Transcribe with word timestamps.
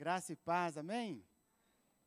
Graça 0.00 0.32
e 0.32 0.36
paz, 0.36 0.78
amém? 0.78 1.22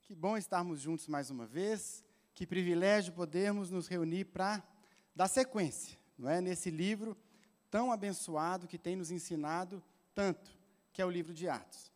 Que 0.02 0.16
bom 0.16 0.36
estarmos 0.36 0.82
juntos 0.82 1.08
mais 1.08 1.30
uma 1.30 1.46
vez. 1.46 2.04
Que 2.34 2.44
privilégio 2.44 3.14
podermos 3.14 3.70
nos 3.70 3.88
reunir 3.88 4.26
para 4.26 4.64
dar 5.16 5.28
sequência, 5.28 5.96
não 6.18 6.28
é? 6.28 6.42
Nesse 6.42 6.72
livro 6.72 7.16
tão 7.70 7.92
abençoado 7.92 8.68
que 8.68 8.80
tem 8.80 8.96
nos 8.96 9.12
ensinado 9.12 9.80
tanto, 10.16 10.58
que 10.92 11.04
é 11.04 11.06
o 11.06 11.10
livro 11.12 11.36
de 11.36 11.48
Atos. 11.48 11.92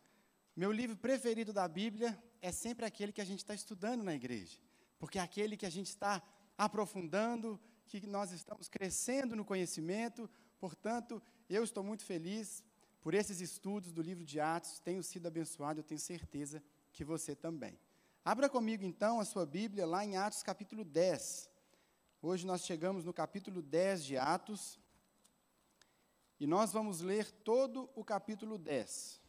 Meu 0.54 0.70
livro 0.70 0.96
preferido 0.96 1.52
da 1.52 1.66
Bíblia 1.66 2.16
é 2.40 2.52
sempre 2.52 2.86
aquele 2.86 3.12
que 3.12 3.20
a 3.20 3.26
gente 3.26 3.40
está 3.40 3.52
estudando 3.52 4.04
na 4.04 4.14
igreja, 4.14 4.56
porque 5.00 5.18
é 5.18 5.20
aquele 5.20 5.56
que 5.56 5.66
a 5.66 5.70
gente 5.70 5.88
está 5.88 6.22
aprofundando, 6.56 7.60
que 7.88 8.06
nós 8.06 8.30
estamos 8.30 8.68
crescendo 8.68 9.34
no 9.34 9.44
conhecimento. 9.44 10.30
Portanto, 10.60 11.20
eu 11.50 11.64
estou 11.64 11.82
muito 11.82 12.04
feliz 12.04 12.62
por 13.00 13.14
esses 13.14 13.40
estudos 13.40 13.92
do 13.92 14.02
livro 14.02 14.24
de 14.24 14.40
Atos, 14.40 14.80
tenho 14.80 15.02
sido 15.02 15.26
abençoado, 15.26 15.80
eu 15.80 15.84
tenho 15.84 16.00
certeza 16.00 16.62
que 16.92 17.04
você 17.04 17.34
também. 17.34 17.78
Abra 18.24 18.48
comigo 18.48 18.84
então 18.84 19.20
a 19.20 19.24
sua 19.24 19.46
Bíblia 19.46 19.86
lá 19.86 20.04
em 20.04 20.16
Atos 20.16 20.42
capítulo 20.42 20.84
10. 20.84 21.48
Hoje 22.20 22.44
nós 22.44 22.64
chegamos 22.66 23.04
no 23.04 23.12
capítulo 23.12 23.62
10 23.62 24.04
de 24.04 24.16
Atos 24.16 24.78
e 26.40 26.46
nós 26.46 26.72
vamos 26.72 27.00
ler 27.00 27.30
todo 27.30 27.88
o 27.94 28.04
capítulo 28.04 28.58
10. 28.58 29.20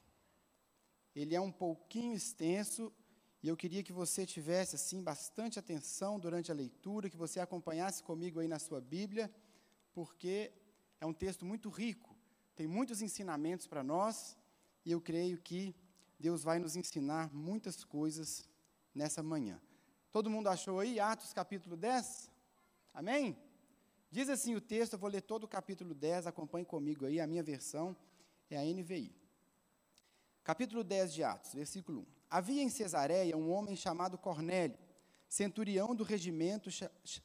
Ele 1.15 1.35
é 1.35 1.41
um 1.41 1.51
pouquinho 1.51 2.15
extenso 2.15 2.91
e 3.41 3.47
eu 3.47 3.55
queria 3.55 3.83
que 3.83 3.93
você 3.93 4.25
tivesse 4.25 4.75
assim 4.75 5.01
bastante 5.01 5.59
atenção 5.59 6.19
durante 6.19 6.51
a 6.51 6.55
leitura, 6.55 7.09
que 7.09 7.15
você 7.15 7.39
acompanhasse 7.39 8.03
comigo 8.03 8.39
aí 8.39 8.47
na 8.47 8.59
sua 8.59 8.81
Bíblia, 8.81 9.31
porque 9.93 10.51
é 10.99 11.05
um 11.05 11.13
texto 11.13 11.45
muito 11.45 11.69
rico 11.69 12.08
tem 12.59 12.67
muitos 12.67 13.01
ensinamentos 13.01 13.65
para 13.67 13.81
nós 13.81 14.35
e 14.85 14.91
eu 14.91 14.99
creio 14.99 15.37
que 15.37 15.73
Deus 16.19 16.43
vai 16.43 16.59
nos 16.59 16.75
ensinar 16.75 17.33
muitas 17.33 17.85
coisas 17.85 18.43
nessa 18.93 19.23
manhã. 19.23 19.61
Todo 20.11 20.29
mundo 20.29 20.49
achou 20.49 20.77
aí 20.81 20.99
Atos 20.99 21.31
capítulo 21.31 21.77
10? 21.77 22.29
Amém? 22.93 23.41
Diz 24.11 24.27
assim 24.27 24.55
o 24.55 24.59
texto, 24.59 24.91
eu 24.91 24.99
vou 24.99 25.09
ler 25.09 25.21
todo 25.21 25.45
o 25.45 25.47
capítulo 25.47 25.93
10, 25.93 26.27
acompanhe 26.27 26.65
comigo 26.65 27.05
aí, 27.05 27.21
a 27.21 27.25
minha 27.25 27.41
versão 27.41 27.95
é 28.49 28.57
a 28.57 28.61
NVI. 28.61 29.15
Capítulo 30.43 30.83
10 30.83 31.13
de 31.13 31.23
Atos, 31.23 31.53
versículo 31.53 32.01
1. 32.01 32.05
Havia 32.29 32.61
em 32.61 32.69
Cesareia 32.69 33.37
um 33.37 33.49
homem 33.49 33.77
chamado 33.77 34.17
Cornélio, 34.17 34.77
centurião 35.29 35.95
do 35.95 36.03
regimento 36.03 36.69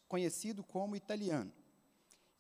conhecido 0.07 0.63
como 0.63 0.95
italiano 0.95 1.53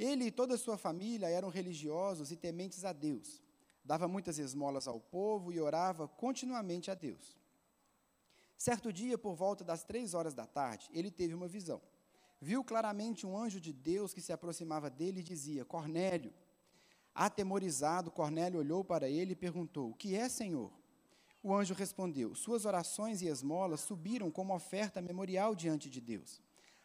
ele 0.05 0.27
e 0.27 0.31
toda 0.31 0.55
a 0.55 0.59
sua 0.59 0.77
família 0.77 1.29
eram 1.29 1.49
religiosos 1.49 2.31
e 2.31 2.37
tementes 2.37 2.85
a 2.85 2.93
Deus. 2.93 3.43
Dava 3.85 4.07
muitas 4.07 4.39
esmolas 4.39 4.87
ao 4.87 5.01
povo 5.01 5.53
e 5.53 5.61
orava 5.61 6.09
continuamente 6.09 6.91
a 6.91 6.95
Deus. 6.95 7.37
Certo 8.57 8.93
dia, 8.93 9.19
por 9.19 9.35
volta 9.35 9.63
das 9.65 9.83
três 9.85 10.15
horas 10.15 10.35
da 10.35 10.47
tarde, 10.47 10.89
ele 10.93 11.11
teve 11.11 11.35
uma 11.35 11.49
visão. 11.49 11.81
Viu 12.41 12.63
claramente 12.63 13.27
um 13.27 13.37
anjo 13.37 13.61
de 13.61 13.73
Deus 13.73 14.13
que 14.15 14.21
se 14.21 14.33
aproximava 14.33 14.89
dele 14.89 15.21
e 15.21 15.25
dizia: 15.25 15.65
Cornélio. 15.65 16.33
Atemorizado, 17.15 18.11
Cornélio 18.11 18.59
olhou 18.59 18.83
para 18.85 19.09
ele 19.09 19.33
e 19.33 19.37
perguntou: 19.37 19.91
O 19.91 19.95
que 19.95 20.15
é, 20.15 20.29
Senhor? 20.29 20.73
O 21.43 21.55
anjo 21.55 21.75
respondeu: 21.75 22.35
Suas 22.35 22.65
orações 22.65 23.21
e 23.23 23.27
esmolas 23.27 23.81
subiram 23.81 24.31
como 24.31 24.55
oferta 24.55 25.03
memorial 25.03 25.55
diante 25.55 25.91
de 25.91 26.01
Deus. 26.01 26.41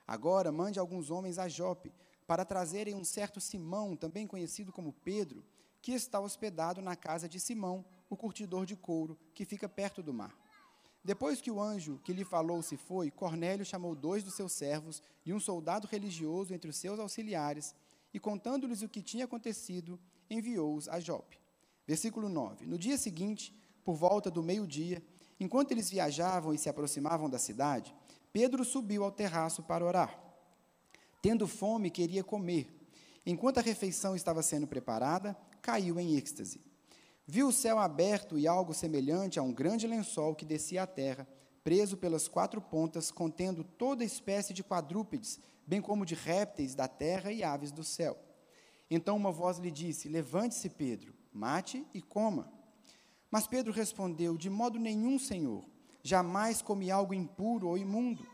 Agora 0.05 0.51
mande 0.51 0.79
alguns 0.79 1.09
homens 1.09 1.37
a 1.37 1.47
Jope 1.47 1.93
para 2.29 2.45
trazerem 2.45 2.93
um 2.93 3.03
certo 3.03 3.41
Simão, 3.41 3.95
também 3.95 4.27
conhecido 4.27 4.71
como 4.71 4.93
Pedro, 4.93 5.43
que 5.81 5.93
está 5.93 6.19
hospedado 6.19 6.79
na 6.79 6.95
casa 6.95 7.27
de 7.27 7.39
Simão, 7.39 7.83
o 8.07 8.15
curtidor 8.15 8.67
de 8.67 8.75
couro, 8.75 9.17
que 9.33 9.43
fica 9.43 9.67
perto 9.67 10.03
do 10.03 10.13
mar. 10.13 10.37
Depois 11.03 11.41
que 11.41 11.49
o 11.49 11.59
anjo 11.59 11.99
que 12.03 12.13
lhe 12.13 12.23
falou 12.23 12.61
se 12.61 12.77
foi, 12.77 13.09
Cornélio 13.09 13.65
chamou 13.65 13.95
dois 13.95 14.23
dos 14.23 14.35
seus 14.35 14.51
servos 14.51 15.01
e 15.25 15.33
um 15.33 15.39
soldado 15.39 15.87
religioso 15.87 16.53
entre 16.53 16.69
os 16.69 16.77
seus 16.77 16.99
auxiliares, 16.99 17.73
e 18.13 18.19
contando-lhes 18.19 18.83
o 18.83 18.89
que 18.89 19.01
tinha 19.01 19.25
acontecido, 19.25 19.99
enviou-os 20.29 20.87
a 20.87 20.99
Jope. 20.99 21.39
Versículo 21.87 22.29
9. 22.29 22.67
No 22.67 22.77
dia 22.77 22.99
seguinte, 22.99 23.59
por 23.83 23.95
volta 23.95 24.29
do 24.29 24.43
meio-dia, 24.43 25.01
enquanto 25.39 25.71
eles 25.71 25.89
viajavam 25.89 26.53
e 26.53 26.59
se 26.59 26.69
aproximavam 26.69 27.27
da 27.27 27.39
cidade, 27.39 27.91
Pedro 28.31 28.63
subiu 28.63 29.03
ao 29.03 29.11
terraço 29.11 29.63
para 29.63 29.83
orar. 29.83 30.28
Tendo 31.21 31.47
fome, 31.47 31.89
queria 31.89 32.23
comer. 32.23 32.67
Enquanto 33.25 33.57
a 33.57 33.61
refeição 33.61 34.15
estava 34.15 34.41
sendo 34.41 34.67
preparada, 34.67 35.37
caiu 35.61 35.99
em 35.99 36.15
êxtase. 36.15 36.61
Viu 37.27 37.49
o 37.49 37.53
céu 37.53 37.77
aberto 37.77 38.39
e 38.39 38.47
algo 38.47 38.73
semelhante 38.73 39.37
a 39.37 39.43
um 39.43 39.53
grande 39.53 39.85
lençol 39.85 40.33
que 40.33 40.45
descia 40.45 40.83
à 40.83 40.87
terra, 40.87 41.27
preso 41.63 41.97
pelas 41.97 42.27
quatro 42.27 42.59
pontas, 42.59 43.11
contendo 43.11 43.63
toda 43.63 44.03
espécie 44.03 44.53
de 44.53 44.63
quadrúpedes, 44.63 45.39
bem 45.67 45.81
como 45.81 46.05
de 46.05 46.15
répteis 46.15 46.73
da 46.73 46.87
terra 46.87 47.31
e 47.31 47.43
aves 47.43 47.71
do 47.71 47.83
céu. 47.83 48.17
Então 48.89 49.15
uma 49.15 49.31
voz 49.31 49.59
lhe 49.59 49.69
disse: 49.69 50.09
Levante-se, 50.09 50.69
Pedro, 50.69 51.13
mate 51.31 51.85
e 51.93 52.01
coma. 52.01 52.51
Mas 53.29 53.45
Pedro 53.45 53.71
respondeu: 53.71 54.35
De 54.35 54.49
modo 54.49 54.79
nenhum, 54.79 55.19
Senhor. 55.19 55.63
Jamais 56.01 56.61
comi 56.61 56.89
algo 56.89 57.13
impuro 57.13 57.67
ou 57.67 57.77
imundo. 57.77 58.25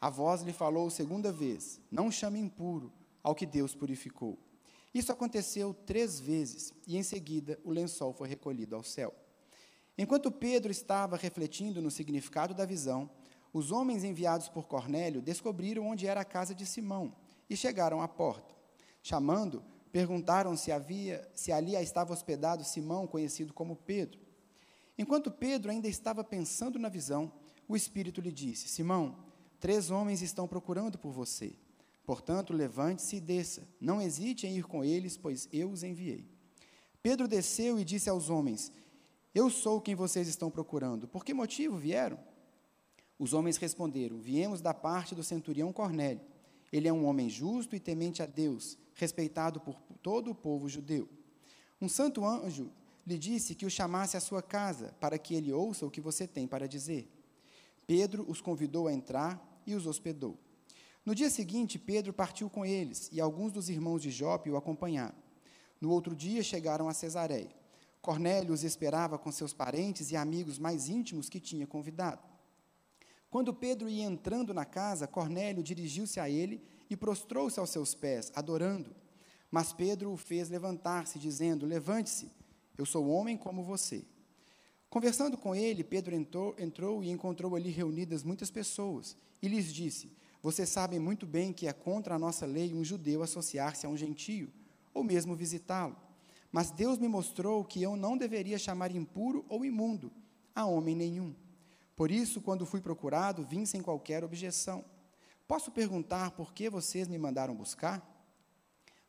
A 0.00 0.08
voz 0.10 0.42
lhe 0.42 0.52
falou 0.52 0.90
segunda 0.90 1.32
vez: 1.32 1.80
Não 1.90 2.10
chame 2.10 2.38
impuro 2.38 2.92
ao 3.22 3.34
que 3.34 3.46
Deus 3.46 3.74
purificou. 3.74 4.38
Isso 4.94 5.12
aconteceu 5.12 5.74
três 5.74 6.18
vezes, 6.18 6.72
e 6.86 6.96
em 6.96 7.02
seguida 7.02 7.58
o 7.64 7.70
lençol 7.70 8.12
foi 8.12 8.28
recolhido 8.28 8.74
ao 8.74 8.82
céu. 8.82 9.14
Enquanto 9.96 10.30
Pedro 10.30 10.70
estava 10.70 11.16
refletindo 11.16 11.82
no 11.82 11.90
significado 11.90 12.54
da 12.54 12.64
visão, 12.64 13.10
os 13.52 13.72
homens 13.72 14.04
enviados 14.04 14.48
por 14.48 14.68
Cornélio 14.68 15.20
descobriram 15.20 15.88
onde 15.88 16.06
era 16.06 16.20
a 16.20 16.24
casa 16.24 16.54
de 16.54 16.64
Simão 16.64 17.14
e 17.50 17.56
chegaram 17.56 18.00
à 18.00 18.08
porta. 18.08 18.54
Chamando, 19.02 19.64
perguntaram 19.90 20.56
se 20.56 20.70
havia 20.70 21.28
se 21.34 21.50
ali 21.50 21.74
estava 21.74 22.12
hospedado 22.12 22.62
Simão, 22.62 23.06
conhecido 23.06 23.52
como 23.52 23.74
Pedro. 23.74 24.20
Enquanto 24.96 25.30
Pedro 25.30 25.70
ainda 25.70 25.88
estava 25.88 26.22
pensando 26.22 26.78
na 26.78 26.88
visão, 26.88 27.32
o 27.66 27.76
Espírito 27.76 28.20
lhe 28.20 28.32
disse: 28.32 28.68
Simão, 28.68 29.16
Três 29.60 29.90
homens 29.90 30.22
estão 30.22 30.46
procurando 30.46 30.98
por 30.98 31.12
você. 31.12 31.52
Portanto, 32.04 32.52
levante-se 32.52 33.16
e 33.16 33.20
desça. 33.20 33.68
Não 33.80 34.00
hesite 34.00 34.46
em 34.46 34.56
ir 34.56 34.64
com 34.64 34.84
eles, 34.84 35.16
pois 35.16 35.48
eu 35.52 35.70
os 35.70 35.82
enviei. 35.82 36.26
Pedro 37.02 37.28
desceu 37.28 37.78
e 37.78 37.84
disse 37.84 38.08
aos 38.08 38.30
homens: 38.30 38.72
Eu 39.34 39.50
sou 39.50 39.80
quem 39.80 39.94
vocês 39.94 40.28
estão 40.28 40.50
procurando. 40.50 41.06
Por 41.06 41.24
que 41.24 41.34
motivo 41.34 41.76
vieram? 41.76 42.18
Os 43.18 43.32
homens 43.32 43.56
responderam: 43.56 44.18
Viemos 44.18 44.60
da 44.60 44.72
parte 44.72 45.14
do 45.14 45.22
centurião 45.22 45.72
Cornélio. 45.72 46.22
Ele 46.72 46.86
é 46.86 46.92
um 46.92 47.06
homem 47.06 47.28
justo 47.28 47.74
e 47.74 47.80
temente 47.80 48.22
a 48.22 48.26
Deus, 48.26 48.78
respeitado 48.94 49.60
por 49.60 49.74
todo 50.02 50.30
o 50.30 50.34
povo 50.34 50.68
judeu. 50.68 51.08
Um 51.80 51.88
santo 51.88 52.24
anjo 52.24 52.70
lhe 53.06 53.18
disse 53.18 53.54
que 53.54 53.64
o 53.64 53.70
chamasse 53.70 54.16
à 54.16 54.20
sua 54.20 54.42
casa, 54.42 54.94
para 55.00 55.18
que 55.18 55.34
ele 55.34 55.52
ouça 55.52 55.86
o 55.86 55.90
que 55.90 56.00
você 56.00 56.26
tem 56.26 56.46
para 56.46 56.68
dizer. 56.68 57.10
Pedro 57.88 58.26
os 58.28 58.42
convidou 58.42 58.86
a 58.86 58.92
entrar 58.92 59.62
e 59.66 59.74
os 59.74 59.86
hospedou. 59.86 60.36
No 61.06 61.14
dia 61.14 61.30
seguinte, 61.30 61.78
Pedro 61.78 62.12
partiu 62.12 62.50
com 62.50 62.62
eles, 62.62 63.08
e 63.10 63.18
alguns 63.18 63.50
dos 63.50 63.70
irmãos 63.70 64.02
de 64.02 64.10
Jope 64.10 64.50
o 64.50 64.58
acompanharam. 64.58 65.14
No 65.80 65.88
outro 65.88 66.14
dia, 66.14 66.42
chegaram 66.42 66.86
a 66.86 66.92
Cesareia. 66.92 67.48
Cornélio 68.02 68.52
os 68.52 68.62
esperava 68.62 69.18
com 69.18 69.32
seus 69.32 69.54
parentes 69.54 70.10
e 70.10 70.16
amigos 70.16 70.58
mais 70.58 70.90
íntimos 70.90 71.30
que 71.30 71.40
tinha 71.40 71.66
convidado. 71.66 72.20
Quando 73.30 73.54
Pedro 73.54 73.88
ia 73.88 74.04
entrando 74.04 74.52
na 74.52 74.66
casa, 74.66 75.06
Cornélio 75.06 75.62
dirigiu-se 75.62 76.20
a 76.20 76.28
ele 76.28 76.62
e 76.90 76.96
prostrou-se 76.96 77.58
aos 77.58 77.70
seus 77.70 77.94
pés, 77.94 78.30
adorando. 78.34 78.94
Mas 79.50 79.72
Pedro 79.72 80.12
o 80.12 80.16
fez 80.18 80.50
levantar-se, 80.50 81.18
dizendo: 81.18 81.64
Levante-se, 81.64 82.30
eu 82.76 82.84
sou 82.84 83.08
homem 83.08 83.34
como 83.34 83.62
você. 83.62 84.04
Conversando 84.90 85.36
com 85.36 85.54
ele, 85.54 85.84
Pedro 85.84 86.14
entrou, 86.14 86.54
entrou, 86.58 87.04
e 87.04 87.10
encontrou 87.10 87.54
ali 87.54 87.70
reunidas 87.70 88.22
muitas 88.22 88.50
pessoas 88.50 89.16
e 89.42 89.48
lhes 89.48 89.72
disse: 89.72 90.10
Vocês 90.42 90.68
sabem 90.68 90.98
muito 90.98 91.26
bem 91.26 91.52
que 91.52 91.66
é 91.66 91.72
contra 91.72 92.14
a 92.14 92.18
nossa 92.18 92.46
lei 92.46 92.72
um 92.74 92.82
judeu 92.82 93.22
associar-se 93.22 93.84
a 93.84 93.88
um 93.88 93.96
gentio, 93.96 94.50
ou 94.94 95.04
mesmo 95.04 95.36
visitá-lo. 95.36 95.96
Mas 96.50 96.70
Deus 96.70 96.98
me 96.98 97.06
mostrou 97.06 97.62
que 97.64 97.82
eu 97.82 97.96
não 97.96 98.16
deveria 98.16 98.58
chamar 98.58 98.90
impuro 98.94 99.44
ou 99.48 99.64
imundo 99.64 100.10
a 100.54 100.64
homem 100.64 100.96
nenhum. 100.96 101.34
Por 101.94 102.10
isso, 102.10 102.40
quando 102.40 102.64
fui 102.64 102.80
procurado, 102.80 103.44
vim 103.44 103.66
sem 103.66 103.82
qualquer 103.82 104.24
objeção. 104.24 104.84
Posso 105.46 105.70
perguntar 105.70 106.30
por 106.30 106.54
que 106.54 106.70
vocês 106.70 107.08
me 107.08 107.18
mandaram 107.18 107.54
buscar? 107.54 108.02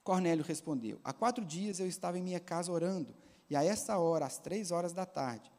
Cornélio 0.04 0.44
respondeu: 0.44 1.00
Há 1.04 1.14
quatro 1.14 1.46
dias 1.46 1.80
eu 1.80 1.88
estava 1.88 2.20
em 2.20 2.24
minha 2.24 2.40
casa 2.40 2.72
orando, 2.72 3.16
e 3.50 3.56
a 3.56 3.64
esta 3.64 3.98
hora, 3.98 4.26
às 4.26 4.40
três 4.40 4.72
horas 4.72 4.92
da 4.92 5.06
tarde, 5.06 5.50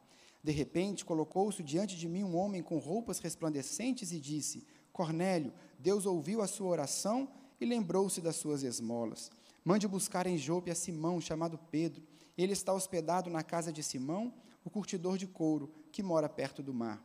de 0.43 0.51
repente, 0.51 1.05
colocou-se 1.05 1.61
diante 1.61 1.95
de 1.95 2.07
mim 2.07 2.23
um 2.23 2.35
homem 2.35 2.63
com 2.63 2.79
roupas 2.79 3.19
resplandecentes 3.19 4.11
e 4.11 4.19
disse: 4.19 4.65
Cornélio, 4.91 5.53
Deus 5.77 6.05
ouviu 6.05 6.41
a 6.41 6.47
sua 6.47 6.67
oração 6.67 7.29
e 7.59 7.65
lembrou-se 7.65 8.19
das 8.21 8.37
suas 8.37 8.63
esmolas. 8.63 9.29
Mande 9.63 9.87
buscar 9.87 10.25
em 10.25 10.37
Jope 10.37 10.71
a 10.71 10.75
Simão, 10.75 11.21
chamado 11.21 11.59
Pedro. 11.69 12.03
Ele 12.35 12.53
está 12.53 12.73
hospedado 12.73 13.29
na 13.29 13.43
casa 13.43 13.71
de 13.71 13.83
Simão, 13.83 14.33
o 14.65 14.69
curtidor 14.69 15.17
de 15.17 15.27
couro, 15.27 15.71
que 15.91 16.01
mora 16.01 16.27
perto 16.27 16.63
do 16.63 16.73
mar. 16.73 17.03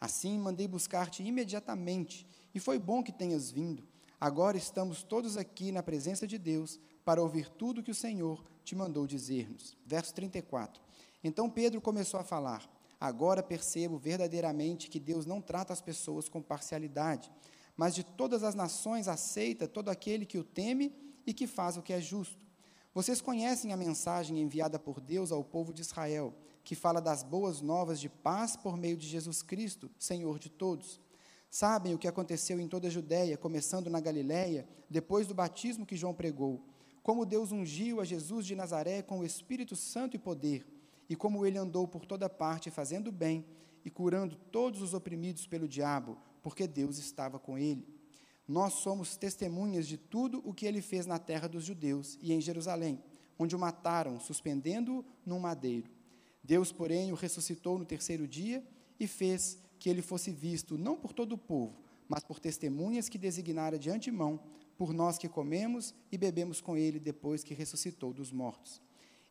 Assim 0.00 0.38
mandei 0.38 0.66
buscar-te 0.66 1.22
imediatamente, 1.22 2.26
e 2.54 2.60
foi 2.60 2.78
bom 2.78 3.02
que 3.02 3.12
tenhas 3.12 3.50
vindo. 3.50 3.86
Agora 4.18 4.56
estamos 4.56 5.02
todos 5.02 5.36
aqui 5.36 5.70
na 5.70 5.82
presença 5.82 6.26
de 6.26 6.38
Deus 6.38 6.80
para 7.04 7.22
ouvir 7.22 7.48
tudo 7.48 7.82
que 7.82 7.90
o 7.90 7.94
Senhor 7.94 8.42
te 8.64 8.74
mandou 8.74 9.06
dizer-nos. 9.06 9.76
Verso 9.84 10.14
34. 10.14 10.82
Então 11.22 11.50
Pedro 11.50 11.80
começou 11.80 12.18
a 12.18 12.24
falar: 12.24 12.68
Agora 13.00 13.42
percebo 13.42 13.96
verdadeiramente 13.96 14.90
que 14.90 14.98
Deus 14.98 15.24
não 15.24 15.40
trata 15.40 15.72
as 15.72 15.80
pessoas 15.80 16.28
com 16.28 16.42
parcialidade, 16.42 17.30
mas 17.76 17.94
de 17.94 18.02
todas 18.02 18.42
as 18.42 18.54
nações 18.54 19.06
aceita 19.06 19.68
todo 19.68 19.88
aquele 19.88 20.26
que 20.26 20.38
o 20.38 20.44
teme 20.44 20.92
e 21.24 21.32
que 21.32 21.46
faz 21.46 21.76
o 21.76 21.82
que 21.82 21.92
é 21.92 22.00
justo. 22.00 22.44
Vocês 22.92 23.20
conhecem 23.20 23.72
a 23.72 23.76
mensagem 23.76 24.40
enviada 24.40 24.78
por 24.78 25.00
Deus 25.00 25.30
ao 25.30 25.44
povo 25.44 25.72
de 25.72 25.82
Israel, 25.82 26.34
que 26.64 26.74
fala 26.74 27.00
das 27.00 27.22
boas 27.22 27.60
novas 27.60 28.00
de 28.00 28.08
paz 28.08 28.56
por 28.56 28.76
meio 28.76 28.96
de 28.96 29.06
Jesus 29.06 29.42
Cristo, 29.42 29.88
Senhor 29.96 30.38
de 30.38 30.50
todos. 30.50 31.00
Sabem 31.48 31.94
o 31.94 31.98
que 31.98 32.08
aconteceu 32.08 32.58
em 32.58 32.66
toda 32.66 32.88
a 32.88 32.90
Judéia, 32.90 33.38
começando 33.38 33.88
na 33.88 34.00
Galiléia, 34.00 34.68
depois 34.90 35.26
do 35.26 35.34
batismo 35.34 35.86
que 35.86 35.96
João 35.96 36.12
pregou, 36.12 36.64
como 37.02 37.24
Deus 37.24 37.52
ungiu 37.52 38.00
a 38.00 38.04
Jesus 38.04 38.44
de 38.44 38.56
Nazaré 38.56 39.02
com 39.02 39.20
o 39.20 39.24
Espírito 39.24 39.76
Santo 39.76 40.16
e 40.16 40.18
poder, 40.18 40.66
e 41.08 41.16
como 41.16 41.46
ele 41.46 41.58
andou 41.58 41.88
por 41.88 42.04
toda 42.04 42.28
parte 42.28 42.70
fazendo 42.70 43.10
bem 43.10 43.44
e 43.84 43.90
curando 43.90 44.36
todos 44.36 44.82
os 44.82 44.94
oprimidos 44.94 45.46
pelo 45.46 45.66
diabo, 45.66 46.18
porque 46.42 46.66
Deus 46.66 46.98
estava 46.98 47.38
com 47.38 47.56
ele. 47.58 47.86
Nós 48.46 48.74
somos 48.74 49.16
testemunhas 49.16 49.86
de 49.86 49.96
tudo 49.96 50.42
o 50.44 50.54
que 50.54 50.66
ele 50.66 50.80
fez 50.80 51.06
na 51.06 51.18
terra 51.18 51.48
dos 51.48 51.64
judeus 51.64 52.18
e 52.22 52.32
em 52.32 52.40
Jerusalém, 52.40 53.02
onde 53.38 53.54
o 53.54 53.58
mataram, 53.58 54.18
suspendendo-o 54.18 55.04
num 55.24 55.38
madeiro. 55.38 55.90
Deus, 56.42 56.72
porém, 56.72 57.12
o 57.12 57.14
ressuscitou 57.14 57.78
no 57.78 57.84
terceiro 57.84 58.26
dia 58.26 58.66
e 58.98 59.06
fez 59.06 59.58
que 59.78 59.88
ele 59.88 60.02
fosse 60.02 60.30
visto 60.30 60.78
não 60.78 60.96
por 60.96 61.12
todo 61.12 61.32
o 61.32 61.38
povo, 61.38 61.76
mas 62.08 62.24
por 62.24 62.40
testemunhas 62.40 63.08
que 63.08 63.18
designara 63.18 63.78
de 63.78 63.90
antemão, 63.90 64.40
por 64.76 64.92
nós 64.92 65.18
que 65.18 65.28
comemos 65.28 65.94
e 66.10 66.16
bebemos 66.16 66.60
com 66.60 66.76
ele 66.76 66.98
depois 66.98 67.44
que 67.44 67.52
ressuscitou 67.52 68.12
dos 68.12 68.32
mortos. 68.32 68.80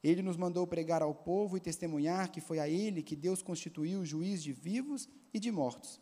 Ele 0.04 0.22
nos 0.22 0.38
mandou 0.38 0.66
pregar 0.68 1.02
ao 1.02 1.14
povo 1.14 1.58
e 1.58 1.60
testemunhar 1.60 2.32
que 2.32 2.40
foi 2.40 2.60
a 2.60 2.70
ele 2.70 3.02
que 3.02 3.16
Deus 3.16 3.42
constituiu 3.42 4.06
juiz 4.06 4.44
de 4.44 4.54
vivos 4.54 5.10
e 5.34 5.40
de 5.40 5.52
mortos. 5.52 6.00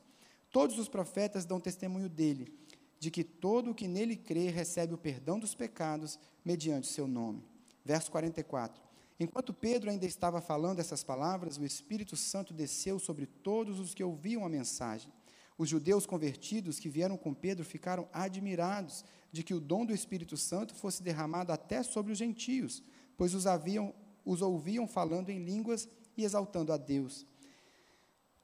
Todos 0.51 0.77
os 0.77 0.87
profetas 0.87 1.45
dão 1.45 1.59
testemunho 1.59 2.09
dele, 2.09 2.53
de 2.99 3.09
que 3.11 3.23
todo 3.23 3.71
o 3.71 3.75
que 3.75 3.87
nele 3.87 4.15
crê 4.15 4.49
recebe 4.49 4.93
o 4.93 4.97
perdão 4.97 5.39
dos 5.39 5.55
pecados 5.55 6.19
mediante 6.43 6.89
o 6.89 6.93
seu 6.93 7.07
nome. 7.07 7.43
Verso 7.83 8.11
44. 8.11 8.81
Enquanto 9.19 9.53
Pedro 9.53 9.89
ainda 9.89 10.05
estava 10.05 10.41
falando 10.41 10.79
essas 10.79 11.03
palavras, 11.03 11.57
o 11.57 11.63
Espírito 11.63 12.17
Santo 12.17 12.53
desceu 12.53 12.99
sobre 12.99 13.25
todos 13.25 13.79
os 13.79 13.93
que 13.93 14.03
ouviam 14.03 14.45
a 14.45 14.49
mensagem. 14.49 15.11
Os 15.57 15.69
judeus 15.69 16.05
convertidos 16.05 16.79
que 16.79 16.89
vieram 16.89 17.15
com 17.15 17.33
Pedro 17.33 17.63
ficaram 17.63 18.09
admirados 18.11 19.05
de 19.31 19.41
que 19.41 19.53
o 19.53 19.59
dom 19.61 19.85
do 19.85 19.93
Espírito 19.93 20.35
Santo 20.35 20.75
fosse 20.75 21.01
derramado 21.01 21.51
até 21.51 21.81
sobre 21.81 22.11
os 22.11 22.17
gentios, 22.17 22.83
pois 23.17 23.33
os, 23.33 23.47
haviam, 23.47 23.93
os 24.23 24.41
ouviam 24.41 24.87
falando 24.87 25.29
em 25.29 25.43
línguas 25.43 25.87
e 26.17 26.23
exaltando 26.23 26.71
a 26.71 26.77
Deus. 26.77 27.25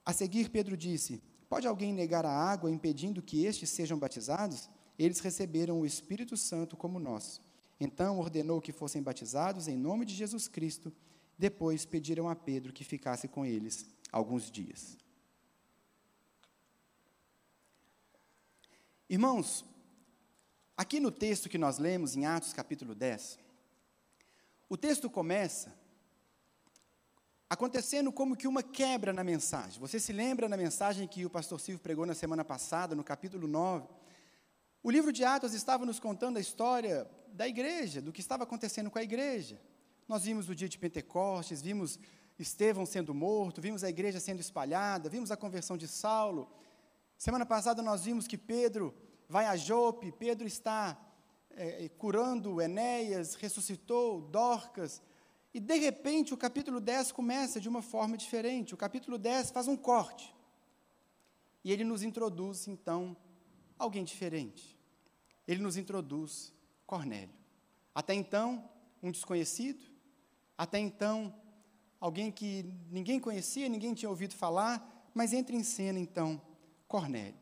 A 0.06 0.14
seguir, 0.14 0.50
Pedro 0.50 0.76
disse: 0.76 1.22
Pode 1.50 1.68
alguém 1.68 1.94
negar 1.94 2.26
a 2.26 2.32
água 2.32 2.72
impedindo 2.72 3.22
que 3.22 3.46
estes 3.46 3.70
sejam 3.70 4.00
batizados? 4.00 4.70
Eles 4.98 5.20
receberam 5.20 5.80
o 5.80 5.86
Espírito 5.86 6.38
Santo 6.38 6.78
como 6.78 7.00
nós. 7.00 7.42
Então 7.80 8.20
ordenou 8.20 8.62
que 8.62 8.72
fossem 8.72 9.02
batizados 9.02 9.68
em 9.68 9.76
nome 9.76 10.06
de 10.06 10.14
Jesus 10.14 10.48
Cristo. 10.48 10.94
Depois 11.38 11.86
pediram 11.86 12.30
a 12.30 12.36
Pedro 12.36 12.72
que 12.72 12.84
ficasse 12.84 13.28
com 13.28 13.46
eles 13.46 13.86
alguns 14.12 14.52
dias. 14.52 14.98
Irmãos, 19.10 19.66
aqui 20.78 21.00
no 21.00 21.12
texto 21.12 21.50
que 21.50 21.58
nós 21.58 21.78
lemos, 21.80 22.16
em 22.16 22.26
Atos 22.26 22.54
capítulo 22.54 22.96
10, 22.96 23.40
o 24.72 24.78
texto 24.78 25.10
começa 25.10 25.76
acontecendo 27.50 28.10
como 28.10 28.38
que 28.38 28.48
uma 28.48 28.64
quebra 28.64 29.12
na 29.12 29.22
mensagem. 29.22 29.78
Você 29.82 30.00
se 30.00 30.14
lembra 30.14 30.48
na 30.48 30.56
mensagem 30.56 31.06
que 31.10 31.26
o 31.26 31.30
pastor 31.30 31.60
Silvio 31.60 31.84
pregou 31.84 32.06
na 32.06 32.14
semana 32.14 32.46
passada, 32.46 32.96
no 32.96 33.04
capítulo 33.04 33.50
9? 33.50 33.86
O 34.82 34.90
livro 34.90 35.12
de 35.12 35.26
Atos 35.26 35.54
estava 35.54 35.86
nos 35.86 36.00
contando 36.00 36.38
a 36.38 36.40
história 36.40 37.06
da 37.34 37.46
igreja, 37.50 38.02
do 38.02 38.14
que 38.14 38.22
estava 38.22 38.46
acontecendo 38.46 38.90
com 38.90 38.98
a 38.98 39.04
igreja. 39.04 39.60
Nós 40.08 40.24
vimos 40.24 40.48
o 40.48 40.56
dia 40.56 40.70
de 40.70 40.80
Pentecostes, 40.80 41.62
vimos 41.62 42.00
Estevão 42.40 42.86
sendo 42.86 43.14
morto, 43.14 43.60
vimos 43.60 43.84
a 43.84 43.90
igreja 43.90 44.22
sendo 44.22 44.40
espalhada, 44.40 45.10
vimos 45.10 45.32
a 45.32 45.36
conversão 45.36 45.76
de 45.76 45.86
Saulo. 45.86 46.50
Semana 47.18 47.46
passada 47.46 47.82
nós 47.82 48.06
vimos 48.06 48.26
que 48.26 48.38
Pedro 48.38 48.96
vai 49.28 49.48
a 49.48 49.58
Jope, 49.58 50.14
Pedro 50.14 50.48
está 50.48 50.98
é, 51.56 51.90
curando 51.98 52.62
Enéas, 52.62 53.36
ressuscitou 53.36 54.22
Dorcas, 54.22 55.02
e 55.54 55.60
de 55.60 55.78
repente 55.78 56.34
o 56.34 56.38
capítulo 56.38 56.80
10 56.80 57.12
começa 57.12 57.60
de 57.60 57.68
uma 57.68 57.82
forma 57.82 58.16
diferente. 58.18 58.74
O 58.74 58.78
capítulo 58.78 59.18
10 59.18 59.52
faz 59.52 59.68
um 59.68 59.76
corte. 59.76 60.34
E 61.64 61.72
ele 61.72 61.84
nos 61.84 62.04
introduz, 62.04 62.68
então, 62.68 63.16
alguém 63.78 64.04
diferente. 64.04 64.78
Ele 65.48 65.62
nos 65.62 65.76
introduz 65.76 66.54
Cornélio. 66.86 67.36
Até 67.94 68.14
então, 68.14 68.70
um 69.04 69.12
desconhecido, 69.12 69.84
até 70.58 70.80
então, 70.80 71.34
alguém 72.00 72.32
que 72.32 72.66
ninguém 72.90 73.20
conhecia, 73.20 73.68
ninguém 73.68 73.94
tinha 73.94 74.10
ouvido 74.10 74.34
falar, 74.34 75.10
mas 75.14 75.34
entra 75.34 75.56
em 75.56 75.64
cena 75.64 76.00
então 76.00 76.42
Cornélio. 76.88 77.41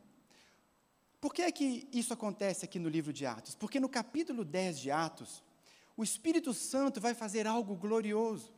Por 1.20 1.34
que 1.34 1.42
é 1.42 1.52
que 1.52 1.86
isso 1.92 2.14
acontece 2.14 2.64
aqui 2.64 2.78
no 2.78 2.88
livro 2.88 3.12
de 3.12 3.26
Atos? 3.26 3.54
Porque 3.54 3.78
no 3.78 3.88
capítulo 3.88 4.44
10 4.44 4.78
de 4.78 4.90
Atos, 4.90 5.42
o 5.96 6.02
Espírito 6.02 6.54
Santo 6.54 7.00
vai 7.00 7.12
fazer 7.12 7.46
algo 7.46 7.76
glorioso. 7.76 8.50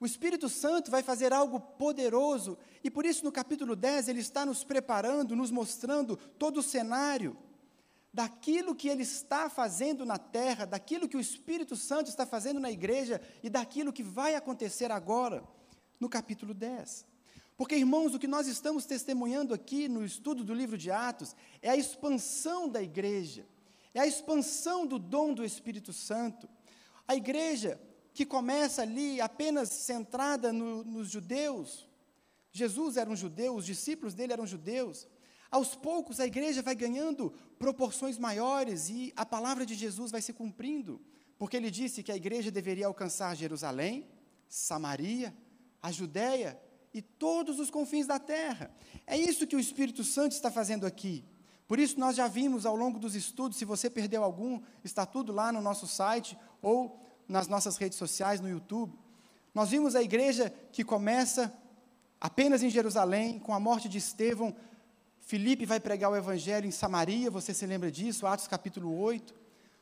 O 0.00 0.06
Espírito 0.06 0.48
Santo 0.48 0.90
vai 0.90 1.02
fazer 1.02 1.30
algo 1.30 1.60
poderoso, 1.60 2.56
e 2.82 2.90
por 2.90 3.04
isso 3.04 3.22
no 3.22 3.30
capítulo 3.30 3.76
10 3.76 4.08
ele 4.08 4.20
está 4.20 4.46
nos 4.46 4.64
preparando, 4.64 5.36
nos 5.36 5.50
mostrando 5.50 6.16
todo 6.16 6.60
o 6.60 6.62
cenário 6.62 7.36
daquilo 8.10 8.74
que 8.74 8.88
ele 8.88 9.02
está 9.02 9.50
fazendo 9.50 10.06
na 10.06 10.16
terra, 10.16 10.64
daquilo 10.64 11.06
que 11.06 11.18
o 11.18 11.20
Espírito 11.20 11.76
Santo 11.76 12.08
está 12.08 12.24
fazendo 12.24 12.58
na 12.58 12.70
igreja 12.70 13.20
e 13.42 13.50
daquilo 13.50 13.92
que 13.92 14.02
vai 14.02 14.34
acontecer 14.34 14.90
agora, 14.90 15.44
no 16.00 16.08
capítulo 16.08 16.54
10. 16.54 17.09
Porque, 17.60 17.76
irmãos, 17.76 18.14
o 18.14 18.18
que 18.18 18.26
nós 18.26 18.46
estamos 18.46 18.86
testemunhando 18.86 19.52
aqui 19.52 19.86
no 19.86 20.02
estudo 20.02 20.42
do 20.42 20.54
livro 20.54 20.78
de 20.78 20.90
Atos 20.90 21.36
é 21.60 21.68
a 21.68 21.76
expansão 21.76 22.66
da 22.66 22.82
igreja, 22.82 23.46
é 23.92 24.00
a 24.00 24.06
expansão 24.06 24.86
do 24.86 24.98
dom 24.98 25.34
do 25.34 25.44
Espírito 25.44 25.92
Santo. 25.92 26.48
A 27.06 27.14
igreja 27.14 27.78
que 28.14 28.24
começa 28.24 28.80
ali 28.80 29.20
apenas 29.20 29.68
centrada 29.68 30.54
no, 30.54 30.82
nos 30.84 31.10
judeus. 31.10 31.86
Jesus 32.50 32.96
era 32.96 33.10
um 33.10 33.14
judeu, 33.14 33.54
os 33.54 33.66
discípulos 33.66 34.14
dele 34.14 34.32
eram 34.32 34.46
judeus. 34.46 35.06
Aos 35.50 35.74
poucos 35.74 36.18
a 36.18 36.26
igreja 36.26 36.62
vai 36.62 36.74
ganhando 36.74 37.30
proporções 37.58 38.16
maiores 38.16 38.88
e 38.88 39.12
a 39.14 39.26
palavra 39.26 39.66
de 39.66 39.74
Jesus 39.74 40.10
vai 40.10 40.22
se 40.22 40.32
cumprindo, 40.32 40.98
porque 41.38 41.58
ele 41.58 41.70
disse 41.70 42.02
que 42.02 42.10
a 42.10 42.16
igreja 42.16 42.50
deveria 42.50 42.86
alcançar 42.86 43.36
Jerusalém, 43.36 44.08
Samaria, 44.48 45.36
a 45.82 45.92
Judéia 45.92 46.58
e 46.92 47.00
todos 47.00 47.58
os 47.60 47.70
confins 47.70 48.06
da 48.06 48.18
terra. 48.18 48.70
É 49.06 49.16
isso 49.16 49.46
que 49.46 49.56
o 49.56 49.60
Espírito 49.60 50.02
Santo 50.02 50.32
está 50.32 50.50
fazendo 50.50 50.86
aqui. 50.86 51.24
Por 51.68 51.78
isso 51.78 52.00
nós 52.00 52.16
já 52.16 52.26
vimos 52.26 52.66
ao 52.66 52.74
longo 52.74 52.98
dos 52.98 53.14
estudos, 53.14 53.56
se 53.56 53.64
você 53.64 53.88
perdeu 53.88 54.24
algum, 54.24 54.60
está 54.82 55.06
tudo 55.06 55.32
lá 55.32 55.52
no 55.52 55.60
nosso 55.60 55.86
site 55.86 56.36
ou 56.60 57.00
nas 57.28 57.46
nossas 57.46 57.76
redes 57.76 57.96
sociais, 57.96 58.40
no 58.40 58.48
YouTube. 58.48 58.98
Nós 59.54 59.70
vimos 59.70 59.94
a 59.94 60.02
igreja 60.02 60.52
que 60.72 60.82
começa 60.82 61.52
apenas 62.20 62.62
em 62.62 62.70
Jerusalém, 62.70 63.38
com 63.38 63.54
a 63.54 63.60
morte 63.60 63.88
de 63.88 63.98
Estevão. 63.98 64.54
Filipe 65.20 65.64
vai 65.64 65.78
pregar 65.78 66.10
o 66.10 66.16
evangelho 66.16 66.66
em 66.66 66.72
Samaria, 66.72 67.30
você 67.30 67.54
se 67.54 67.64
lembra 67.66 67.90
disso, 67.90 68.26
Atos 68.26 68.48
capítulo 68.48 68.98
8. 68.98 69.39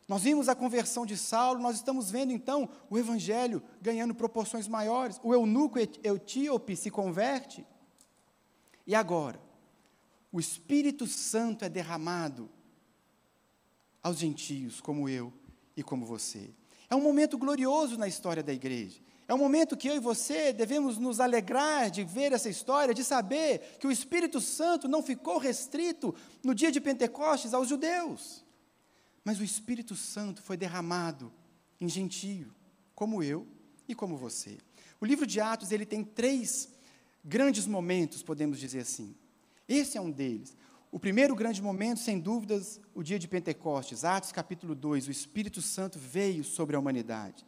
Nós 0.09 0.23
vimos 0.23 0.49
a 0.49 0.55
conversão 0.55 1.05
de 1.05 1.19
Saulo, 1.19 1.61
nós 1.61 1.77
estamos 1.77 2.11
vendo 2.11 2.33
então 2.33 2.67
o 2.89 2.99
evangelho 2.99 3.63
ganhando 3.81 4.15
proporções 4.15 4.67
maiores. 4.67 5.21
O 5.23 5.35
eunuco 5.35 5.79
etíope 5.79 6.75
se 6.75 6.91
converte. 6.91 7.67
E 8.87 8.95
agora? 8.95 9.39
O 10.33 10.41
Espírito 10.41 11.07
Santo 11.07 11.67
é 11.67 11.69
derramado 11.69 12.49
aos 14.03 14.17
gentios, 14.17 14.81
como 14.81 15.11
eu 15.11 15.31
e 15.77 15.83
como 15.83 16.07
você. 16.07 16.55
É 16.89 16.97
um 16.97 17.03
momento 17.03 17.37
glorioso 17.37 17.99
na 17.99 18.09
história 18.09 18.43
da 18.43 18.53
igreja. 18.53 19.01
É 19.27 19.35
um 19.35 19.39
momento 19.39 19.77
que 19.77 19.89
eu 19.89 19.97
e 19.97 20.01
você 20.01 20.55
devemos 20.55 20.97
nos 20.97 21.21
alegrar 21.21 21.91
de 21.91 22.03
ver 22.03 22.33
essa 22.33 22.49
história, 22.49 22.95
de 22.95 23.05
saber 23.05 23.77
que 23.79 23.87
o 23.87 23.93
Espírito 23.93 24.41
Santo 24.41 24.89
não 24.89 25.03
ficou 25.03 25.37
restrito 25.37 26.15
no 26.43 26.55
dia 26.55 26.73
de 26.73 26.81
Pentecostes 26.81 27.53
aos 27.53 27.69
judeus, 27.69 28.43
mas 29.29 29.39
o 29.39 29.45
Espírito 29.45 29.95
Santo 29.95 30.41
foi 30.41 30.57
derramado 30.57 31.31
em 31.79 31.87
gentio, 31.87 32.51
como 32.95 33.23
eu 33.23 33.47
e 33.87 33.95
como 33.95 34.17
você. 34.17 34.57
O 34.99 35.05
livro 35.05 35.27
de 35.27 35.39
Atos 35.39 35.71
ele 35.71 35.85
tem 35.85 36.03
três 36.03 36.71
grandes 37.23 37.67
momentos, 37.67 38.23
podemos 38.23 38.59
dizer 38.59 38.81
assim. 38.81 39.15
Esse 39.69 39.99
é 39.99 40.01
um 40.01 40.11
deles. 40.11 40.57
O 40.91 40.99
primeiro 40.99 41.37
grande 41.37 41.61
momento, 41.61 42.01
sem 42.01 42.19
dúvidas, 42.19 42.81
o 42.95 43.03
dia 43.03 43.19
de 43.19 43.29
Pentecostes, 43.29 44.03
Atos 44.03 44.33
capítulo 44.33 44.75
2, 44.75 45.09
o 45.09 45.11
Espírito 45.11 45.61
Santo 45.61 45.99
veio 45.99 46.43
sobre 46.43 46.75
a 46.75 46.79
humanidade. 46.79 47.45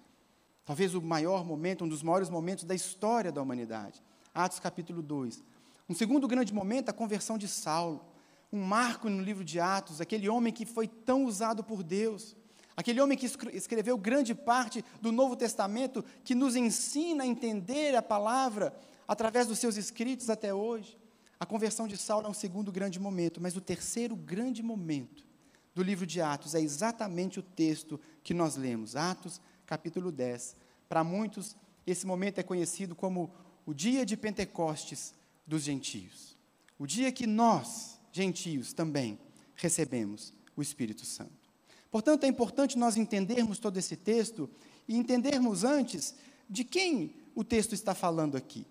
Talvez 0.67 0.95
o 0.95 1.01
maior 1.01 1.47
momento, 1.47 1.87
um 1.87 1.89
dos 1.89 2.03
maiores 2.03 2.29
momentos 2.29 2.65
da 2.65 2.75
história 2.75 3.33
da 3.33 3.41
humanidade. 3.41 4.03
Atos 4.35 4.61
capítulo 4.61 5.01
2. 5.01 5.43
Um 5.89 5.95
segundo 5.95 6.29
grande 6.29 6.53
momento, 6.53 6.91
a 6.91 6.93
conversão 6.93 7.39
de 7.39 7.49
Saulo. 7.49 8.05
Um 8.53 8.63
marco 8.63 9.09
no 9.09 9.23
livro 9.23 9.45
de 9.45 9.61
Atos, 9.61 10.01
aquele 10.01 10.29
homem 10.29 10.53
que 10.53 10.67
foi 10.67 10.89
tão 10.89 11.25
usado 11.25 11.63
por 11.63 11.83
Deus. 11.83 12.37
Aquele 12.77 13.01
homem 13.01 13.17
que 13.17 13.27
escreveu 13.53 13.99
grande 13.99 14.35
parte 14.35 14.85
do 15.01 15.13
Novo 15.13 15.37
Testamento, 15.37 16.05
que 16.25 16.35
nos 16.35 16.57
ensina 16.57 17.25
a 17.25 17.27
entender 17.27 17.95
a 17.95 18.03
palavra 18.03 18.75
através 19.07 19.47
dos 19.47 19.59
seus 19.59 19.77
escritos 19.77 20.31
até 20.31 20.55
hoje. 20.55 20.99
A 21.39 21.47
conversão 21.47 21.87
de 21.87 21.97
Saulo 21.97 22.27
é 22.27 22.31
um 22.31 22.35
segundo 22.35 22.73
grande 22.73 22.99
momento, 22.99 23.41
mas 23.41 23.57
o 23.57 23.61
terceiro 23.61 24.17
grande 24.17 24.63
momento 24.63 25.27
do 25.75 25.83
livro 25.83 26.07
de 26.07 26.21
Atos 26.21 26.55
é 26.55 26.61
exatamente 26.61 27.39
o 27.39 27.43
texto 27.43 28.01
que 28.23 28.35
nós 28.35 28.57
lemos, 28.57 28.97
Atos, 28.97 29.41
capítulo 29.67 30.11
10. 30.11 30.57
Para 30.89 31.05
muitos, 31.05 31.57
esse 31.87 32.07
momento 32.07 32.39
é 32.39 32.43
conhecido 32.43 32.95
como 32.95 33.31
o 33.65 33.75
dia 33.75 34.05
de 34.05 34.17
Pentecostes 34.17 35.15
dos 35.47 35.63
gentios. 35.63 36.37
O 36.79 36.87
dia 36.87 37.13
que 37.13 37.27
nós, 37.27 38.00
gentios, 38.13 38.73
também 38.73 39.19
recebemos 39.55 40.33
o 40.57 40.63
Espírito 40.63 41.05
Santo. 41.05 41.51
Portanto, 41.91 42.25
é 42.25 42.29
importante 42.29 42.79
nós 42.79 42.97
entendermos 42.97 43.59
todo 43.59 43.77
esse 43.77 43.97
texto 43.97 44.49
e 44.87 44.97
entendermos 44.97 45.65
antes 45.65 46.15
de 46.49 46.65
quem 46.65 47.15
o 47.35 47.45
texto 47.45 47.75
está 47.75 47.95
falando 47.95 48.37
aqui. 48.37 48.67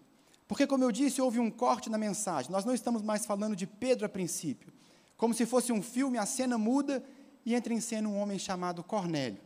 Porque, 0.47 0.65
como 0.65 0.83
eu 0.83 0.91
disse, 0.91 1.21
houve 1.21 1.39
um 1.39 1.51
corte 1.51 1.89
na 1.89 1.97
mensagem. 1.97 2.51
Nós 2.51 2.65
não 2.65 2.73
estamos 2.73 3.01
mais 3.01 3.25
falando 3.25 3.55
de 3.55 3.67
Pedro 3.67 4.05
a 4.05 4.09
princípio. 4.09 4.73
Como 5.15 5.33
se 5.33 5.45
fosse 5.45 5.71
um 5.71 5.81
filme, 5.81 6.17
a 6.17 6.25
cena 6.25 6.57
muda 6.57 7.03
e 7.45 7.53
entra 7.53 7.73
em 7.73 7.79
cena 7.79 8.07
um 8.07 8.17
homem 8.17 8.39
chamado 8.39 8.83
Cornélio. 8.83 9.39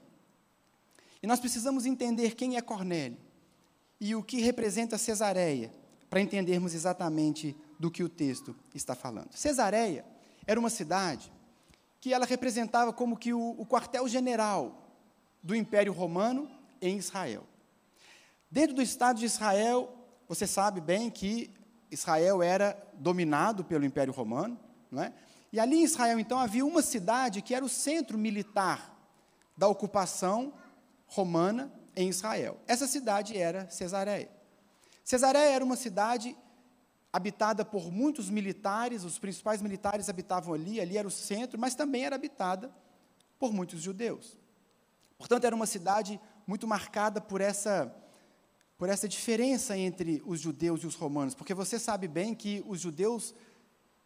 E 1.22 1.28
nós 1.28 1.40
precisamos 1.40 1.86
entender 1.86 2.36
quem 2.36 2.58
é 2.58 2.62
Cornélio 2.62 3.18
e 4.00 4.16
o 4.16 4.24
que 4.24 4.42
representa 4.42 4.98
Cesareia, 4.98 5.74
para 6.10 6.22
entendermos 6.22 6.74
exatamente 6.74 7.56
do 7.84 7.92
que 7.92 8.02
o 8.02 8.08
texto 8.08 8.56
está 8.74 8.96
falando. 8.96 9.34
Cesareia 9.34 10.06
era 10.48 10.58
uma 10.58 10.70
cidade 10.70 11.30
que 12.00 12.14
ela 12.14 12.26
representava 12.26 12.94
como 12.94 13.18
que 13.18 13.34
o, 13.34 13.56
o 13.60 13.66
quartel-general 13.66 14.88
do 15.44 15.54
Império 15.54 15.92
Romano 15.92 16.50
em 16.82 16.98
Israel. 16.98 17.44
Dentro 18.50 18.78
do 18.78 18.82
Estado 18.82 19.20
de 19.20 19.26
Israel, 19.26 19.94
você 20.30 20.48
sabe 20.48 20.80
bem 20.80 21.10
que 21.10 21.52
Israel 21.92 22.42
era 22.42 22.82
dominado 22.94 23.66
pelo 23.66 23.84
Império 23.84 24.14
Romano, 24.14 24.58
não 24.90 25.04
é? 25.04 25.14
E 25.52 25.60
ali 25.60 25.82
em 25.82 25.84
Israel, 25.84 26.18
então, 26.18 26.40
havia 26.40 26.66
uma 26.66 26.82
cidade 26.82 27.42
que 27.42 27.54
era 27.54 27.66
o 27.66 27.70
centro 27.70 28.18
militar 28.18 28.98
da 29.58 29.68
ocupação 29.68 30.54
romana 31.06 31.70
em 31.98 32.08
Israel. 32.08 32.58
Essa 32.66 32.88
cidade 32.88 33.38
era 33.38 33.70
Cesareia. 33.70 34.32
Cesareia 35.04 35.52
era 35.56 35.66
uma 35.66 35.76
cidade 35.76 36.34
habitada 37.14 37.64
por 37.64 37.92
muitos 37.92 38.28
militares, 38.28 39.04
os 39.04 39.20
principais 39.20 39.62
militares 39.62 40.10
habitavam 40.10 40.52
ali, 40.52 40.82
ali 40.82 40.98
era 40.98 41.08
o 41.08 41.12
centro, 41.12 41.60
mas 41.60 41.76
também 41.76 42.06
era 42.06 42.16
habitada 42.16 42.74
por 43.38 43.54
muitos 43.54 43.82
judeus. 43.82 44.36
Portanto, 45.16 45.46
era 45.46 45.56
uma 45.56 45.68
cidade 45.68 46.20
muito 46.48 46.68
marcada 46.68 47.22
por 47.22 47.40
essa 47.40 47.96
por 48.76 48.90
essa 48.90 49.08
diferença 49.08 49.78
entre 49.78 50.22
os 50.26 50.42
judeus 50.42 50.84
e 50.84 50.88
os 50.88 50.96
romanos, 50.96 51.36
porque 51.36 51.54
você 51.54 51.80
sabe 51.80 52.06
bem 52.06 52.34
que 52.34 52.62
os 52.68 52.82
judeus 52.82 53.34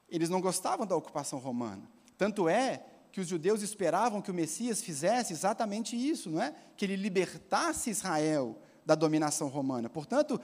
eles 0.09 0.29
não 0.29 0.41
gostavam 0.41 0.85
da 0.85 0.95
ocupação 0.95 1.39
romana. 1.39 1.81
Tanto 2.17 2.47
é 2.47 2.85
que 3.11 3.21
os 3.21 3.27
judeus 3.27 3.61
esperavam 3.61 4.21
que 4.21 4.29
o 4.29 4.33
Messias 4.33 4.81
fizesse 4.81 5.33
exatamente 5.33 5.95
isso, 5.95 6.29
não 6.29 6.41
é? 6.41 6.53
Que 6.75 6.85
ele 6.85 6.95
libertasse 6.95 7.89
Israel 7.89 8.59
da 8.85 8.93
dominação 8.93 9.47
romana. 9.47 9.89
Portanto, 9.89 10.39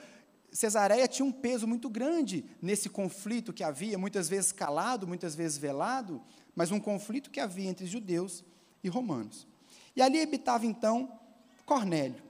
Cesareia 0.53 1.07
tinha 1.07 1.25
um 1.25 1.31
peso 1.31 1.67
muito 1.67 1.89
grande 1.89 2.45
nesse 2.61 2.89
conflito 2.89 3.51
que 3.51 3.63
havia, 3.63 3.97
muitas 3.97 4.29
vezes 4.29 4.51
calado, 4.51 5.07
muitas 5.07 5.35
vezes 5.35 5.57
velado, 5.57 6.21
mas 6.55 6.71
um 6.71 6.79
conflito 6.79 7.31
que 7.31 7.39
havia 7.39 7.69
entre 7.69 7.85
judeus 7.85 8.43
e 8.83 8.87
romanos. 8.87 9.47
E 9.95 10.01
ali 10.01 10.21
habitava 10.21 10.65
então 10.65 11.19
Cornélio 11.65 12.23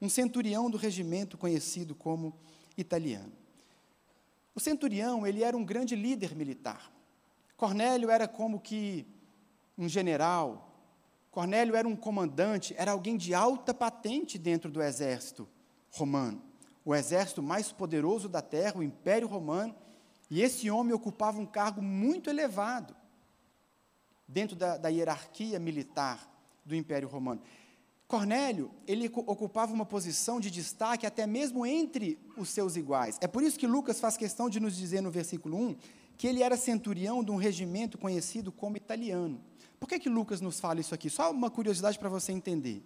um 0.00 0.08
centurião 0.08 0.70
do 0.70 0.76
regimento 0.76 1.38
conhecido 1.38 1.94
como 1.94 2.38
italiano. 2.76 3.32
O 4.54 4.60
centurião, 4.60 5.26
ele 5.26 5.42
era 5.42 5.56
um 5.56 5.64
grande 5.64 5.94
líder 5.94 6.34
militar. 6.34 6.92
Cornélio 7.56 8.10
era 8.10 8.28
como 8.28 8.60
que 8.60 9.06
um 9.76 9.88
general. 9.88 10.72
Cornélio 11.30 11.74
era 11.74 11.86
um 11.86 11.96
comandante, 11.96 12.74
era 12.76 12.92
alguém 12.92 13.16
de 13.16 13.34
alta 13.34 13.74
patente 13.74 14.38
dentro 14.38 14.70
do 14.70 14.82
exército 14.82 15.48
romano. 15.90 16.42
O 16.86 16.94
exército 16.94 17.42
mais 17.42 17.72
poderoso 17.72 18.28
da 18.28 18.40
terra, 18.40 18.78
o 18.78 18.82
Império 18.82 19.26
Romano, 19.26 19.74
e 20.30 20.40
esse 20.40 20.70
homem 20.70 20.94
ocupava 20.94 21.40
um 21.40 21.44
cargo 21.44 21.82
muito 21.82 22.30
elevado 22.30 22.94
dentro 24.26 24.54
da, 24.54 24.76
da 24.76 24.88
hierarquia 24.88 25.58
militar 25.58 26.32
do 26.64 26.76
Império 26.76 27.08
Romano. 27.08 27.42
Cornélio, 28.06 28.70
ele 28.86 29.10
ocupava 29.12 29.72
uma 29.74 29.84
posição 29.84 30.38
de 30.38 30.48
destaque 30.48 31.04
até 31.04 31.26
mesmo 31.26 31.66
entre 31.66 32.20
os 32.36 32.50
seus 32.50 32.76
iguais. 32.76 33.18
É 33.20 33.26
por 33.26 33.42
isso 33.42 33.58
que 33.58 33.66
Lucas 33.66 33.98
faz 33.98 34.16
questão 34.16 34.48
de 34.48 34.60
nos 34.60 34.76
dizer 34.76 35.00
no 35.00 35.10
versículo 35.10 35.56
1 35.56 35.76
que 36.16 36.28
ele 36.28 36.40
era 36.40 36.56
centurião 36.56 37.22
de 37.22 37.32
um 37.32 37.36
regimento 37.36 37.98
conhecido 37.98 38.52
como 38.52 38.76
italiano. 38.76 39.40
Por 39.80 39.88
que, 39.88 39.98
que 39.98 40.08
Lucas 40.08 40.40
nos 40.40 40.60
fala 40.60 40.78
isso 40.78 40.94
aqui? 40.94 41.10
Só 41.10 41.32
uma 41.32 41.50
curiosidade 41.50 41.98
para 41.98 42.08
você 42.08 42.30
entender. 42.30 42.80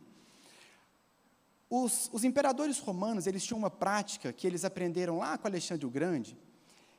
Os, 1.70 2.10
os, 2.12 2.24
imperadores 2.24 2.80
romanos, 2.80 3.28
eles 3.28 3.44
tinham 3.44 3.58
uma 3.58 3.70
prática 3.70 4.32
que 4.32 4.44
eles 4.44 4.64
aprenderam 4.64 5.18
lá 5.18 5.38
com 5.38 5.46
Alexandre 5.46 5.86
o 5.86 5.90
Grande, 5.90 6.36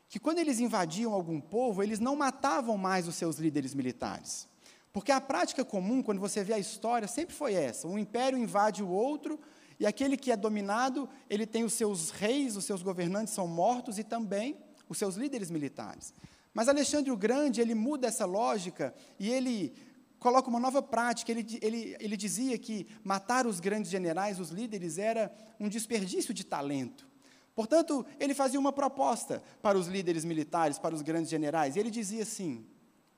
que 0.08 0.18
quando 0.18 0.40
eles 0.40 0.62
invadiam 0.62 1.14
algum 1.14 1.42
povo, 1.42 1.84
eles 1.84 2.00
não 2.00 2.16
matavam 2.16 2.78
mais 2.78 3.06
os 3.06 3.16
seus 3.16 3.36
líderes 3.36 3.74
militares. 3.74 4.48
Porque 4.94 5.12
a 5.12 5.20
prática 5.20 5.66
comum, 5.66 6.02
quando 6.02 6.20
você 6.20 6.42
vê 6.42 6.54
a 6.54 6.60
história, 6.60 7.08
sempre 7.08 7.36
foi 7.36 7.54
essa: 7.54 7.86
um 7.86 8.00
império 8.00 8.38
invade 8.38 8.82
o 8.82 8.90
outro, 8.90 9.38
e 9.78 9.86
aquele 9.86 10.16
que 10.16 10.32
é 10.32 10.38
dominado, 10.38 11.08
ele 11.30 11.46
tem 11.46 11.66
os 11.66 11.74
seus 11.74 12.10
reis, 12.10 12.56
os 12.56 12.64
seus 12.64 12.82
governantes 12.82 13.34
são 13.34 13.48
mortos 13.48 14.00
e 14.00 14.04
também 14.06 14.58
os 14.88 14.98
seus 14.98 15.16
líderes 15.16 15.52
militares. 15.52 16.14
Mas 16.54 16.70
Alexandre 16.70 17.12
o 17.12 17.18
Grande, 17.18 17.62
ele 17.62 17.76
muda 17.76 18.08
essa 18.08 18.26
lógica 18.26 18.94
e 19.18 19.30
ele 19.30 19.74
coloca 20.22 20.48
uma 20.48 20.60
nova 20.60 20.84
prática. 20.84 21.32
Ele, 21.32 21.60
ele, 21.62 21.98
ele 22.00 22.16
dizia 22.16 22.58
que 22.58 22.88
matar 23.04 23.48
os 23.48 23.60
grandes 23.60 23.90
generais, 23.90 24.40
os 24.40 24.52
líderes, 24.52 25.00
era 25.00 25.34
um 25.60 25.68
desperdício 25.68 26.32
de 26.34 26.46
talento. 26.46 27.10
Portanto, 27.56 28.06
ele 28.20 28.34
fazia 28.34 28.60
uma 28.60 28.72
proposta 28.72 29.44
para 29.62 29.78
os 29.78 29.88
líderes 29.88 30.24
militares, 30.24 30.78
para 30.78 30.94
os 30.96 31.02
grandes 31.02 31.30
generais. 31.30 31.76
Ele 31.76 31.90
dizia 31.90 32.22
assim: 32.22 32.66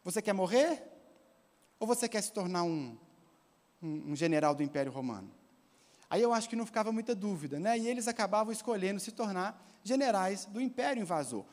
Você 0.04 0.22
quer 0.22 0.34
morrer? 0.34 0.82
Ou 1.78 1.86
você 1.86 2.08
quer 2.08 2.22
se 2.22 2.32
tornar 2.32 2.64
um, 2.64 2.98
um, 3.82 4.12
um 4.12 4.16
general 4.16 4.56
do 4.56 4.64
Império 4.64 4.92
Romano? 4.92 5.30
Aí 6.10 6.22
eu 6.22 6.32
acho 6.32 6.48
que 6.48 6.56
não 6.56 6.66
ficava 6.66 6.92
muita 6.92 7.14
dúvida, 7.14 7.60
né? 7.60 7.78
E 7.78 7.88
eles 7.88 8.08
acabavam 8.08 8.54
escolhendo 8.54 9.00
se 9.00 9.12
tornar 9.12 9.62
generais 9.84 10.46
do 10.46 10.62
Império 10.62 11.02
Invasor. 11.02 11.44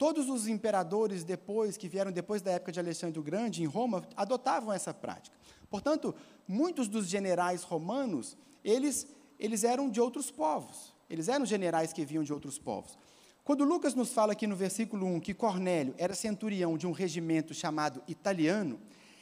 Todos 0.00 0.30
os 0.30 0.48
imperadores 0.48 1.24
depois 1.24 1.76
que 1.76 1.86
vieram 1.86 2.10
depois 2.10 2.40
da 2.40 2.52
época 2.52 2.72
de 2.72 2.80
Alexandre 2.80 3.20
o 3.20 3.22
Grande 3.22 3.62
em 3.62 3.66
Roma 3.66 4.02
adotavam 4.16 4.72
essa 4.72 4.94
prática. 4.94 5.36
Portanto, 5.68 6.14
muitos 6.48 6.88
dos 6.88 7.06
generais 7.06 7.62
romanos, 7.62 8.34
eles 8.64 9.06
eles 9.38 9.62
eram 9.62 9.90
de 9.90 10.00
outros 10.00 10.30
povos. 10.30 10.94
Eles 11.10 11.28
eram 11.28 11.44
generais 11.44 11.92
que 11.92 12.02
vinham 12.02 12.24
de 12.24 12.32
outros 12.32 12.58
povos. 12.58 12.96
Quando 13.44 13.62
Lucas 13.62 13.94
nos 13.94 14.10
fala 14.10 14.32
aqui 14.32 14.46
no 14.46 14.56
versículo 14.56 15.04
1 15.04 15.20
que 15.20 15.34
Cornélio 15.34 15.94
era 15.98 16.14
centurião 16.14 16.78
de 16.78 16.86
um 16.86 16.92
regimento 16.92 17.52
chamado 17.52 18.02
italiano, 18.08 18.80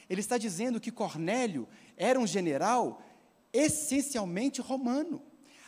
ele 0.09 0.21
está 0.21 0.37
dizendo 0.37 0.79
que 0.79 0.93
Cornélio 0.93 1.67
era 1.97 2.17
um 2.17 2.25
general 2.25 3.01
essencialmente 3.51 4.61
romano. 4.61 5.21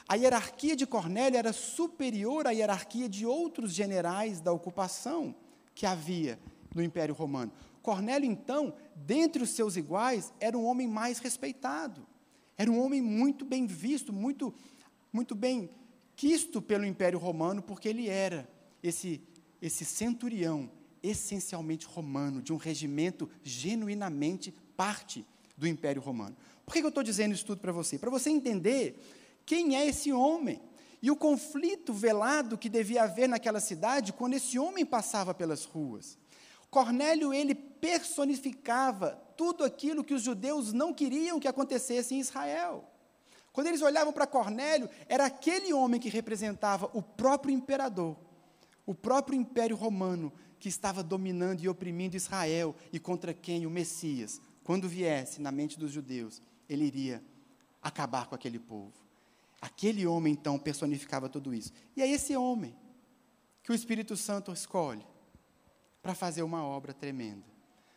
A 0.07 0.15
hierarquia 0.15 0.75
de 0.75 0.85
Cornélio 0.85 1.37
era 1.37 1.53
superior 1.53 2.47
à 2.47 2.51
hierarquia 2.51 3.07
de 3.07 3.25
outros 3.25 3.73
generais 3.73 4.41
da 4.41 4.51
ocupação 4.51 5.35
que 5.73 5.85
havia 5.85 6.39
no 6.73 6.83
Império 6.83 7.13
Romano. 7.13 7.51
Cornélio, 7.81 8.29
então, 8.29 8.73
dentre 8.95 9.41
os 9.41 9.51
seus 9.51 9.75
iguais, 9.75 10.33
era 10.39 10.57
um 10.57 10.65
homem 10.65 10.87
mais 10.87 11.19
respeitado. 11.19 12.05
Era 12.57 12.69
um 12.69 12.79
homem 12.79 13.01
muito 13.01 13.43
bem 13.43 13.65
visto, 13.65 14.13
muito, 14.13 14.53
muito 15.11 15.33
bem 15.33 15.69
quisto 16.15 16.61
pelo 16.61 16.85
Império 16.85 17.17
Romano, 17.17 17.61
porque 17.61 17.89
ele 17.89 18.07
era 18.07 18.47
esse, 18.83 19.21
esse 19.61 19.83
centurião 19.83 20.69
essencialmente 21.01 21.87
romano, 21.87 22.41
de 22.41 22.53
um 22.53 22.57
regimento 22.57 23.27
genuinamente 23.43 24.53
parte 24.77 25.25
do 25.57 25.67
Império 25.67 26.01
Romano. 26.01 26.35
Por 26.65 26.73
que 26.73 26.79
eu 26.79 26.89
estou 26.89 27.03
dizendo 27.03 27.33
isso 27.33 27.45
tudo 27.45 27.59
para 27.59 27.71
você? 27.71 27.97
Para 27.97 28.11
você 28.11 28.29
entender 28.29 28.99
quem 29.45 29.75
é 29.75 29.85
esse 29.85 30.11
homem 30.11 30.61
e 31.01 31.09
o 31.09 31.15
conflito 31.15 31.93
velado 31.93 32.57
que 32.57 32.69
devia 32.69 33.03
haver 33.03 33.27
naquela 33.27 33.59
cidade 33.59 34.13
quando 34.13 34.35
esse 34.35 34.59
homem 34.59 34.85
passava 34.85 35.33
pelas 35.33 35.65
ruas. 35.65 36.17
Cornélio, 36.69 37.33
ele 37.33 37.53
personificava 37.53 39.21
tudo 39.35 39.63
aquilo 39.63 40.03
que 40.03 40.13
os 40.13 40.21
judeus 40.21 40.71
não 40.71 40.93
queriam 40.93 41.39
que 41.39 41.47
acontecesse 41.47 42.13
em 42.13 42.19
Israel. 42.19 42.87
Quando 43.51 43.67
eles 43.67 43.81
olhavam 43.81 44.13
para 44.13 44.27
Cornélio, 44.27 44.89
era 45.09 45.25
aquele 45.25 45.73
homem 45.73 45.99
que 45.99 46.07
representava 46.07 46.89
o 46.93 47.01
próprio 47.01 47.53
imperador, 47.53 48.15
o 48.85 48.95
próprio 48.95 49.37
império 49.37 49.75
romano 49.75 50.31
que 50.59 50.69
estava 50.69 51.03
dominando 51.03 51.61
e 51.61 51.67
oprimindo 51.67 52.15
Israel 52.15 52.75
e 52.93 52.99
contra 52.99 53.33
quem 53.33 53.65
o 53.65 53.69
Messias, 53.69 54.39
quando 54.63 54.87
viesse 54.87 55.41
na 55.41 55.51
mente 55.51 55.77
dos 55.77 55.91
judeus, 55.91 56.41
ele 56.69 56.85
iria 56.85 57.21
acabar 57.81 58.27
com 58.27 58.35
aquele 58.35 58.59
povo. 58.59 59.00
Aquele 59.61 60.07
homem, 60.07 60.33
então, 60.33 60.57
personificava 60.57 61.29
tudo 61.29 61.53
isso. 61.53 61.71
E 61.95 62.01
é 62.01 62.07
esse 62.07 62.35
homem 62.35 62.75
que 63.63 63.71
o 63.71 63.75
Espírito 63.75 64.17
Santo 64.17 64.51
escolhe 64.51 65.05
para 66.01 66.15
fazer 66.15 66.41
uma 66.41 66.65
obra 66.65 66.93
tremenda. 66.93 67.45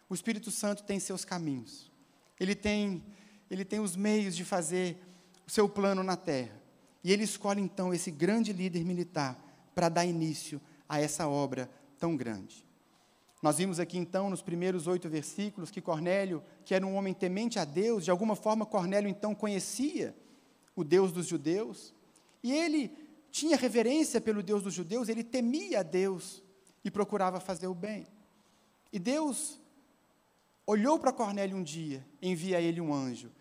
O 0.09 0.15
Espírito 0.15 0.51
Santo 0.51 0.83
tem 0.83 1.01
seus 1.01 1.25
caminhos. 1.25 1.91
Ele 2.39 2.55
tem, 2.55 3.03
ele 3.51 3.65
tem 3.65 3.81
os 3.81 3.97
meios 3.97 4.37
de 4.37 4.45
fazer 4.45 5.03
o 5.47 5.51
seu 5.51 5.67
plano 5.67 6.03
na 6.03 6.17
terra. 6.17 6.61
E 7.03 7.11
ele 7.11 7.25
escolhe 7.25 7.63
então 7.63 7.95
esse 7.95 8.11
grande 8.11 8.53
líder 8.53 8.85
militar 8.85 9.43
para 9.75 9.89
dar 9.89 10.05
início 10.05 10.61
a 10.87 11.01
essa 11.01 11.27
obra 11.27 11.71
tão 11.99 12.15
grande. 12.15 12.65
Nós 13.43 13.59
vimos 13.59 13.79
aqui 13.79 13.99
então, 13.99 14.31
nos 14.31 14.43
primeiros 14.43 14.87
oito 14.87 15.09
versículos, 15.09 15.71
que 15.71 15.81
Cornélio, 15.81 16.43
que 16.65 16.75
era 16.75 16.87
um 16.87 16.95
homem 16.95 17.13
temente 17.13 17.59
a 17.59 17.65
Deus, 17.65 18.05
de 18.05 18.11
alguma 18.11 18.37
forma 18.37 18.65
Cornélio 18.65 19.09
então 19.09 19.35
conhecia 19.35 20.15
o 20.75 20.83
Deus 20.85 21.13
dos 21.13 21.27
judeus, 21.27 21.95
e 22.43 22.53
ele 22.53 22.97
tinha 23.31 23.57
reverência 23.57 24.21
pelo 24.21 24.43
Deus 24.43 24.63
dos 24.63 24.75
judeus, 24.75 25.09
ele 25.09 25.25
temia 25.25 25.81
a 25.81 25.83
Deus 25.83 26.43
e 26.85 26.91
procurava 26.91 27.41
fazer 27.41 27.67
o 27.67 27.75
bem. 27.75 28.07
E 28.93 28.99
Deus 28.99 29.61
olhou 30.67 30.99
para 30.99 31.13
Cornélio 31.13 31.57
um 31.57 31.63
dia, 31.63 32.07
envia 32.23 32.59
a 32.59 32.61
ele 32.61 32.81
um 32.81 32.95
anjo. 32.95 33.33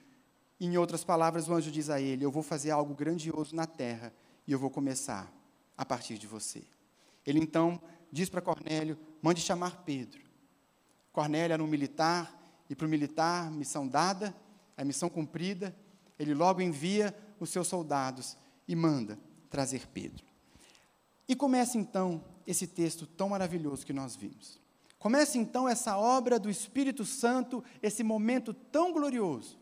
Em 0.59 0.77
outras 0.77 1.03
palavras, 1.03 1.47
o 1.47 1.53
anjo 1.53 1.69
diz 1.69 1.89
a 1.89 1.99
ele: 1.99 2.25
Eu 2.25 2.31
vou 2.31 2.41
fazer 2.41 2.71
algo 2.71 2.93
grandioso 2.95 3.55
na 3.55 3.67
terra 3.67 4.13
e 4.47 4.51
eu 4.51 4.59
vou 4.59 4.69
começar 4.69 5.31
a 5.77 5.85
partir 5.85 6.17
de 6.17 6.25
você. 6.25 6.63
Ele 7.25 7.39
então 7.39 7.81
diz 8.11 8.29
para 8.29 8.41
Cornélio: 8.41 8.97
Mande 9.21 9.41
chamar 9.41 9.83
Pedro. 9.83 10.21
Cornélio 11.11 11.53
era 11.53 11.63
um 11.63 11.67
militar, 11.67 12.35
e 12.69 12.75
para 12.75 12.87
o 12.87 12.89
militar, 12.89 13.51
missão 13.51 13.87
dada, 13.87 14.35
a 14.75 14.83
missão 14.83 15.09
cumprida, 15.09 15.75
ele 16.17 16.33
logo 16.33 16.61
envia 16.61 17.15
os 17.39 17.49
seus 17.49 17.67
soldados 17.67 18.37
e 18.67 18.75
manda 18.75 19.19
trazer 19.49 19.87
Pedro. 19.87 20.25
E 21.27 21.35
começa 21.35 21.77
então 21.77 22.23
esse 22.45 22.67
texto 22.67 23.05
tão 23.05 23.29
maravilhoso 23.29 23.85
que 23.85 23.93
nós 23.93 24.15
vimos. 24.15 24.59
Começa 24.99 25.37
então 25.37 25.67
essa 25.67 25.97
obra 25.97 26.39
do 26.39 26.49
Espírito 26.49 27.03
Santo, 27.05 27.63
esse 27.81 28.03
momento 28.03 28.53
tão 28.53 28.93
glorioso 28.93 29.59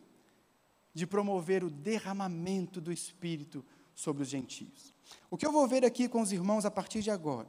de 0.93 1.07
promover 1.07 1.63
o 1.63 1.69
derramamento 1.69 2.79
do 2.79 2.91
Espírito 2.91 3.65
sobre 3.95 4.23
os 4.23 4.29
gentios. 4.29 4.93
O 5.29 5.37
que 5.37 5.45
eu 5.45 5.51
vou 5.51 5.67
ver 5.67 5.85
aqui 5.85 6.07
com 6.07 6.21
os 6.21 6.31
irmãos 6.31 6.65
a 6.65 6.71
partir 6.71 7.01
de 7.01 7.09
agora 7.11 7.47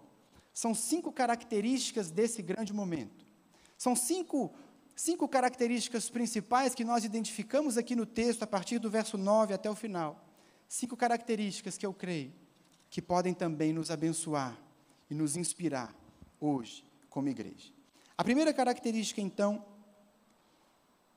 são 0.53 0.75
cinco 0.75 1.11
características 1.11 2.11
desse 2.11 2.43
grande 2.43 2.73
momento. 2.73 3.25
São 3.79 3.97
cinco, 3.97 4.53
cinco 4.95 5.29
características 5.29 6.11
principais 6.11 6.75
que 6.75 6.85
nós 6.85 7.05
identificamos 7.05 7.77
aqui 7.77 7.97
no 7.97 8.07
texto, 8.07 8.43
a 8.43 8.47
partir 8.47 8.79
do 8.79 8.91
verso 8.91 9.17
9 9.17 9.55
até 9.55 9.71
o 9.71 9.75
final. 9.75 10.25
Cinco 10.69 10.97
características 10.97 11.77
que 11.77 11.87
eu 11.87 11.93
creio 11.93 12.33
que 12.91 13.01
podem 13.01 13.33
também 13.33 13.73
nos 13.73 13.91
abençoar 13.91 14.59
e 15.11 15.15
nos 15.15 15.37
inspirar 15.37 15.95
hoje 16.39 16.85
como 17.09 17.29
igreja. 17.29 17.73
A 18.17 18.23
primeira 18.23 18.53
característica, 18.53 19.21
então, 19.21 19.65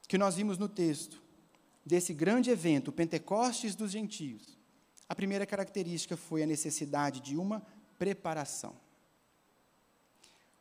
que 0.07 0.17
nós 0.17 0.35
vimos 0.35 0.57
no 0.57 0.69
texto, 0.69 1.21
desse 1.85 2.13
grande 2.13 2.49
evento, 2.49 2.91
Pentecostes 2.91 3.75
dos 3.75 3.91
gentios, 3.91 4.57
a 5.07 5.13
primeira 5.13 5.45
característica 5.45 6.17
foi 6.17 6.41
a 6.41 6.47
necessidade 6.47 7.19
de 7.19 7.37
uma 7.37 7.61
preparação. 7.99 8.75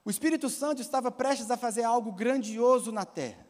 O 0.04 0.10
Espírito 0.10 0.50
Santo 0.50 0.82
estava 0.82 1.10
prestes 1.10 1.50
a 1.50 1.56
fazer 1.56 1.82
algo 1.82 2.12
grandioso 2.12 2.92
na 2.92 3.04
terra. 3.04 3.46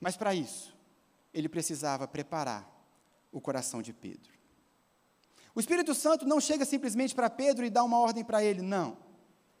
Mas 0.00 0.16
para 0.16 0.34
isso, 0.34 0.74
ele 1.32 1.48
precisava 1.48 2.08
preparar 2.08 2.70
o 3.30 3.40
coração 3.40 3.82
de 3.82 3.92
Pedro. 3.92 4.32
O 5.54 5.60
Espírito 5.60 5.94
Santo 5.94 6.26
não 6.26 6.40
chega 6.40 6.64
simplesmente 6.64 7.14
para 7.14 7.28
Pedro 7.28 7.64
e 7.64 7.70
dá 7.70 7.84
uma 7.84 7.98
ordem 7.98 8.24
para 8.24 8.42
ele, 8.42 8.62
não. 8.62 8.96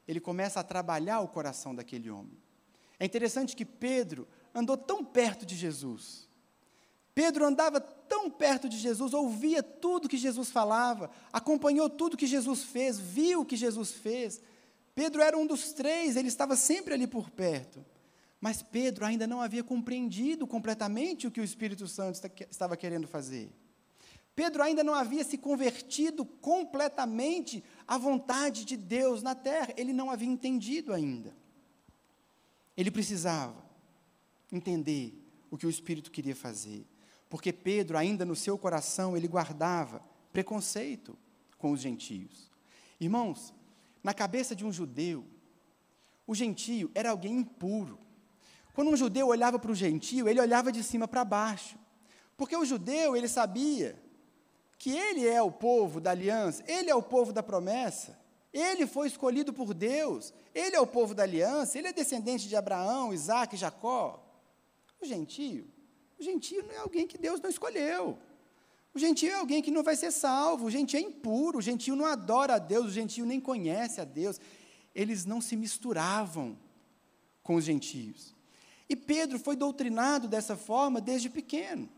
Ele 0.08 0.20
começa 0.20 0.60
a 0.60 0.64
trabalhar 0.64 1.20
o 1.20 1.28
coração 1.28 1.74
daquele 1.74 2.10
homem. 2.10 2.36
É 2.98 3.04
interessante 3.04 3.54
que 3.54 3.64
Pedro 3.64 4.26
andou 4.54 4.76
tão 4.76 5.04
perto 5.04 5.44
de 5.44 5.54
Jesus. 5.54 6.28
Pedro 7.14 7.44
andava 7.44 7.80
tão 7.80 8.28
perto 8.28 8.68
de 8.68 8.76
Jesus, 8.76 9.14
ouvia 9.14 9.62
tudo 9.62 10.08
que 10.08 10.16
Jesus 10.16 10.50
falava, 10.50 11.10
acompanhou 11.32 11.88
tudo 11.88 12.16
que 12.16 12.26
Jesus 12.26 12.64
fez, 12.64 12.98
viu 12.98 13.42
o 13.42 13.44
que 13.44 13.56
Jesus 13.56 13.92
fez, 13.92 14.40
Pedro 14.94 15.22
era 15.22 15.36
um 15.36 15.46
dos 15.46 15.72
três, 15.72 16.16
ele 16.16 16.28
estava 16.28 16.56
sempre 16.56 16.94
ali 16.94 17.06
por 17.06 17.30
perto. 17.30 17.84
Mas 18.40 18.62
Pedro 18.62 19.04
ainda 19.04 19.26
não 19.26 19.40
havia 19.40 19.64
compreendido 19.64 20.46
completamente 20.46 21.26
o 21.26 21.30
que 21.30 21.40
o 21.40 21.44
Espírito 21.44 21.88
Santo 21.88 22.20
estava 22.50 22.76
querendo 22.76 23.08
fazer. 23.08 23.50
Pedro 24.36 24.62
ainda 24.62 24.82
não 24.82 24.94
havia 24.94 25.24
se 25.24 25.38
convertido 25.38 26.24
completamente 26.24 27.62
à 27.86 27.96
vontade 27.96 28.64
de 28.64 28.76
Deus 28.76 29.22
na 29.22 29.34
terra, 29.34 29.72
ele 29.76 29.92
não 29.92 30.10
havia 30.10 30.28
entendido 30.28 30.92
ainda. 30.92 31.34
Ele 32.76 32.90
precisava 32.90 33.64
entender 34.50 35.14
o 35.50 35.56
que 35.56 35.66
o 35.66 35.70
Espírito 35.70 36.10
queria 36.10 36.34
fazer, 36.34 36.84
porque 37.30 37.52
Pedro, 37.52 37.96
ainda 37.96 38.24
no 38.24 38.34
seu 38.34 38.58
coração, 38.58 39.16
ele 39.16 39.28
guardava 39.28 40.04
preconceito 40.32 41.16
com 41.56 41.70
os 41.70 41.80
gentios. 41.80 42.50
Irmãos, 43.00 43.54
na 44.04 44.12
cabeça 44.12 44.54
de 44.54 44.66
um 44.66 44.70
judeu, 44.70 45.24
o 46.26 46.34
gentio 46.34 46.90
era 46.94 47.10
alguém 47.10 47.38
impuro. 47.38 47.98
Quando 48.74 48.90
um 48.90 48.96
judeu 48.96 49.28
olhava 49.28 49.58
para 49.58 49.72
o 49.72 49.74
gentio, 49.74 50.28
ele 50.28 50.40
olhava 50.40 50.70
de 50.70 50.82
cima 50.82 51.08
para 51.08 51.24
baixo. 51.24 51.78
Porque 52.36 52.54
o 52.54 52.66
judeu, 52.66 53.16
ele 53.16 53.28
sabia 53.28 53.98
que 54.78 54.90
ele 54.90 55.26
é 55.26 55.40
o 55.40 55.50
povo 55.50 56.00
da 56.00 56.10
aliança, 56.10 56.62
ele 56.66 56.90
é 56.90 56.94
o 56.94 57.02
povo 57.02 57.32
da 57.32 57.42
promessa, 57.42 58.18
ele 58.52 58.86
foi 58.86 59.06
escolhido 59.06 59.52
por 59.52 59.72
Deus, 59.72 60.34
ele 60.54 60.76
é 60.76 60.80
o 60.80 60.86
povo 60.86 61.14
da 61.14 61.22
aliança, 61.22 61.78
ele 61.78 61.88
é 61.88 61.92
descendente 61.92 62.46
de 62.46 62.56
Abraão, 62.56 63.14
Isaac 63.14 63.54
e 63.54 63.58
Jacó. 63.58 64.20
O 65.00 65.06
gentio, 65.06 65.66
o 66.18 66.22
gentio 66.22 66.62
não 66.64 66.74
é 66.74 66.78
alguém 66.78 67.06
que 67.06 67.16
Deus 67.16 67.40
não 67.40 67.48
escolheu. 67.48 68.18
O 68.94 68.98
gentio 68.98 69.30
é 69.30 69.34
alguém 69.34 69.60
que 69.60 69.72
não 69.72 69.82
vai 69.82 69.96
ser 69.96 70.12
salvo, 70.12 70.66
o 70.66 70.70
gentio 70.70 70.98
é 70.98 71.02
impuro, 71.02 71.58
o 71.58 71.62
gentio 71.62 71.96
não 71.96 72.06
adora 72.06 72.54
a 72.54 72.58
Deus, 72.58 72.86
o 72.86 72.90
gentio 72.90 73.26
nem 73.26 73.40
conhece 73.40 74.00
a 74.00 74.04
Deus. 74.04 74.40
Eles 74.94 75.24
não 75.24 75.40
se 75.40 75.56
misturavam 75.56 76.56
com 77.42 77.56
os 77.56 77.64
gentios. 77.64 78.34
E 78.88 78.94
Pedro 78.94 79.38
foi 79.38 79.56
doutrinado 79.56 80.28
dessa 80.28 80.56
forma 80.56 81.00
desde 81.00 81.28
pequeno. 81.28 81.88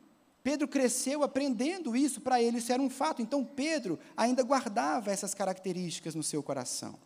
Pedro 0.42 0.66
cresceu 0.66 1.22
aprendendo 1.22 1.94
isso, 1.96 2.20
para 2.20 2.40
ele 2.40 2.58
isso 2.58 2.72
era 2.72 2.80
um 2.80 2.88
fato. 2.88 3.20
Então 3.20 3.44
Pedro 3.44 3.98
ainda 4.16 4.42
guardava 4.42 5.10
essas 5.10 5.34
características 5.34 6.14
no 6.14 6.22
seu 6.22 6.42
coração. 6.42 6.98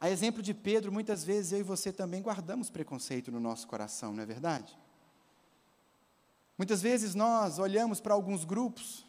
A 0.00 0.10
exemplo 0.10 0.42
de 0.42 0.52
Pedro, 0.52 0.90
muitas 0.90 1.22
vezes 1.22 1.52
eu 1.52 1.60
e 1.60 1.62
você 1.62 1.92
também 1.92 2.20
guardamos 2.20 2.70
preconceito 2.70 3.30
no 3.30 3.38
nosso 3.38 3.68
coração, 3.68 4.12
não 4.12 4.24
é 4.24 4.26
verdade? 4.26 4.76
Muitas 6.56 6.82
vezes 6.82 7.14
nós 7.14 7.58
olhamos 7.58 8.00
para 8.00 8.14
alguns 8.14 8.44
grupos, 8.44 9.06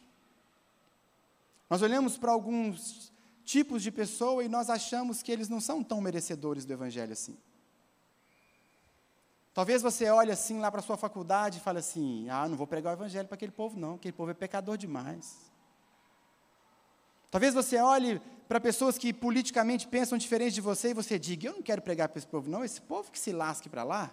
nós 1.68 1.82
olhamos 1.82 2.16
para 2.16 2.32
alguns 2.32 3.12
tipos 3.44 3.82
de 3.82 3.90
pessoa 3.90 4.42
e 4.42 4.48
nós 4.48 4.70
achamos 4.70 5.22
que 5.22 5.30
eles 5.30 5.48
não 5.48 5.60
são 5.60 5.82
tão 5.82 6.00
merecedores 6.00 6.64
do 6.64 6.72
Evangelho 6.72 7.12
assim. 7.12 7.36
Talvez 9.52 9.82
você 9.82 10.10
olhe 10.10 10.32
assim 10.32 10.58
lá 10.58 10.70
para 10.70 10.80
a 10.80 10.82
sua 10.82 10.96
faculdade 10.96 11.58
e 11.58 11.60
fale 11.60 11.78
assim: 11.78 12.28
ah, 12.28 12.48
não 12.48 12.56
vou 12.56 12.66
pregar 12.66 12.92
o 12.92 12.96
Evangelho 12.96 13.28
para 13.28 13.36
aquele 13.36 13.52
povo, 13.52 13.78
não, 13.78 13.94
aquele 13.94 14.12
povo 14.12 14.30
é 14.30 14.34
pecador 14.34 14.76
demais. 14.76 15.52
Talvez 17.30 17.54
você 17.54 17.78
olhe 17.78 18.20
para 18.48 18.60
pessoas 18.60 18.98
que 18.98 19.12
politicamente 19.12 19.86
pensam 19.86 20.18
diferente 20.18 20.54
de 20.54 20.60
você 20.60 20.90
e 20.90 20.94
você 20.94 21.18
diga: 21.18 21.48
eu 21.48 21.54
não 21.54 21.62
quero 21.62 21.82
pregar 21.82 22.08
para 22.08 22.18
esse 22.18 22.26
povo, 22.26 22.50
não, 22.50 22.64
esse 22.64 22.80
povo 22.80 23.12
que 23.12 23.18
se 23.18 23.32
lasque 23.32 23.68
para 23.68 23.84
lá. 23.84 24.10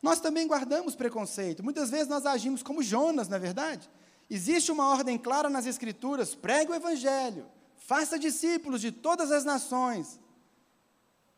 Nós 0.00 0.20
também 0.20 0.46
guardamos 0.46 0.94
preconceito. 0.94 1.62
Muitas 1.64 1.90
vezes 1.90 2.08
nós 2.08 2.24
agimos 2.24 2.62
como 2.62 2.82
Jonas, 2.82 3.28
não 3.28 3.36
é 3.36 3.40
verdade? 3.40 3.90
Existe 4.30 4.70
uma 4.70 4.88
ordem 4.88 5.18
clara 5.18 5.50
nas 5.50 5.66
Escrituras: 5.66 6.34
pregue 6.34 6.70
o 6.70 6.74
Evangelho, 6.74 7.46
faça 7.76 8.18
discípulos 8.18 8.80
de 8.80 8.92
todas 8.92 9.32
as 9.32 9.44
nações. 9.44 10.20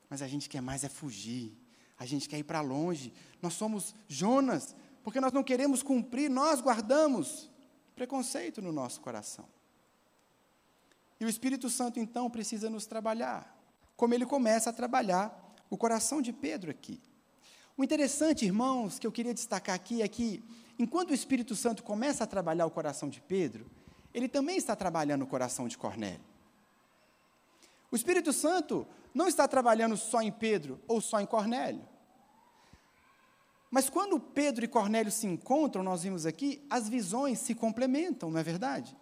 Mas 0.08 0.22
a 0.22 0.28
gente 0.28 0.48
quer 0.48 0.60
mais 0.60 0.82
é 0.84 0.88
fugir, 0.88 1.56
a 1.98 2.04
gente 2.04 2.28
quer 2.28 2.38
ir 2.38 2.44
para 2.44 2.60
longe. 2.60 3.12
Nós 3.40 3.54
somos 3.54 3.94
Jonas, 4.08 4.74
porque 5.02 5.20
nós 5.20 5.32
não 5.32 5.42
queremos 5.42 5.82
cumprir, 5.82 6.28
nós 6.28 6.60
guardamos 6.60 7.48
preconceito 7.94 8.60
no 8.60 8.72
nosso 8.72 9.00
coração. 9.00 9.48
E 11.20 11.24
o 11.24 11.28
Espírito 11.28 11.68
Santo, 11.68 12.00
então, 12.00 12.30
precisa 12.30 12.70
nos 12.70 12.86
trabalhar, 12.86 13.56
como 13.94 14.14
ele 14.14 14.24
começa 14.24 14.70
a 14.70 14.72
trabalhar 14.72 15.54
o 15.68 15.76
coração 15.76 16.20
de 16.20 16.32
Pedro 16.32 16.70
aqui. 16.70 17.00
O 17.80 17.82
interessante, 17.82 18.44
irmãos, 18.44 18.98
que 18.98 19.06
eu 19.06 19.10
queria 19.10 19.32
destacar 19.32 19.74
aqui 19.74 20.02
é 20.02 20.06
que, 20.06 20.44
enquanto 20.78 21.12
o 21.12 21.14
Espírito 21.14 21.56
Santo 21.56 21.82
começa 21.82 22.22
a 22.22 22.26
trabalhar 22.26 22.66
o 22.66 22.70
coração 22.70 23.08
de 23.08 23.22
Pedro, 23.22 23.64
ele 24.12 24.28
também 24.28 24.58
está 24.58 24.76
trabalhando 24.76 25.22
o 25.22 25.26
coração 25.26 25.66
de 25.66 25.78
Cornélio. 25.78 26.20
O 27.90 27.96
Espírito 27.96 28.34
Santo 28.34 28.86
não 29.14 29.26
está 29.26 29.48
trabalhando 29.48 29.96
só 29.96 30.20
em 30.20 30.30
Pedro 30.30 30.78
ou 30.86 31.00
só 31.00 31.22
em 31.22 31.24
Cornélio. 31.24 31.80
Mas 33.70 33.88
quando 33.88 34.20
Pedro 34.20 34.62
e 34.62 34.68
Cornélio 34.68 35.10
se 35.10 35.26
encontram, 35.26 35.82
nós 35.82 36.02
vimos 36.02 36.26
aqui, 36.26 36.62
as 36.68 36.86
visões 36.86 37.38
se 37.38 37.54
complementam, 37.54 38.30
não 38.30 38.40
é 38.40 38.42
verdade? 38.42 38.94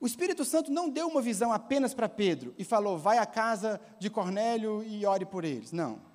O 0.00 0.06
Espírito 0.06 0.42
Santo 0.42 0.72
não 0.72 0.88
deu 0.88 1.06
uma 1.06 1.20
visão 1.20 1.52
apenas 1.52 1.92
para 1.92 2.08
Pedro 2.08 2.54
e 2.56 2.64
falou, 2.64 2.96
vai 2.96 3.18
à 3.18 3.26
casa 3.26 3.78
de 3.98 4.08
Cornélio 4.08 4.82
e 4.84 5.04
ore 5.04 5.26
por 5.26 5.44
eles. 5.44 5.70
Não. 5.70 6.07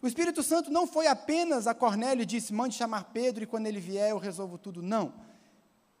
O 0.00 0.06
Espírito 0.06 0.42
Santo 0.42 0.70
não 0.70 0.86
foi 0.86 1.06
apenas 1.06 1.66
a 1.66 1.74
Cornélio 1.74 2.22
e 2.22 2.26
disse, 2.26 2.52
mande 2.52 2.74
chamar 2.74 3.04
Pedro 3.04 3.42
e 3.42 3.46
quando 3.46 3.66
ele 3.66 3.80
vier 3.80 4.10
eu 4.10 4.18
resolvo 4.18 4.58
tudo. 4.58 4.82
Não. 4.82 5.12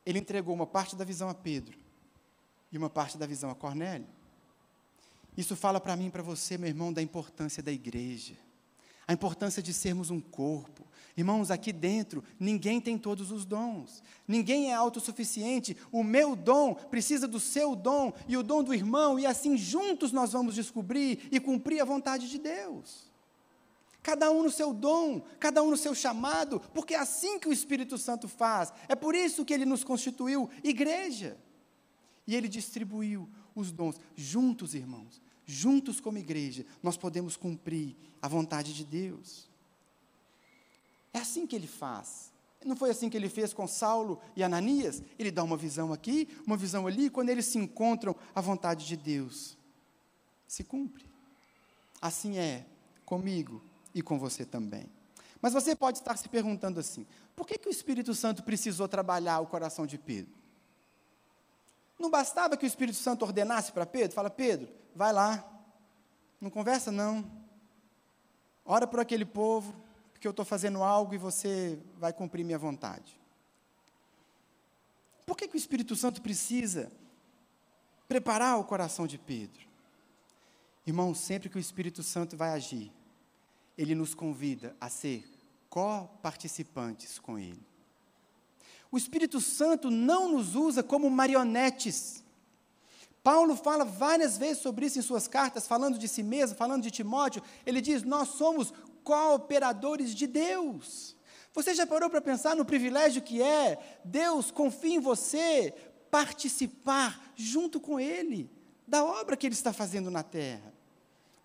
Ele 0.06 0.18
entregou 0.18 0.54
uma 0.54 0.66
parte 0.66 0.96
da 0.96 1.04
visão 1.04 1.28
a 1.28 1.34
Pedro 1.34 1.78
e 2.70 2.78
uma 2.78 2.88
parte 2.88 3.18
da 3.18 3.26
visão 3.26 3.50
a 3.50 3.54
Cornélio. 3.54 4.06
Isso 5.36 5.54
fala 5.56 5.80
para 5.80 5.96
mim 5.96 6.06
e 6.06 6.10
para 6.10 6.22
você, 6.22 6.58
meu 6.58 6.68
irmão, 6.68 6.92
da 6.92 7.02
importância 7.02 7.62
da 7.62 7.72
igreja 7.72 8.36
a 9.08 9.14
importância 9.14 9.62
de 9.62 9.72
sermos 9.72 10.10
um 10.10 10.20
corpo. 10.20 10.86
Irmãos, 11.16 11.50
aqui 11.50 11.72
dentro, 11.72 12.22
ninguém 12.38 12.78
tem 12.78 12.98
todos 12.98 13.32
os 13.32 13.46
dons, 13.46 14.02
ninguém 14.28 14.70
é 14.70 14.74
autossuficiente. 14.74 15.74
O 15.90 16.04
meu 16.04 16.36
dom 16.36 16.74
precisa 16.74 17.26
do 17.26 17.40
seu 17.40 17.74
dom 17.74 18.12
e 18.28 18.36
o 18.36 18.42
dom 18.42 18.62
do 18.62 18.74
irmão, 18.74 19.18
e 19.18 19.24
assim 19.24 19.56
juntos 19.56 20.12
nós 20.12 20.32
vamos 20.32 20.54
descobrir 20.54 21.26
e 21.32 21.40
cumprir 21.40 21.80
a 21.80 21.86
vontade 21.86 22.28
de 22.28 22.38
Deus. 22.38 23.07
Cada 24.08 24.30
um 24.30 24.42
no 24.42 24.50
seu 24.50 24.72
dom, 24.72 25.20
cada 25.38 25.62
um 25.62 25.68
no 25.68 25.76
seu 25.76 25.94
chamado, 25.94 26.60
porque 26.72 26.94
é 26.94 26.98
assim 26.98 27.38
que 27.38 27.46
o 27.46 27.52
Espírito 27.52 27.98
Santo 27.98 28.26
faz. 28.26 28.72
É 28.88 28.96
por 28.96 29.14
isso 29.14 29.44
que 29.44 29.52
ele 29.52 29.66
nos 29.66 29.84
constituiu 29.84 30.48
igreja. 30.64 31.36
E 32.26 32.34
ele 32.34 32.48
distribuiu 32.48 33.28
os 33.54 33.70
dons 33.70 34.00
juntos, 34.16 34.74
irmãos 34.74 35.20
juntos 35.48 35.98
como 35.98 36.18
igreja, 36.18 36.64
nós 36.82 36.98
podemos 36.98 37.34
cumprir 37.34 37.96
a 38.20 38.28
vontade 38.28 38.74
de 38.74 38.84
Deus. 38.84 39.48
É 41.10 41.18
assim 41.18 41.46
que 41.46 41.56
ele 41.56 41.66
faz. 41.66 42.30
Não 42.64 42.76
foi 42.76 42.90
assim 42.90 43.08
que 43.08 43.16
ele 43.16 43.30
fez 43.30 43.54
com 43.54 43.66
Saulo 43.66 44.20
e 44.36 44.42
Ananias? 44.42 45.02
Ele 45.18 45.30
dá 45.30 45.42
uma 45.42 45.56
visão 45.56 45.90
aqui, 45.90 46.28
uma 46.46 46.56
visão 46.56 46.86
ali, 46.86 47.06
e 47.06 47.10
quando 47.10 47.30
eles 47.30 47.46
se 47.46 47.56
encontram, 47.56 48.14
a 48.34 48.42
vontade 48.42 48.86
de 48.86 48.96
Deus 48.96 49.56
se 50.46 50.62
cumpre. 50.62 51.08
Assim 52.00 52.36
é 52.36 52.66
comigo 53.06 53.62
e 53.94 54.02
com 54.02 54.18
você 54.18 54.44
também. 54.44 54.88
Mas 55.40 55.52
você 55.52 55.74
pode 55.74 55.98
estar 55.98 56.16
se 56.16 56.28
perguntando 56.28 56.80
assim: 56.80 57.06
por 57.36 57.46
que, 57.46 57.58
que 57.58 57.68
o 57.68 57.70
Espírito 57.70 58.14
Santo 58.14 58.42
precisou 58.42 58.88
trabalhar 58.88 59.40
o 59.40 59.46
coração 59.46 59.86
de 59.86 59.98
Pedro? 59.98 60.32
Não 61.98 62.10
bastava 62.10 62.56
que 62.56 62.64
o 62.64 62.66
Espírito 62.66 62.98
Santo 62.98 63.24
ordenasse 63.24 63.72
para 63.72 63.84
Pedro? 63.84 64.14
Fala, 64.14 64.30
Pedro, 64.30 64.68
vai 64.94 65.12
lá, 65.12 65.44
não 66.40 66.48
conversa 66.48 66.92
não. 66.92 67.28
Ora 68.64 68.86
por 68.86 69.00
aquele 69.00 69.24
povo, 69.24 69.74
porque 70.12 70.26
eu 70.26 70.30
estou 70.30 70.44
fazendo 70.44 70.82
algo 70.82 71.14
e 71.14 71.18
você 71.18 71.78
vai 71.96 72.12
cumprir 72.12 72.44
minha 72.44 72.58
vontade. 72.58 73.18
Por 75.26 75.36
que, 75.36 75.48
que 75.48 75.56
o 75.56 75.58
Espírito 75.58 75.96
Santo 75.96 76.22
precisa 76.22 76.90
preparar 78.06 78.58
o 78.58 78.64
coração 78.64 79.06
de 79.06 79.18
Pedro? 79.18 79.66
Irmão, 80.86 81.14
sempre 81.14 81.48
que 81.48 81.56
o 81.56 81.60
Espírito 81.60 82.02
Santo 82.02 82.36
vai 82.36 82.50
agir, 82.50 82.92
ele 83.78 83.94
nos 83.94 84.12
convida 84.12 84.76
a 84.80 84.90
ser 84.90 85.24
co-participantes 85.70 87.20
com 87.20 87.38
ele. 87.38 87.64
O 88.90 88.98
Espírito 88.98 89.40
Santo 89.40 89.88
não 89.90 90.32
nos 90.32 90.56
usa 90.56 90.82
como 90.82 91.08
marionetes. 91.08 92.24
Paulo 93.22 93.54
fala 93.54 93.84
várias 93.84 94.36
vezes 94.36 94.62
sobre 94.62 94.86
isso 94.86 94.98
em 94.98 95.02
suas 95.02 95.28
cartas, 95.28 95.68
falando 95.68 95.98
de 95.98 96.08
si 96.08 96.22
mesmo, 96.22 96.56
falando 96.56 96.82
de 96.82 96.90
Timóteo. 96.90 97.42
Ele 97.64 97.80
diz: 97.80 98.02
Nós 98.02 98.30
somos 98.30 98.72
cooperadores 99.04 100.14
de 100.14 100.26
Deus. 100.26 101.16
Você 101.52 101.74
já 101.74 101.86
parou 101.86 102.10
para 102.10 102.20
pensar 102.20 102.56
no 102.56 102.64
privilégio 102.64 103.22
que 103.22 103.42
é 103.42 104.00
Deus 104.04 104.50
confia 104.50 104.96
em 104.96 105.00
você 105.00 105.74
participar 106.10 107.32
junto 107.36 107.78
com 107.78 108.00
Ele 108.00 108.50
da 108.86 109.04
obra 109.04 109.36
que 109.36 109.46
Ele 109.46 109.54
está 109.54 109.72
fazendo 109.72 110.10
na 110.10 110.22
terra? 110.22 110.77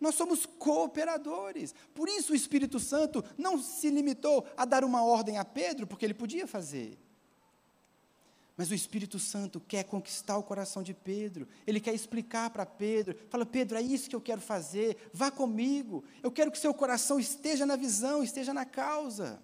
Nós 0.03 0.15
somos 0.15 0.45
cooperadores. 0.45 1.73
Por 1.95 2.09
isso 2.09 2.33
o 2.33 2.35
Espírito 2.35 2.77
Santo 2.77 3.23
não 3.37 3.57
se 3.57 3.89
limitou 3.89 4.45
a 4.57 4.65
dar 4.65 4.83
uma 4.83 5.01
ordem 5.01 5.37
a 5.37 5.45
Pedro, 5.45 5.87
porque 5.87 6.05
ele 6.05 6.13
podia 6.13 6.45
fazer. 6.45 6.99
Mas 8.57 8.69
o 8.69 8.73
Espírito 8.75 9.17
Santo 9.17 9.61
quer 9.61 9.85
conquistar 9.85 10.37
o 10.37 10.43
coração 10.43 10.83
de 10.83 10.93
Pedro, 10.93 11.47
ele 11.65 11.79
quer 11.79 11.93
explicar 11.93 12.49
para 12.49 12.65
Pedro: 12.65 13.17
fala, 13.29 13.45
Pedro, 13.45 13.77
é 13.77 13.81
isso 13.81 14.09
que 14.09 14.15
eu 14.15 14.19
quero 14.19 14.41
fazer, 14.41 15.09
vá 15.13 15.31
comigo, 15.31 16.03
eu 16.21 16.29
quero 16.29 16.51
que 16.51 16.59
seu 16.59 16.73
coração 16.73 17.17
esteja 17.17 17.65
na 17.65 17.77
visão, 17.77 18.21
esteja 18.21 18.53
na 18.53 18.65
causa. 18.65 19.41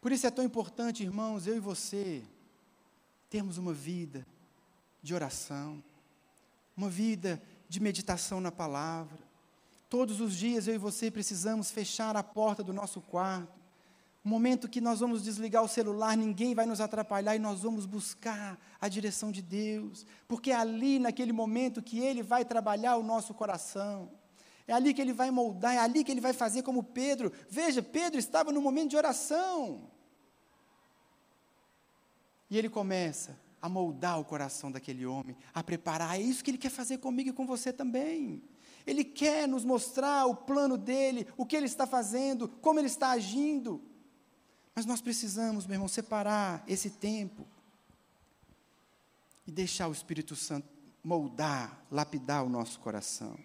Por 0.00 0.10
isso 0.10 0.26
é 0.26 0.30
tão 0.30 0.44
importante, 0.44 1.04
irmãos, 1.04 1.46
eu 1.46 1.54
e 1.54 1.60
você, 1.60 2.24
termos 3.30 3.58
uma 3.58 3.72
vida 3.72 4.26
de 5.00 5.14
oração, 5.14 5.80
uma 6.80 6.90
vida 6.90 7.40
de 7.68 7.80
meditação 7.80 8.40
na 8.40 8.50
palavra. 8.50 9.18
Todos 9.88 10.20
os 10.20 10.34
dias 10.34 10.66
eu 10.66 10.74
e 10.74 10.78
você 10.78 11.10
precisamos 11.10 11.70
fechar 11.70 12.16
a 12.16 12.22
porta 12.22 12.62
do 12.62 12.72
nosso 12.72 13.00
quarto 13.00 13.60
o 14.22 14.28
momento 14.28 14.68
que 14.68 14.82
nós 14.82 15.00
vamos 15.00 15.22
desligar 15.22 15.62
o 15.62 15.68
celular, 15.68 16.14
ninguém 16.14 16.54
vai 16.54 16.66
nos 16.66 16.80
atrapalhar 16.80 17.34
e 17.34 17.38
nós 17.38 17.62
vamos 17.62 17.86
buscar 17.86 18.58
a 18.78 18.86
direção 18.86 19.32
de 19.32 19.40
Deus, 19.40 20.04
porque 20.28 20.50
é 20.50 20.56
ali, 20.56 20.98
naquele 20.98 21.32
momento, 21.32 21.82
que 21.82 21.98
Ele 21.98 22.22
vai 22.22 22.44
trabalhar 22.44 22.96
o 22.96 23.02
nosso 23.02 23.32
coração. 23.32 24.10
É 24.68 24.74
ali 24.74 24.92
que 24.92 25.00
Ele 25.00 25.14
vai 25.14 25.30
moldar, 25.30 25.74
é 25.74 25.78
ali 25.78 26.04
que 26.04 26.12
Ele 26.12 26.20
vai 26.20 26.34
fazer 26.34 26.62
como 26.62 26.82
Pedro. 26.82 27.32
Veja, 27.48 27.82
Pedro 27.82 28.18
estava 28.18 28.52
no 28.52 28.60
momento 28.60 28.90
de 28.90 28.96
oração. 28.96 29.90
E 32.50 32.58
ele 32.58 32.68
começa 32.68 33.38
a 33.60 33.68
moldar 33.68 34.18
o 34.18 34.24
coração 34.24 34.70
daquele 34.70 35.04
homem, 35.06 35.36
a 35.52 35.62
preparar. 35.62 36.18
É 36.18 36.22
isso 36.22 36.42
que 36.42 36.50
Ele 36.50 36.58
quer 36.58 36.70
fazer 36.70 36.98
comigo 36.98 37.30
e 37.30 37.32
com 37.32 37.46
você 37.46 37.72
também. 37.72 38.42
Ele 38.86 39.04
quer 39.04 39.46
nos 39.46 39.64
mostrar 39.64 40.26
o 40.26 40.34
plano 40.34 40.76
dele, 40.76 41.26
o 41.36 41.44
que 41.44 41.56
ele 41.56 41.66
está 41.66 41.86
fazendo, 41.86 42.48
como 42.48 42.80
ele 42.80 42.86
está 42.86 43.10
agindo. 43.10 43.82
Mas 44.74 44.86
nós 44.86 45.00
precisamos, 45.00 45.66
meu 45.66 45.74
irmão, 45.74 45.88
separar 45.88 46.64
esse 46.66 46.90
tempo 46.90 47.46
e 49.46 49.50
deixar 49.50 49.88
o 49.88 49.92
Espírito 49.92 50.34
Santo 50.34 50.68
moldar, 51.02 51.84
lapidar 51.90 52.44
o 52.44 52.48
nosso 52.48 52.80
coração. 52.80 53.38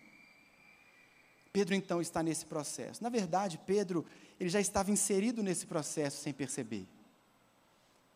Pedro 1.52 1.74
então 1.74 2.02
está 2.02 2.22
nesse 2.22 2.46
processo. 2.46 3.02
Na 3.02 3.10
verdade, 3.10 3.58
Pedro, 3.66 4.06
ele 4.40 4.50
já 4.50 4.60
estava 4.60 4.92
inserido 4.92 5.42
nesse 5.42 5.66
processo 5.66 6.22
sem 6.22 6.34
perceber. 6.34 6.88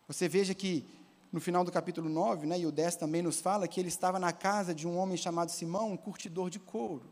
Você 0.07 0.27
veja 0.27 0.53
que 0.53 0.85
no 1.31 1.39
final 1.39 1.63
do 1.63 1.71
capítulo 1.71 2.09
9, 2.09 2.47
né, 2.47 2.59
e 2.59 2.65
o 2.65 2.71
10 2.71 2.95
também 2.95 3.21
nos 3.21 3.39
fala 3.39 3.67
que 3.67 3.79
ele 3.79 3.89
estava 3.89 4.17
na 4.19 4.33
casa 4.33 4.73
de 4.73 4.87
um 4.87 4.97
homem 4.97 5.15
chamado 5.15 5.51
Simão, 5.51 5.91
um 5.91 5.97
curtidor 5.97 6.49
de 6.49 6.59
couro. 6.59 7.05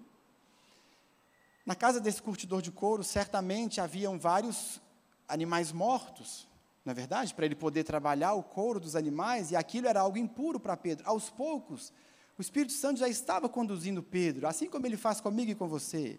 Na 1.65 1.75
casa 1.75 1.99
desse 1.99 2.21
curtidor 2.21 2.61
de 2.61 2.71
couro, 2.71 3.03
certamente 3.03 3.79
haviam 3.79 4.17
vários 4.17 4.81
animais 5.27 5.71
mortos, 5.71 6.47
na 6.83 6.91
é 6.91 6.95
verdade, 6.95 7.33
para 7.33 7.45
ele 7.45 7.55
poder 7.55 7.83
trabalhar 7.83 8.33
o 8.33 8.41
couro 8.41 8.79
dos 8.79 8.95
animais, 8.95 9.51
e 9.51 9.57
aquilo 9.57 9.87
era 9.87 9.99
algo 9.99 10.17
impuro 10.17 10.57
para 10.57 10.77
Pedro. 10.77 11.05
Aos 11.05 11.29
poucos, 11.29 11.91
o 12.37 12.41
Espírito 12.41 12.71
Santo 12.71 12.99
já 12.99 13.09
estava 13.09 13.49
conduzindo 13.49 14.01
Pedro, 14.01 14.47
assim 14.47 14.69
como 14.69 14.85
ele 14.85 14.95
faz 14.95 15.19
comigo 15.19 15.51
e 15.51 15.55
com 15.55 15.67
você. 15.67 16.17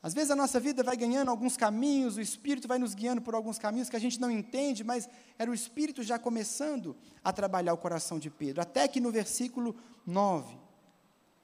Às 0.00 0.14
vezes 0.14 0.30
a 0.30 0.36
nossa 0.36 0.60
vida 0.60 0.82
vai 0.82 0.96
ganhando 0.96 1.30
alguns 1.30 1.56
caminhos, 1.56 2.16
o 2.16 2.20
Espírito 2.20 2.68
vai 2.68 2.78
nos 2.78 2.94
guiando 2.94 3.20
por 3.20 3.34
alguns 3.34 3.58
caminhos 3.58 3.88
que 3.90 3.96
a 3.96 4.00
gente 4.00 4.20
não 4.20 4.30
entende, 4.30 4.84
mas 4.84 5.08
era 5.36 5.50
o 5.50 5.54
Espírito 5.54 6.02
já 6.04 6.18
começando 6.18 6.96
a 7.22 7.32
trabalhar 7.32 7.74
o 7.74 7.78
coração 7.78 8.18
de 8.18 8.30
Pedro. 8.30 8.62
Até 8.62 8.86
que 8.86 9.00
no 9.00 9.10
versículo 9.10 9.74
9, 10.06 10.56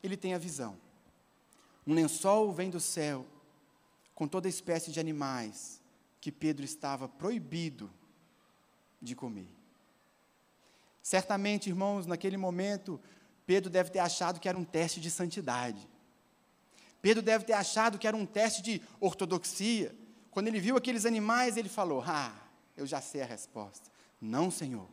ele 0.03 0.17
tem 0.17 0.35
a 0.35 0.39
visão. 0.39 0.77
Um 1.87 1.95
lençol 1.95 2.53
vem 2.53 2.71
do 2.71 2.81
céu, 2.81 3.27
com 4.15 4.29
toda 4.29 4.49
espécie 4.49 4.93
de 4.93 5.01
animais, 5.01 5.83
que 6.21 6.31
Pedro 6.31 6.65
estava 6.65 7.09
proibido 7.09 7.91
de 9.03 9.17
comer. 9.17 9.49
Certamente, 11.03 11.69
irmãos, 11.69 12.07
naquele 12.07 12.37
momento, 12.37 13.01
Pedro 13.45 13.69
deve 13.69 13.91
ter 13.91 13.99
achado 13.99 14.41
que 14.41 14.49
era 14.49 14.57
um 14.57 14.65
teste 14.65 15.01
de 15.01 15.11
santidade. 15.11 15.87
Pedro 17.05 17.23
deve 17.23 17.45
ter 17.45 17.53
achado 17.53 17.99
que 17.99 18.09
era 18.09 18.17
um 18.17 18.25
teste 18.25 18.63
de 18.63 18.81
ortodoxia. 18.99 19.95
Quando 20.31 20.49
ele 20.49 20.59
viu 20.59 20.75
aqueles 20.75 21.05
animais, 21.05 21.59
ele 21.59 21.69
falou: 21.69 22.03
Ah, 22.03 22.35
eu 22.75 22.87
já 22.87 22.99
sei 22.99 23.21
a 23.21 23.27
resposta. 23.27 23.91
Não, 24.19 24.51
Senhor. 24.51 24.89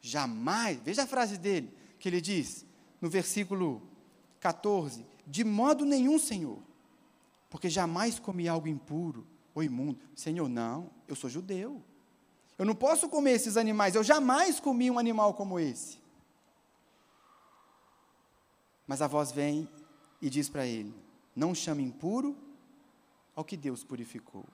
Jamais, 0.00 0.78
veja 0.78 1.02
a 1.02 1.06
frase 1.08 1.36
dele, 1.36 1.76
que 1.98 2.08
ele 2.08 2.20
diz 2.20 2.64
no 3.00 3.10
versículo 3.10 3.82
14: 4.38 5.04
De 5.26 5.42
modo 5.42 5.84
nenhum, 5.84 6.20
Senhor, 6.20 6.62
porque 7.50 7.68
jamais 7.68 8.20
comi 8.20 8.46
algo 8.46 8.68
impuro 8.68 9.26
ou 9.56 9.64
imundo. 9.64 9.98
Senhor, 10.14 10.48
não, 10.48 10.88
eu 11.08 11.16
sou 11.16 11.28
judeu. 11.28 11.82
Eu 12.56 12.64
não 12.64 12.76
posso 12.76 13.08
comer 13.08 13.32
esses 13.32 13.56
animais, 13.56 13.96
eu 13.96 14.04
jamais 14.04 14.60
comi 14.60 14.88
um 14.88 15.00
animal 15.00 15.34
como 15.34 15.58
esse. 15.58 15.98
Mas 18.86 19.02
a 19.02 19.08
voz 19.08 19.32
vem 19.32 19.68
e 20.22 20.30
diz 20.30 20.48
para 20.48 20.64
ele: 20.64 21.07
Não 21.38 21.54
chame 21.54 21.84
impuro 21.84 22.36
ao 23.36 23.44
que 23.44 23.56
Deus 23.56 23.84
purificou. 23.84 24.44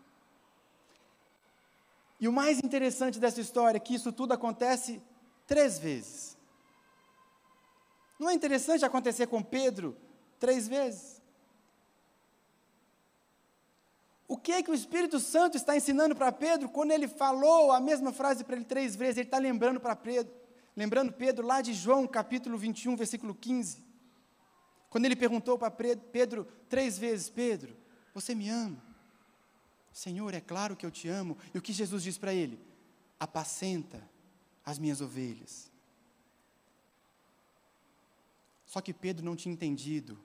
E 2.20 2.28
o 2.28 2.32
mais 2.32 2.58
interessante 2.58 3.18
dessa 3.18 3.40
história 3.40 3.78
é 3.78 3.80
que 3.80 3.94
isso 3.94 4.12
tudo 4.12 4.34
acontece 4.34 5.00
três 5.46 5.78
vezes. 5.78 6.36
Não 8.18 8.28
é 8.28 8.34
interessante 8.34 8.84
acontecer 8.84 9.26
com 9.28 9.42
Pedro 9.42 9.96
três 10.38 10.68
vezes? 10.68 11.22
O 14.28 14.36
que 14.36 14.52
é 14.52 14.62
que 14.62 14.70
o 14.70 14.74
Espírito 14.74 15.18
Santo 15.18 15.56
está 15.56 15.74
ensinando 15.74 16.14
para 16.14 16.30
Pedro 16.30 16.68
quando 16.68 16.90
ele 16.90 17.08
falou 17.08 17.72
a 17.72 17.80
mesma 17.80 18.12
frase 18.12 18.44
para 18.44 18.56
ele 18.56 18.64
três 18.66 18.94
vezes? 18.94 19.16
Ele 19.16 19.28
está 19.28 19.38
lembrando 19.38 19.80
para 19.80 19.96
Pedro, 19.96 20.34
lembrando 20.76 21.14
Pedro 21.14 21.46
lá 21.46 21.62
de 21.62 21.72
João 21.72 22.06
capítulo 22.06 22.58
21, 22.58 22.94
versículo 22.94 23.34
15. 23.34 23.93
Quando 24.94 25.06
ele 25.06 25.16
perguntou 25.16 25.58
para 25.58 25.72
Pedro 25.72 26.46
três 26.68 26.96
vezes: 26.96 27.28
Pedro, 27.28 27.76
você 28.14 28.32
me 28.32 28.48
ama? 28.48 28.80
Senhor, 29.92 30.32
é 30.32 30.40
claro 30.40 30.76
que 30.76 30.86
eu 30.86 30.90
te 30.90 31.08
amo. 31.08 31.36
E 31.52 31.58
o 31.58 31.60
que 31.60 31.72
Jesus 31.72 32.00
diz 32.04 32.16
para 32.16 32.32
ele? 32.32 32.60
Apacenta 33.18 34.08
as 34.64 34.78
minhas 34.78 35.00
ovelhas. 35.00 35.68
Só 38.64 38.80
que 38.80 38.94
Pedro 38.94 39.24
não 39.24 39.34
tinha 39.34 39.52
entendido 39.52 40.16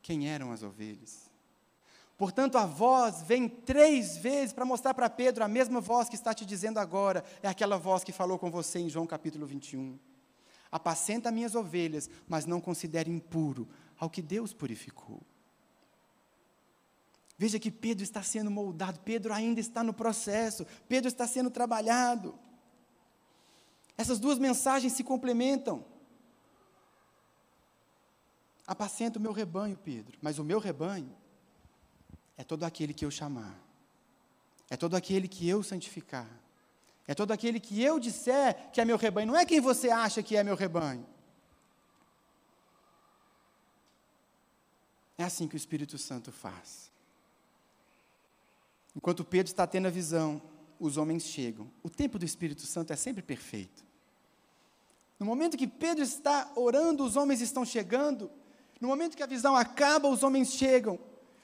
quem 0.00 0.28
eram 0.28 0.52
as 0.52 0.62
ovelhas. 0.62 1.28
Portanto, 2.16 2.56
a 2.56 2.66
voz 2.66 3.20
vem 3.22 3.48
três 3.48 4.16
vezes 4.16 4.52
para 4.52 4.64
mostrar 4.64 4.94
para 4.94 5.10
Pedro 5.10 5.42
a 5.42 5.48
mesma 5.48 5.80
voz 5.80 6.08
que 6.08 6.14
está 6.14 6.32
te 6.32 6.46
dizendo 6.46 6.78
agora, 6.78 7.24
é 7.42 7.48
aquela 7.48 7.78
voz 7.78 8.04
que 8.04 8.12
falou 8.12 8.38
com 8.38 8.48
você 8.48 8.78
em 8.78 8.88
João 8.88 9.08
capítulo 9.08 9.44
21. 9.44 9.98
Apacenta 10.70 11.32
minhas 11.32 11.56
ovelhas, 11.56 12.08
mas 12.28 12.46
não 12.46 12.60
considere 12.60 13.10
impuro 13.10 13.68
ao 13.98 14.10
que 14.10 14.22
Deus 14.22 14.52
purificou. 14.52 15.22
Veja 17.36 17.58
que 17.58 17.70
Pedro 17.70 18.04
está 18.04 18.22
sendo 18.22 18.50
moldado, 18.50 19.00
Pedro 19.00 19.32
ainda 19.32 19.60
está 19.60 19.82
no 19.82 19.92
processo, 19.92 20.66
Pedro 20.88 21.08
está 21.08 21.26
sendo 21.26 21.50
trabalhado. 21.50 22.38
Essas 23.96 24.18
duas 24.18 24.38
mensagens 24.38 24.92
se 24.92 25.02
complementam. 25.02 25.84
Apacenta 28.66 29.18
o 29.18 29.22
meu 29.22 29.32
rebanho, 29.32 29.76
Pedro, 29.76 30.18
mas 30.22 30.38
o 30.38 30.44
meu 30.44 30.58
rebanho 30.58 31.14
é 32.36 32.42
todo 32.42 32.64
aquele 32.64 32.94
que 32.94 33.04
eu 33.04 33.10
chamar, 33.10 33.60
é 34.70 34.76
todo 34.76 34.94
aquele 34.94 35.28
que 35.28 35.46
eu 35.46 35.62
santificar, 35.62 36.28
é 37.06 37.14
todo 37.14 37.32
aquele 37.32 37.60
que 37.60 37.82
eu 37.82 37.98
disser 37.98 38.70
que 38.72 38.80
é 38.80 38.84
meu 38.84 38.96
rebanho, 38.96 39.26
não 39.26 39.36
é 39.36 39.44
quem 39.44 39.60
você 39.60 39.90
acha 39.90 40.22
que 40.22 40.36
é 40.36 40.42
meu 40.42 40.56
rebanho. 40.56 41.06
É 45.16 45.24
assim 45.24 45.46
que 45.46 45.54
o 45.54 45.56
Espírito 45.56 45.96
Santo 45.96 46.32
faz. 46.32 46.90
Enquanto 48.96 49.24
Pedro 49.24 49.50
está 49.50 49.66
tendo 49.66 49.86
a 49.86 49.90
visão, 49.90 50.40
os 50.78 50.96
homens 50.96 51.24
chegam. 51.24 51.70
O 51.82 51.90
tempo 51.90 52.18
do 52.18 52.24
Espírito 52.24 52.62
Santo 52.62 52.92
é 52.92 52.96
sempre 52.96 53.22
perfeito. 53.22 53.84
No 55.18 55.26
momento 55.26 55.56
que 55.56 55.66
Pedro 55.66 56.02
está 56.02 56.52
orando, 56.56 57.04
os 57.04 57.16
homens 57.16 57.40
estão 57.40 57.64
chegando. 57.64 58.30
No 58.80 58.88
momento 58.88 59.16
que 59.16 59.22
a 59.22 59.26
visão 59.26 59.56
acaba, 59.56 60.08
os 60.08 60.22
homens 60.22 60.52
chegam. 60.52 60.98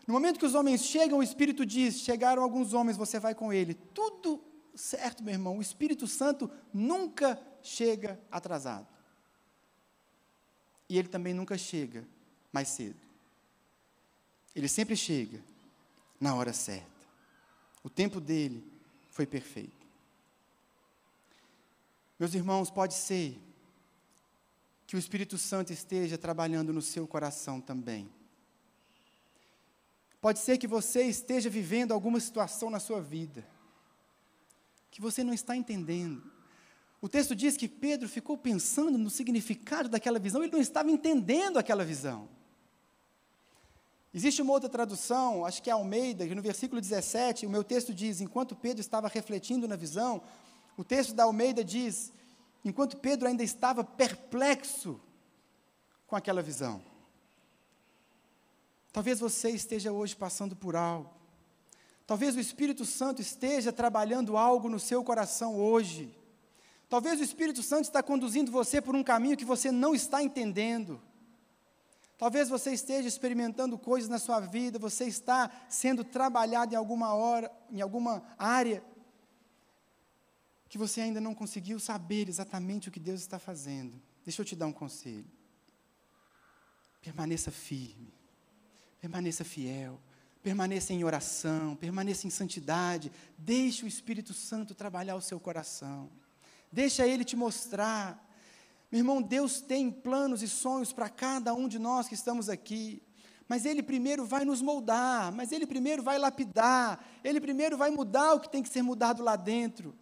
No 0.06 0.14
momento 0.14 0.38
que 0.38 0.46
os 0.46 0.54
homens 0.54 0.84
chegam, 0.84 1.18
o 1.18 1.22
Espírito 1.22 1.64
diz: 1.64 2.00
Chegaram 2.00 2.42
alguns 2.42 2.72
homens, 2.72 2.96
você 2.96 3.18
vai 3.18 3.34
com 3.34 3.52
ele. 3.52 3.74
Tudo 3.74 4.42
certo, 4.74 5.22
meu 5.22 5.32
irmão. 5.32 5.58
O 5.58 5.62
Espírito 5.62 6.06
Santo 6.06 6.50
nunca 6.72 7.40
chega 7.62 8.20
atrasado. 8.30 8.88
E 10.88 10.98
ele 10.98 11.08
também 11.08 11.32
nunca 11.32 11.56
chega 11.56 12.06
mais 12.52 12.68
cedo. 12.68 13.09
Ele 14.54 14.68
sempre 14.68 14.96
chega 14.96 15.40
na 16.20 16.34
hora 16.34 16.52
certa. 16.52 16.88
O 17.82 17.88
tempo 17.88 18.20
dele 18.20 18.64
foi 19.10 19.26
perfeito. 19.26 19.86
Meus 22.18 22.34
irmãos, 22.34 22.70
pode 22.70 22.94
ser 22.94 23.38
que 24.86 24.96
o 24.96 24.98
Espírito 24.98 25.38
Santo 25.38 25.72
esteja 25.72 26.18
trabalhando 26.18 26.72
no 26.72 26.82
seu 26.82 27.06
coração 27.06 27.60
também. 27.60 28.10
Pode 30.20 30.40
ser 30.40 30.58
que 30.58 30.66
você 30.66 31.04
esteja 31.04 31.48
vivendo 31.48 31.92
alguma 31.92 32.20
situação 32.20 32.68
na 32.68 32.78
sua 32.78 33.00
vida 33.00 33.46
que 34.90 35.00
você 35.00 35.22
não 35.22 35.32
está 35.32 35.56
entendendo. 35.56 36.22
O 37.00 37.08
texto 37.08 37.34
diz 37.34 37.56
que 37.56 37.68
Pedro 37.68 38.08
ficou 38.08 38.36
pensando 38.36 38.98
no 38.98 39.08
significado 39.08 39.88
daquela 39.88 40.18
visão, 40.18 40.42
ele 40.42 40.52
não 40.52 40.60
estava 40.60 40.90
entendendo 40.90 41.58
aquela 41.58 41.84
visão. 41.84 42.28
Existe 44.12 44.42
uma 44.42 44.52
outra 44.52 44.68
tradução, 44.68 45.44
acho 45.46 45.62
que 45.62 45.70
é 45.70 45.72
Almeida, 45.72 46.26
que 46.26 46.34
no 46.34 46.42
versículo 46.42 46.80
17, 46.80 47.46
o 47.46 47.50
meu 47.50 47.62
texto 47.62 47.94
diz: 47.94 48.20
enquanto 48.20 48.56
Pedro 48.56 48.80
estava 48.80 49.06
refletindo 49.06 49.68
na 49.68 49.76
visão, 49.76 50.20
o 50.76 50.82
texto 50.82 51.14
da 51.14 51.24
Almeida 51.24 51.62
diz: 51.62 52.12
enquanto 52.64 52.96
Pedro 52.96 53.28
ainda 53.28 53.44
estava 53.44 53.84
perplexo 53.84 55.00
com 56.06 56.16
aquela 56.16 56.42
visão. 56.42 56.82
Talvez 58.92 59.20
você 59.20 59.50
esteja 59.50 59.92
hoje 59.92 60.16
passando 60.16 60.56
por 60.56 60.74
algo. 60.74 61.08
Talvez 62.04 62.34
o 62.34 62.40
Espírito 62.40 62.84
Santo 62.84 63.22
esteja 63.22 63.72
trabalhando 63.72 64.36
algo 64.36 64.68
no 64.68 64.80
seu 64.80 65.04
coração 65.04 65.54
hoje. 65.54 66.12
Talvez 66.88 67.20
o 67.20 67.22
Espírito 67.22 67.62
Santo 67.62 67.84
está 67.84 68.02
conduzindo 68.02 68.50
você 68.50 68.80
por 68.80 68.96
um 68.96 69.04
caminho 69.04 69.36
que 69.36 69.44
você 69.44 69.70
não 69.70 69.94
está 69.94 70.20
entendendo. 70.20 71.00
Talvez 72.20 72.50
você 72.50 72.70
esteja 72.70 73.08
experimentando 73.08 73.78
coisas 73.78 74.10
na 74.10 74.18
sua 74.18 74.40
vida, 74.40 74.78
você 74.78 75.06
está 75.06 75.50
sendo 75.70 76.04
trabalhado 76.04 76.74
em 76.74 76.76
alguma 76.76 77.14
hora, 77.14 77.50
em 77.70 77.80
alguma 77.80 78.22
área 78.38 78.84
que 80.68 80.76
você 80.76 81.00
ainda 81.00 81.18
não 81.18 81.34
conseguiu 81.34 81.80
saber 81.80 82.28
exatamente 82.28 82.90
o 82.90 82.92
que 82.92 83.00
Deus 83.00 83.22
está 83.22 83.38
fazendo. 83.38 83.98
Deixa 84.22 84.42
eu 84.42 84.44
te 84.44 84.54
dar 84.54 84.66
um 84.66 84.72
conselho. 84.72 85.24
Permaneça 87.00 87.50
firme. 87.50 88.12
Permaneça 89.00 89.42
fiel, 89.42 89.98
permaneça 90.42 90.92
em 90.92 91.02
oração, 91.02 91.74
permaneça 91.74 92.26
em 92.26 92.30
santidade. 92.30 93.10
Deixe 93.38 93.82
o 93.82 93.88
Espírito 93.88 94.34
Santo 94.34 94.74
trabalhar 94.74 95.16
o 95.16 95.22
seu 95.22 95.40
coração. 95.40 96.10
Deixa 96.70 97.06
ele 97.06 97.24
te 97.24 97.34
mostrar. 97.34 98.29
Meu 98.90 99.00
irmão, 99.00 99.22
Deus 99.22 99.60
tem 99.60 99.90
planos 99.90 100.42
e 100.42 100.48
sonhos 100.48 100.92
para 100.92 101.08
cada 101.08 101.54
um 101.54 101.68
de 101.68 101.78
nós 101.78 102.08
que 102.08 102.14
estamos 102.14 102.48
aqui. 102.48 103.02
Mas 103.46 103.64
Ele 103.64 103.82
primeiro 103.82 104.24
vai 104.24 104.44
nos 104.44 104.62
moldar, 104.62 105.32
mas 105.32 105.52
Ele 105.52 105.66
primeiro 105.66 106.02
vai 106.02 106.18
lapidar, 106.18 107.04
Ele 107.22 107.40
primeiro 107.40 107.76
vai 107.76 107.90
mudar 107.90 108.34
o 108.34 108.40
que 108.40 108.48
tem 108.48 108.62
que 108.62 108.68
ser 108.68 108.82
mudado 108.82 109.22
lá 109.22 109.36
dentro. 109.36 109.94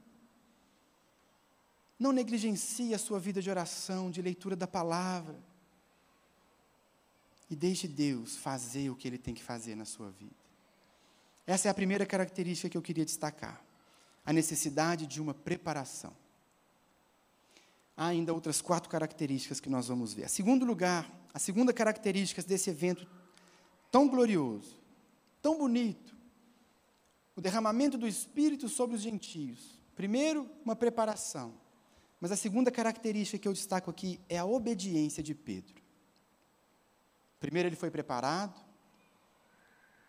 Não 1.99 2.13
negligencie 2.13 2.95
a 2.95 2.99
sua 2.99 3.19
vida 3.19 3.43
de 3.43 3.51
oração, 3.51 4.11
de 4.11 4.23
leitura 4.23 4.55
da 4.55 4.67
palavra. 4.67 5.37
E 7.51 7.57
deixe 7.57 7.89
Deus 7.89 8.37
fazer 8.37 8.91
o 8.91 8.95
que 8.95 9.09
Ele 9.09 9.19
tem 9.19 9.35
que 9.35 9.43
fazer 9.43 9.75
na 9.75 9.85
sua 9.85 10.11
vida. 10.11 10.37
Essa 11.47 11.69
é 11.69 11.71
a 11.71 11.75
primeira 11.75 12.05
característica 12.05 12.69
que 12.69 12.77
eu 12.77 12.83
queria 12.83 13.05
destacar. 13.05 13.63
A 14.25 14.33
necessidade 14.33 15.07
de 15.07 15.21
uma 15.21 15.33
preparação. 15.33 16.13
Há 18.01 18.07
ainda 18.07 18.33
outras 18.33 18.63
quatro 18.63 18.89
características 18.89 19.59
que 19.59 19.69
nós 19.69 19.89
vamos 19.89 20.15
ver. 20.15 20.23
A 20.23 20.29
segundo 20.29 20.65
lugar, 20.65 21.13
a 21.35 21.39
segunda 21.41 21.73
característica 21.73 22.41
desse 22.41 22.71
evento 22.71 23.05
tão 23.91 24.09
glorioso, 24.09 24.79
tão 25.43 25.59
bonito, 25.59 26.17
o 27.35 27.41
derramamento 27.41 27.99
do 27.99 28.07
Espírito 28.07 28.69
sobre 28.69 28.95
os 28.95 29.03
gentios. 29.03 29.83
Primeiro, 29.97 30.49
uma 30.65 30.77
preparação. 30.77 31.53
Mas 32.21 32.31
a 32.31 32.37
segunda 32.37 32.71
característica 32.71 33.37
que 33.37 33.49
eu 33.49 33.53
destaco 33.53 33.91
aqui 33.91 34.21
é 34.29 34.39
a 34.39 34.45
obediência 34.45 35.21
de 35.21 35.35
Pedro. 35.35 35.83
Primeiro 37.41 37.69
ele 37.69 37.75
foi 37.75 37.91
preparado, 37.91 38.61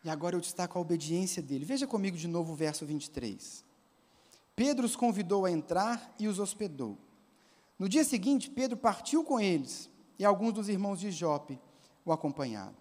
e 0.03 0.11
agora 0.11 0.35
eu 0.35 0.39
destaco 0.39 0.77
a 0.77 0.81
obediência 0.81 1.41
dele. 1.41 1.65
Veja 1.65 1.87
comigo 1.87 2.15
de 2.15 2.27
novo 2.27 2.53
o 2.53 2.55
verso 2.55 2.85
23. 2.85 3.65
Pedro 4.55 4.85
os 4.85 4.95
convidou 4.95 5.43
a 5.43 5.51
entrar 5.51 6.13
e 6.19 6.27
os 6.27 6.37
hospedou. 6.37 7.08
No 7.79 7.87
dia 7.87 8.03
seguinte, 8.03 8.51
Pedro 8.51 8.75
partiu 8.75 9.23
com 9.23 9.39
eles, 9.39 9.89
e 10.19 10.25
alguns 10.25 10.51
dos 10.51 10.67
irmãos 10.67 10.99
de 10.99 11.09
Jope 11.11 11.57
o 12.03 12.11
acompanharam. 12.11 12.75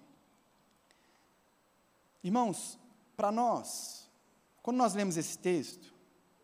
Irmãos, 2.22 2.76
para 3.16 3.30
nós, 3.30 4.10
quando 4.60 4.76
nós 4.76 4.94
lemos 4.94 5.16
esse 5.16 5.38
texto, 5.38 5.94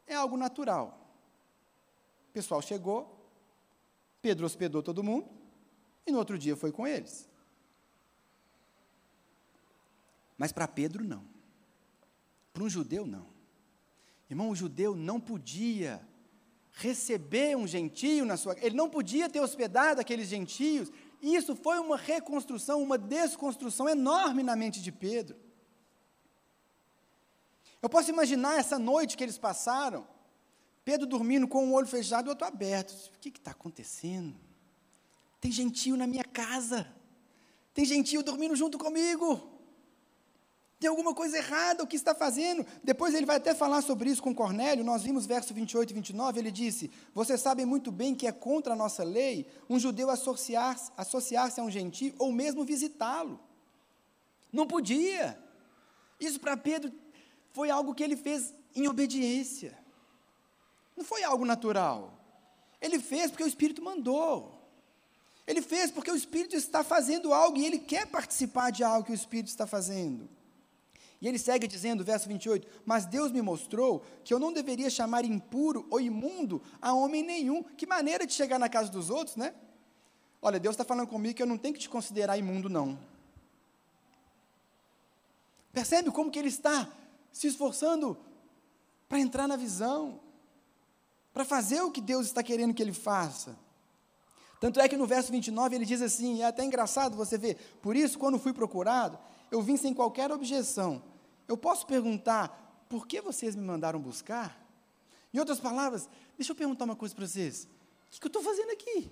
é 0.07 0.14
algo 0.14 0.37
natural. 0.37 1.01
O 2.29 2.33
pessoal 2.33 2.62
chegou, 2.62 3.29
Pedro 4.23 4.47
hospedou 4.47 4.83
todo 4.83 5.03
mundo 5.03 5.29
e 6.07 6.12
no 6.12 6.19
outro 6.19 6.38
dia 6.38 6.57
foi 6.57 6.71
com 6.71 6.87
eles. 6.87 7.29
Mas 10.38 10.53
para 10.53 10.69
Pedro, 10.69 11.05
não. 11.05 11.25
Para 12.53 12.62
um 12.62 12.71
judeu, 12.71 13.05
não. 13.05 13.27
Irmão, 14.31 14.51
o 14.51 14.57
judeu 14.57 14.95
não 14.95 15.21
podia 15.21 16.07
receber 16.75 17.57
um 17.57 17.67
gentio 17.67 18.25
na 18.25 18.37
sua 18.37 18.57
ele 18.61 18.75
não 18.75 18.91
podia 18.91 19.29
ter 19.29 19.41
hospedado 19.41 20.01
aqueles 20.01 20.29
gentios. 20.29 20.91
Isso 21.23 21.55
foi 21.57 21.79
uma 21.79 21.97
reconstrução, 21.97 22.83
uma 22.83 22.99
desconstrução 22.99 23.89
enorme 23.89 24.43
na 24.43 24.55
mente 24.57 24.83
de 24.83 24.93
Pedro. 24.93 25.37
Eu 27.81 27.89
posso 27.89 28.11
imaginar 28.11 28.59
essa 28.59 28.79
noite 28.79 29.17
que 29.17 29.23
eles 29.23 29.39
passaram, 29.39 30.07
Pedro 30.85 31.07
dormindo 31.07 31.47
com 31.47 31.69
o 31.69 31.73
olho 31.73 31.87
fechado 31.87 32.27
e 32.27 32.29
o 32.29 32.31
outro 32.31 32.47
aberto. 32.47 32.93
O 33.15 33.19
que 33.19 33.29
está 33.29 33.53
acontecendo? 33.53 34.35
Tem 35.41 35.53
gentio 35.53 35.97
na 35.97 36.07
minha 36.07 36.25
casa. 36.25 36.87
Tem 37.73 37.85
gentio 37.85 38.23
dormindo 38.23 38.57
junto 38.57 38.79
comigo. 38.79 39.54
Tem 40.79 40.91
alguma 40.91 41.15
coisa 41.15 41.39
errada, 41.39 41.83
o 41.83 41.87
que 41.87 41.97
está 41.97 42.15
fazendo? 42.15 42.67
Depois 42.83 43.15
ele 43.15 43.25
vai 43.25 43.37
até 43.37 43.55
falar 43.55 43.81
sobre 43.81 44.11
isso 44.11 44.23
com 44.23 44.35
Cornélio, 44.35 44.85
nós 44.85 45.03
vimos 45.03 45.25
verso 45.25 45.55
28 45.55 45.91
e 45.91 45.95
29, 45.95 46.39
ele 46.39 46.51
disse, 46.51 46.91
vocês 47.15 47.41
sabem 47.41 47.65
muito 47.65 47.91
bem 47.91 48.15
que 48.15 48.27
é 48.27 48.33
contra 48.33 48.75
a 48.75 48.77
nossa 48.77 49.05
lei 49.05 49.47
um 49.71 49.79
judeu 49.79 50.11
associar-se 50.11 50.93
associar 50.97 51.53
a 51.57 51.63
um 51.63 51.71
gentio 51.71 52.15
ou 52.19 52.33
mesmo 52.33 52.65
visitá-lo. 52.65 53.41
Não 54.53 54.67
podia. 54.67 55.39
Isso 56.21 56.39
para 56.39 56.57
Pedro 56.57 56.93
foi 57.53 57.71
algo 57.71 57.95
que 57.95 58.03
ele 58.03 58.17
fez 58.17 58.53
em 58.75 58.89
obediência. 58.89 59.77
Não 60.97 61.05
foi 61.05 61.23
algo 61.23 61.45
natural. 61.45 62.13
Ele 62.81 62.99
fez 62.99 63.31
porque 63.31 63.45
o 63.45 63.49
Espírito 63.49 63.83
mandou. 63.83 64.55
Ele 65.47 65.61
fez 65.61 65.91
porque 65.91 66.11
o 66.11 66.17
Espírito 66.17 66.57
está 66.57 66.83
fazendo 66.83 67.33
algo 67.33 67.59
e 67.59 67.67
ele 67.67 67.79
quer 67.79 68.07
participar 68.07 68.71
de 68.71 68.83
algo 68.83 69.07
que 69.07 69.13
o 69.13 69.15
Espírito 69.15 69.49
está 69.49 69.67
fazendo. 69.67 70.29
E 71.20 71.29
ele 71.29 71.38
segue 71.38 71.66
dizendo, 71.66 72.05
verso 72.05 72.29
28, 72.29 72.66
Mas 72.85 73.07
Deus 73.07 73.33
me 73.33 73.40
mostrou 73.40 74.05
que 74.24 74.35
eu 74.35 74.38
não 74.38 74.53
deveria 74.53 74.90
chamar 74.90 75.24
impuro 75.24 75.87
ou 75.90 76.00
imundo 76.00 76.61
a 76.81 76.92
homem 76.92 77.22
nenhum. 77.22 77.62
Que 77.62 77.87
maneira 77.87 78.27
de 78.27 78.33
chegar 78.33 78.59
na 78.59 78.68
casa 78.68 78.90
dos 78.90 79.11
outros, 79.11 79.37
né? 79.37 79.55
Olha, 80.42 80.61
Deus 80.61 80.74
está 80.74 80.85
falando 80.85 81.09
comigo 81.09 81.35
que 81.35 81.42
eu 81.42 81.46
não 81.46 81.57
tenho 81.57 81.72
que 81.72 81.81
te 81.81 81.88
considerar 81.88 82.37
imundo, 82.37 82.68
não. 82.68 82.98
Percebe 85.72 86.11
como 86.11 86.31
que 86.31 86.38
ele 86.38 86.48
está 86.48 86.88
se 87.33 87.46
esforçando 87.46 88.16
para 89.09 89.18
entrar 89.18 89.48
na 89.48 89.57
visão, 89.57 90.20
para 91.33 91.44
fazer 91.44 91.81
o 91.83 91.90
que 91.90 92.00
Deus 92.00 92.27
está 92.27 92.42
querendo 92.42 92.74
que 92.74 92.83
ele 92.83 92.92
faça. 92.92 93.57
Tanto 94.61 94.81
é 94.81 94.88
que 94.88 94.96
no 94.96 95.07
verso 95.07 95.33
29 95.33 95.74
ele 95.74 95.85
diz 95.85 96.00
assim, 96.00 96.42
é 96.42 96.46
até 96.46 96.64
engraçado 96.64 97.16
você 97.16 97.37
ver, 97.37 97.57
por 97.83 97.96
isso, 97.96 98.18
quando 98.18 98.38
fui 98.38 98.53
procurado, 98.53 99.18
eu 99.55 99.62
vim 99.62 99.77
sem 99.77 99.95
qualquer 99.95 100.33
objeção. 100.33 101.03
Eu 101.47 101.57
posso 101.57 101.87
perguntar, 101.87 102.87
por 102.88 103.07
que 103.07 103.21
vocês 103.21 103.55
me 103.55 103.64
mandaram 103.64 104.01
buscar? 104.01 104.61
Em 105.33 105.38
outras 105.38 105.61
palavras, 105.61 106.09
deixa 106.37 106.51
eu 106.51 106.57
perguntar 106.57 106.85
uma 106.85 106.97
coisa 106.97 107.14
para 107.14 107.25
vocês: 107.25 107.69
o 108.09 108.11
que, 108.11 108.19
que 108.19 108.27
eu 108.27 108.29
estou 108.29 108.43
fazendo 108.43 108.71
aqui? 108.73 109.11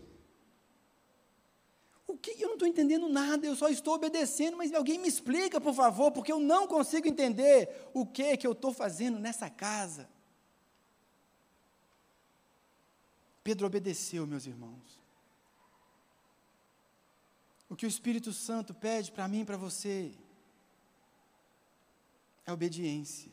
O 2.08 2.16
que 2.16 2.42
eu 2.42 2.48
não 2.48 2.54
estou 2.54 2.66
entendendo 2.66 3.08
nada, 3.08 3.46
eu 3.46 3.54
só 3.54 3.68
estou 3.68 3.94
obedecendo, 3.94 4.56
mas 4.56 4.74
alguém 4.74 4.98
me 4.98 5.06
explica, 5.06 5.60
por 5.60 5.72
favor, 5.72 6.10
porque 6.10 6.32
eu 6.32 6.40
não 6.40 6.66
consigo 6.66 7.06
entender 7.06 7.88
o 7.94 8.04
que 8.04 8.36
que 8.36 8.46
eu 8.46 8.52
estou 8.52 8.72
fazendo 8.72 9.20
nessa 9.20 9.48
casa. 9.48 10.10
Pedro 13.44 13.66
obedeceu, 13.66 14.26
meus 14.26 14.44
irmãos. 14.46 15.00
O 17.68 17.76
que 17.76 17.86
o 17.86 17.88
Espírito 17.88 18.32
Santo 18.32 18.74
pede 18.74 19.10
para 19.12 19.26
mim 19.28 19.40
e 19.40 19.44
para 19.44 19.56
você 19.56 20.12
é 22.46 22.52
obediência. 22.52 23.30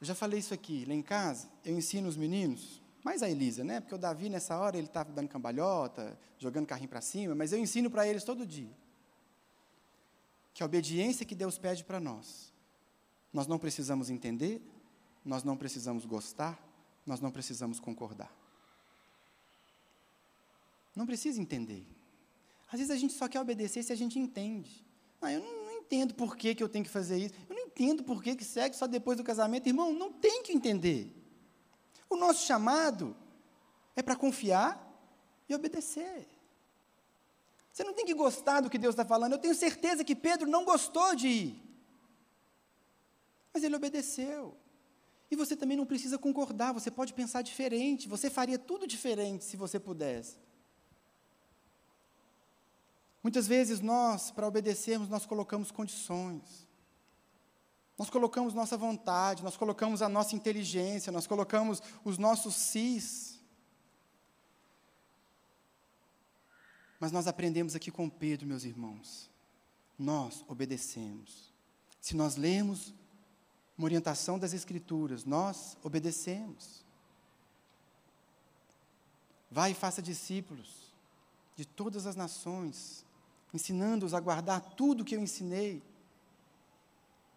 Eu 0.00 0.06
já 0.06 0.14
falei 0.14 0.40
isso 0.40 0.52
aqui, 0.52 0.84
lá 0.84 0.94
em 0.94 1.02
casa, 1.02 1.48
eu 1.64 1.76
ensino 1.76 2.08
os 2.08 2.16
meninos, 2.16 2.82
mais 3.04 3.22
a 3.22 3.30
Elisa, 3.30 3.62
né? 3.62 3.80
Porque 3.80 3.94
o 3.94 3.98
Davi, 3.98 4.28
nessa 4.28 4.56
hora, 4.58 4.76
ele 4.76 4.88
estava 4.88 5.12
dando 5.12 5.28
cambalhota, 5.28 6.18
jogando 6.38 6.66
carrinho 6.66 6.88
para 6.88 7.00
cima, 7.00 7.34
mas 7.34 7.52
eu 7.52 7.58
ensino 7.58 7.88
para 7.88 8.06
eles 8.06 8.24
todo 8.24 8.44
dia. 8.44 8.70
Que 10.52 10.62
a 10.62 10.66
obediência 10.66 11.24
que 11.24 11.34
Deus 11.34 11.56
pede 11.56 11.84
para 11.84 12.00
nós, 12.00 12.52
nós 13.32 13.46
não 13.46 13.58
precisamos 13.58 14.10
entender, 14.10 14.60
nós 15.24 15.44
não 15.44 15.56
precisamos 15.56 16.04
gostar, 16.04 16.60
nós 17.06 17.20
não 17.20 17.30
precisamos 17.30 17.78
concordar. 17.78 18.32
Não 20.94 21.06
precisa 21.06 21.40
entender. 21.40 21.86
Às 22.72 22.78
vezes 22.78 22.90
a 22.90 22.96
gente 22.96 23.12
só 23.14 23.28
quer 23.28 23.40
obedecer 23.40 23.82
se 23.82 23.92
a 23.92 23.96
gente 23.96 24.18
entende. 24.18 24.84
Ah, 25.20 25.32
eu 25.32 25.40
não 25.40 25.61
entendo 25.92 26.14
por 26.14 26.36
que, 26.36 26.54
que 26.54 26.62
eu 26.62 26.68
tenho 26.68 26.84
que 26.84 26.90
fazer 26.90 27.18
isso. 27.18 27.34
Eu 27.48 27.54
não 27.54 27.64
entendo 27.64 28.02
por 28.02 28.22
que, 28.22 28.34
que 28.34 28.44
segue 28.44 28.74
só 28.74 28.86
depois 28.86 29.18
do 29.18 29.24
casamento. 29.24 29.66
Irmão, 29.66 29.92
não 29.92 30.10
tem 30.10 30.42
que 30.42 30.52
entender. 30.52 31.14
O 32.08 32.16
nosso 32.16 32.46
chamado 32.46 33.14
é 33.94 34.02
para 34.02 34.16
confiar 34.16 34.80
e 35.48 35.54
obedecer. 35.54 36.26
Você 37.70 37.84
não 37.84 37.92
tem 37.92 38.06
que 38.06 38.14
gostar 38.14 38.60
do 38.60 38.70
que 38.70 38.78
Deus 38.78 38.94
está 38.94 39.04
falando. 39.04 39.32
Eu 39.32 39.38
tenho 39.38 39.54
certeza 39.54 40.02
que 40.02 40.16
Pedro 40.16 40.48
não 40.48 40.64
gostou 40.64 41.14
de 41.14 41.28
ir. 41.28 41.62
Mas 43.52 43.62
ele 43.62 43.76
obedeceu. 43.76 44.56
E 45.30 45.36
você 45.36 45.54
também 45.54 45.76
não 45.76 45.86
precisa 45.86 46.18
concordar, 46.18 46.72
você 46.72 46.90
pode 46.90 47.12
pensar 47.12 47.42
diferente. 47.42 48.08
Você 48.08 48.30
faria 48.30 48.58
tudo 48.58 48.86
diferente 48.86 49.44
se 49.44 49.58
você 49.58 49.78
pudesse. 49.78 50.36
Muitas 53.22 53.46
vezes 53.46 53.80
nós, 53.80 54.30
para 54.30 54.46
obedecermos, 54.46 55.08
nós 55.08 55.24
colocamos 55.24 55.70
condições. 55.70 56.66
Nós 57.96 58.10
colocamos 58.10 58.52
nossa 58.52 58.76
vontade, 58.76 59.44
nós 59.44 59.56
colocamos 59.56 60.02
a 60.02 60.08
nossa 60.08 60.34
inteligência, 60.34 61.12
nós 61.12 61.26
colocamos 61.26 61.80
os 62.04 62.18
nossos 62.18 62.54
cis. 62.54 63.38
Mas 66.98 67.12
nós 67.12 67.26
aprendemos 67.26 67.76
aqui 67.76 67.90
com 67.90 68.08
Pedro, 68.08 68.46
meus 68.46 68.64
irmãos. 68.64 69.30
Nós 69.98 70.44
obedecemos. 70.48 71.52
Se 72.00 72.16
nós 72.16 72.34
lemos 72.34 72.92
uma 73.78 73.84
orientação 73.84 74.38
das 74.38 74.52
Escrituras, 74.52 75.24
nós 75.24 75.76
obedecemos. 75.82 76.84
Vai 79.50 79.72
e 79.72 79.74
faça 79.74 80.02
discípulos 80.02 80.92
de 81.54 81.64
todas 81.64 82.06
as 82.06 82.16
nações, 82.16 83.04
ensinando-os 83.52 84.14
a 84.14 84.20
guardar 84.20 84.60
tudo 84.60 85.04
que 85.04 85.14
eu 85.14 85.20
ensinei. 85.20 85.82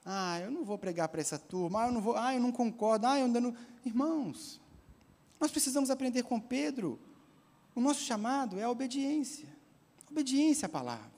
Ah, 0.06 0.40
eu 0.40 0.52
não 0.52 0.64
vou 0.64 0.78
pregar 0.78 1.10
para 1.10 1.20
essa 1.20 1.40
turma, 1.40 1.84
ah, 1.84 1.88
eu 1.88 1.92
não 1.92 2.02
vou, 2.02 2.16
ah, 2.16 2.34
eu 2.34 2.40
não 2.40 2.52
concordo, 2.52 3.08
ah, 3.08 3.20
eu 3.20 3.28
não. 3.28 3.56
Irmãos, 3.84 4.62
nós 5.40 5.52
precisamos 5.52 5.90
aprender 5.90 6.24
com 6.24 6.40
Pedro. 6.40 7.00
O 7.74 7.82
nosso 7.82 8.02
chamado 8.02 8.60
é 8.60 8.64
a 8.64 8.70
obediência. 8.70 9.50
Obediência 10.10 10.68
à 10.68 10.70
palavra. 10.70 11.12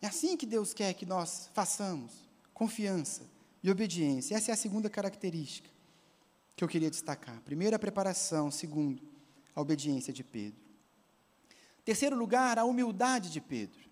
É 0.00 0.06
assim 0.06 0.36
que 0.36 0.46
Deus 0.46 0.74
quer 0.74 0.94
que 0.94 1.06
nós 1.06 1.50
façamos. 1.54 2.12
Confiança 2.52 3.22
e 3.62 3.70
obediência. 3.70 4.34
Essa 4.34 4.50
é 4.50 4.54
a 4.54 4.56
segunda 4.56 4.90
característica 4.90 5.70
que 6.56 6.64
eu 6.64 6.68
queria 6.68 6.90
destacar. 6.90 7.40
Primeiro, 7.42 7.76
a 7.76 7.78
preparação. 7.78 8.50
Segundo, 8.50 9.02
a 9.54 9.60
obediência 9.60 10.12
de 10.12 10.24
Pedro. 10.24 10.63
Terceiro 11.84 12.16
lugar, 12.16 12.58
a 12.58 12.64
humildade 12.64 13.30
de 13.30 13.40
Pedro. 13.40 13.84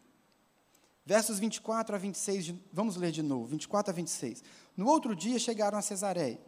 Versos 1.04 1.38
24 1.38 1.94
a 1.94 1.98
26, 1.98 2.54
vamos 2.72 2.96
ler 2.96 3.10
de 3.10 3.22
novo, 3.22 3.46
24 3.46 3.90
a 3.90 3.94
26. 3.94 4.42
No 4.76 4.86
outro 4.86 5.14
dia 5.14 5.38
chegaram 5.38 5.76
a 5.76 5.82
Cesareia. 5.82 6.40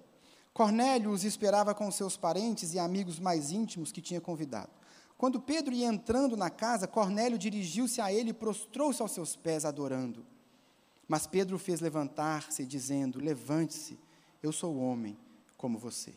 Cornélio 0.53 1.11
os 1.11 1.25
esperava 1.25 1.75
com 1.75 1.91
seus 1.91 2.16
parentes 2.16 2.73
e 2.73 2.79
amigos 2.79 3.18
mais 3.18 3.51
íntimos 3.51 3.91
que 3.91 4.01
tinha 4.01 4.21
convidado. 4.21 4.71
Quando 5.18 5.41
Pedro 5.41 5.75
ia 5.75 5.89
entrando 5.89 6.37
na 6.37 6.49
casa, 6.49 6.87
Cornélio 6.87 7.37
dirigiu-se 7.37 8.01
a 8.01 8.12
ele 8.12 8.31
e 8.31 8.35
prostrou-se 8.35 9.03
aos 9.03 9.11
seus 9.11 9.35
pés, 9.35 9.64
adorando. 9.64 10.25
Mas 11.09 11.27
Pedro 11.27 11.57
o 11.57 11.59
fez 11.59 11.81
levantar-se, 11.81 12.64
dizendo: 12.64 13.21
Levante-se, 13.21 13.99
eu 14.43 14.53
sou 14.53 14.79
homem 14.79 15.18
como 15.57 15.79
você. 15.79 16.14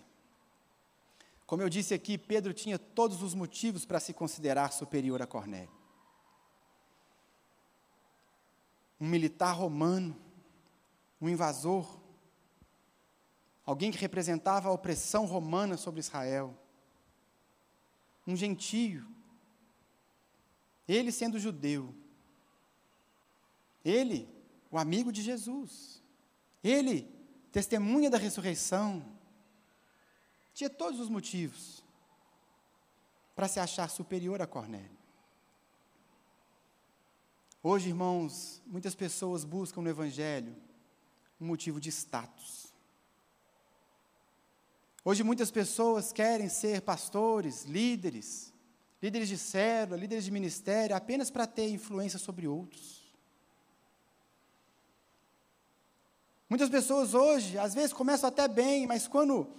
Como 1.47 1.63
eu 1.63 1.69
disse 1.69 1.93
aqui, 1.93 2.17
Pedro 2.17 2.53
tinha 2.53 2.77
todos 2.77 3.23
os 3.23 3.33
motivos 3.33 3.85
para 3.85 3.99
se 3.99 4.13
considerar 4.13 4.71
superior 4.71 5.21
a 5.21 5.25
Cornélio. 5.25 5.75
Um 8.99 9.07
militar 9.07 9.53
romano, 9.53 10.15
um 11.19 11.29
invasor, 11.29 11.99
alguém 13.65 13.91
que 13.91 13.97
representava 13.97 14.69
a 14.69 14.71
opressão 14.71 15.25
romana 15.25 15.77
sobre 15.77 16.01
Israel, 16.01 16.55
um 18.27 18.35
gentio, 18.35 19.07
ele 20.87 21.11
sendo 21.11 21.39
judeu, 21.39 21.95
ele, 23.87 24.27
o 24.69 24.77
amigo 24.77 25.13
de 25.13 25.21
Jesus, 25.21 26.03
Ele, 26.61 27.09
testemunha 27.53 28.09
da 28.09 28.17
ressurreição, 28.17 29.16
tinha 30.57 30.71
todos 30.71 30.99
os 30.99 31.07
motivos 31.07 31.83
para 33.35 33.47
se 33.47 33.59
achar 33.59 33.87
superior 33.91 34.41
a 34.41 34.47
Cornélio. 34.47 34.97
Hoje, 37.61 37.89
irmãos, 37.89 38.59
muitas 38.65 38.95
pessoas 38.95 39.43
buscam 39.43 39.83
no 39.83 39.89
Evangelho 39.89 40.55
um 41.39 41.45
motivo 41.45 41.79
de 41.79 41.89
status. 41.89 42.73
Hoje, 45.05 45.21
muitas 45.21 45.51
pessoas 45.51 46.11
querem 46.11 46.49
ser 46.49 46.81
pastores, 46.81 47.65
líderes, 47.65 48.51
líderes 48.99 49.29
de 49.29 49.37
célula, 49.37 49.95
líderes 49.95 50.25
de 50.25 50.31
ministério, 50.31 50.95
apenas 50.95 51.29
para 51.29 51.45
ter 51.45 51.69
influência 51.69 52.17
sobre 52.17 52.47
outros. 52.47 53.15
Muitas 56.49 56.67
pessoas 56.67 57.13
hoje, 57.13 57.59
às 57.59 57.75
vezes, 57.75 57.93
começam 57.93 58.27
até 58.27 58.47
bem, 58.47 58.87
mas 58.87 59.07
quando 59.07 59.55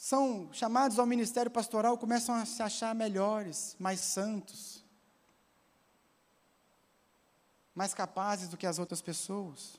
são 0.00 0.48
chamados 0.50 0.98
ao 0.98 1.04
ministério 1.04 1.50
pastoral, 1.50 1.98
começam 1.98 2.34
a 2.34 2.46
se 2.46 2.62
achar 2.62 2.94
melhores, 2.94 3.76
mais 3.78 4.00
santos, 4.00 4.82
mais 7.74 7.92
capazes 7.92 8.48
do 8.48 8.56
que 8.56 8.66
as 8.66 8.78
outras 8.78 9.02
pessoas. 9.02 9.78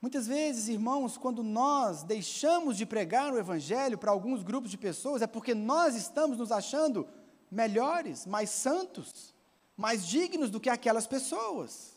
Muitas 0.00 0.28
vezes, 0.28 0.68
irmãos, 0.68 1.18
quando 1.18 1.42
nós 1.42 2.04
deixamos 2.04 2.76
de 2.76 2.86
pregar 2.86 3.32
o 3.32 3.38
Evangelho 3.38 3.98
para 3.98 4.12
alguns 4.12 4.44
grupos 4.44 4.70
de 4.70 4.78
pessoas, 4.78 5.20
é 5.20 5.26
porque 5.26 5.52
nós 5.52 5.96
estamos 5.96 6.38
nos 6.38 6.52
achando 6.52 7.08
melhores, 7.50 8.26
mais 8.26 8.48
santos, 8.50 9.34
mais 9.76 10.06
dignos 10.06 10.50
do 10.50 10.60
que 10.60 10.70
aquelas 10.70 11.08
pessoas. 11.08 11.95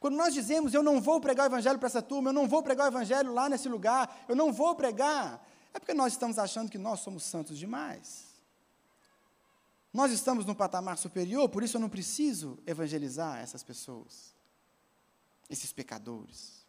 Quando 0.00 0.16
nós 0.16 0.32
dizemos, 0.32 0.74
eu 0.74 0.82
não 0.82 1.00
vou 1.00 1.20
pregar 1.20 1.44
o 1.44 1.52
evangelho 1.52 1.78
para 1.78 1.88
essa 1.88 2.00
turma, 2.00 2.30
eu 2.30 2.34
não 2.34 2.46
vou 2.46 2.62
pregar 2.62 2.86
o 2.86 2.90
evangelho 2.94 3.32
lá 3.32 3.48
nesse 3.48 3.68
lugar, 3.68 4.24
eu 4.28 4.36
não 4.36 4.52
vou 4.52 4.74
pregar, 4.74 5.44
é 5.74 5.78
porque 5.78 5.94
nós 5.94 6.12
estamos 6.12 6.38
achando 6.38 6.70
que 6.70 6.78
nós 6.78 7.00
somos 7.00 7.24
santos 7.24 7.58
demais. 7.58 8.28
Nós 9.92 10.12
estamos 10.12 10.44
num 10.44 10.54
patamar 10.54 10.96
superior, 10.98 11.48
por 11.48 11.62
isso 11.62 11.76
eu 11.76 11.80
não 11.80 11.88
preciso 11.88 12.58
evangelizar 12.66 13.38
essas 13.40 13.62
pessoas, 13.62 14.34
esses 15.48 15.72
pecadores. 15.72 16.64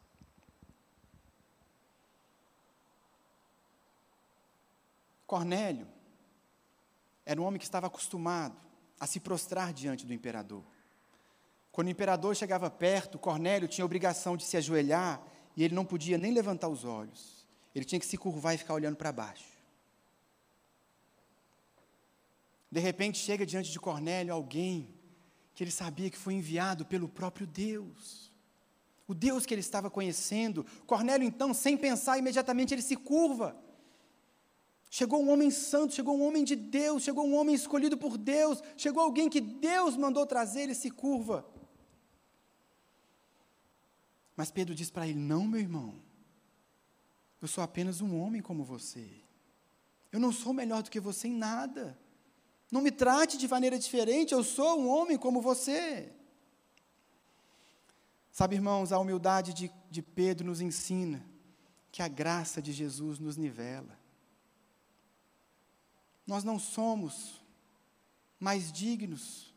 Cornélio 5.27 5.88
era 7.23 7.39
um 7.39 7.45
homem 7.45 7.59
que 7.59 7.65
estava 7.65 7.86
acostumado 7.86 8.57
a 8.99 9.05
se 9.05 9.19
prostrar 9.19 9.71
diante 9.71 10.03
do 10.03 10.13
imperador. 10.13 10.63
Quando 11.80 11.88
o 11.88 11.91
imperador 11.91 12.36
chegava 12.36 12.69
perto, 12.69 13.17
Cornélio 13.17 13.65
tinha 13.65 13.86
a 13.86 13.86
obrigação 13.86 14.36
de 14.36 14.43
se 14.43 14.57
ajoelhar 14.57 15.25
e 15.55 15.63
ele 15.63 15.73
não 15.73 15.86
podia 15.86 16.17
nem 16.17 16.34
levantar 16.34 16.67
os 16.67 16.84
olhos. 16.84 17.47
Ele 17.73 17.86
tinha 17.86 17.97
que 18.01 18.05
se 18.05 18.17
curvar 18.17 18.53
e 18.53 18.57
ficar 18.57 18.73
olhando 18.73 18.97
para 18.97 19.13
baixo. 19.13 19.47
De 22.69 22.82
repente 22.82 23.17
chega 23.17 23.45
diante 23.45 23.71
de 23.71 23.80
Cornélio 23.80 24.34
alguém 24.34 24.93
que 25.53 25.63
ele 25.63 25.71
sabia 25.71 26.09
que 26.09 26.17
foi 26.17 26.34
enviado 26.34 26.86
pelo 26.86 27.07
próprio 27.07 27.47
Deus. 27.47 28.30
O 29.07 29.13
Deus 29.13 29.45
que 29.45 29.53
ele 29.53 29.61
estava 29.61 29.89
conhecendo. 29.89 30.65
Cornélio, 30.86 31.25
então, 31.25 31.53
sem 31.53 31.77
pensar, 31.77 32.17
imediatamente 32.17 32.73
ele 32.73 32.82
se 32.82 32.97
curva. 32.97 33.55
Chegou 34.89 35.23
um 35.23 35.32
homem 35.32 35.49
santo, 35.49 35.93
chegou 35.93 36.17
um 36.17 36.27
homem 36.27 36.43
de 36.43 36.57
Deus, 36.57 37.03
chegou 37.03 37.25
um 37.25 37.38
homem 37.38 37.55
escolhido 37.55 37.97
por 37.97 38.17
Deus, 38.17 38.61
chegou 38.75 39.01
alguém 39.01 39.30
que 39.30 39.39
Deus 39.39 39.95
mandou 39.95 40.25
trazer, 40.25 40.63
ele 40.63 40.75
se 40.75 40.91
curva. 40.91 41.57
Mas 44.39 44.49
Pedro 44.49 44.73
diz 44.73 44.89
para 44.89 45.05
ele: 45.05 45.19
Não, 45.19 45.45
meu 45.45 45.59
irmão, 45.59 45.93
eu 47.41 47.47
sou 47.49 47.61
apenas 47.61 47.99
um 47.99 48.17
homem 48.17 48.41
como 48.41 48.63
você. 48.63 49.05
Eu 50.13 50.17
não 50.17 50.31
sou 50.31 50.53
melhor 50.53 50.81
do 50.81 50.89
que 50.89 50.97
você 50.97 51.27
em 51.27 51.35
nada. 51.35 51.99
Não 52.71 52.81
me 52.81 52.89
trate 52.89 53.37
de 53.37 53.49
maneira 53.49 53.77
diferente, 53.77 54.33
eu 54.33 54.41
sou 54.41 54.79
um 54.79 54.87
homem 54.87 55.17
como 55.17 55.41
você. 55.41 56.09
Sabe, 58.31 58.55
irmãos, 58.55 58.93
a 58.93 58.99
humildade 58.99 59.53
de, 59.53 59.69
de 59.91 60.01
Pedro 60.01 60.47
nos 60.47 60.61
ensina 60.61 61.21
que 61.91 62.01
a 62.01 62.07
graça 62.07 62.61
de 62.61 62.71
Jesus 62.71 63.19
nos 63.19 63.35
nivela. 63.35 63.99
Nós 66.25 66.45
não 66.45 66.57
somos 66.57 67.43
mais 68.39 68.71
dignos, 68.71 69.53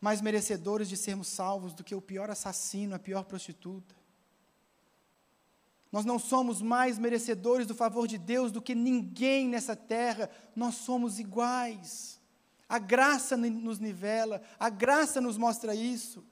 mais 0.00 0.20
merecedores 0.20 0.88
de 0.88 0.96
sermos 0.96 1.28
salvos 1.28 1.72
do 1.72 1.84
que 1.84 1.94
o 1.94 2.02
pior 2.02 2.28
assassino, 2.28 2.96
a 2.96 2.98
pior 2.98 3.22
prostituta. 3.22 3.94
Nós 5.90 6.04
não 6.04 6.18
somos 6.18 6.60
mais 6.60 6.98
merecedores 6.98 7.66
do 7.66 7.74
favor 7.74 8.06
de 8.06 8.18
Deus 8.18 8.50
do 8.50 8.60
que 8.60 8.74
ninguém 8.74 9.48
nessa 9.48 9.76
terra, 9.76 10.30
nós 10.54 10.74
somos 10.74 11.18
iguais. 11.18 12.20
A 12.68 12.78
graça 12.78 13.36
nos 13.36 13.78
nivela, 13.78 14.42
a 14.58 14.68
graça 14.68 15.20
nos 15.20 15.38
mostra 15.38 15.74
isso. 15.74 16.24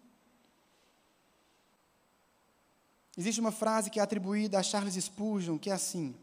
Existe 3.16 3.40
uma 3.40 3.52
frase 3.52 3.90
que 3.90 4.00
é 4.00 4.02
atribuída 4.02 4.59
a 4.59 4.62
Charles 4.62 4.94
Spurgeon, 4.94 5.57
que 5.57 5.70
é 5.70 5.72
assim: 5.72 6.14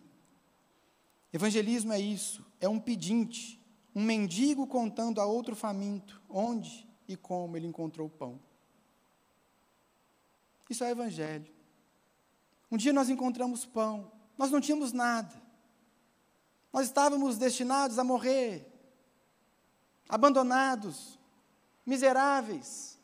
Evangelismo 1.32 1.94
é 1.94 2.00
isso, 2.00 2.46
é 2.60 2.68
um 2.68 2.80
pedinte, 2.80 3.60
um 3.96 4.04
mendigo 4.04 4.68
contando 4.68 5.22
a 5.22 5.26
outro 5.26 5.56
faminto 5.56 6.22
onde 6.30 6.86
e 7.08 7.16
como 7.16 7.56
ele 7.56 7.68
encontrou 7.68 8.10
pão. 8.10 8.40
Isso 10.70 10.84
é 10.84 10.92
evangelho. 10.92 11.61
Um 12.72 12.78
dia 12.78 12.94
nós 12.94 13.10
encontramos 13.10 13.66
pão, 13.66 14.10
nós 14.38 14.50
não 14.50 14.62
tínhamos 14.62 14.94
nada. 14.94 15.42
Nós 16.72 16.88
estávamos 16.88 17.38
destinados 17.38 18.00
a 18.00 18.04
morrer, 18.04 18.66
abandonados, 20.08 21.20
miseráveis. 21.86 22.98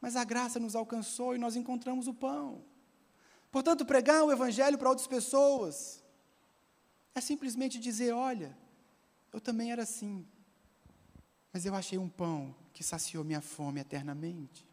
Mas 0.00 0.16
a 0.16 0.24
graça 0.24 0.58
nos 0.58 0.74
alcançou 0.74 1.34
e 1.34 1.38
nós 1.38 1.54
encontramos 1.54 2.08
o 2.08 2.14
pão. 2.14 2.64
Portanto, 3.50 3.84
pregar 3.84 4.24
o 4.24 4.32
Evangelho 4.32 4.78
para 4.78 4.88
outras 4.88 5.06
pessoas 5.06 6.02
é 7.14 7.20
simplesmente 7.20 7.78
dizer: 7.78 8.12
olha, 8.12 8.56
eu 9.32 9.40
também 9.40 9.70
era 9.70 9.82
assim, 9.82 10.26
mas 11.52 11.66
eu 11.66 11.74
achei 11.74 11.98
um 11.98 12.08
pão 12.08 12.54
que 12.72 12.82
saciou 12.82 13.22
minha 13.22 13.42
fome 13.42 13.80
eternamente. 13.80 14.66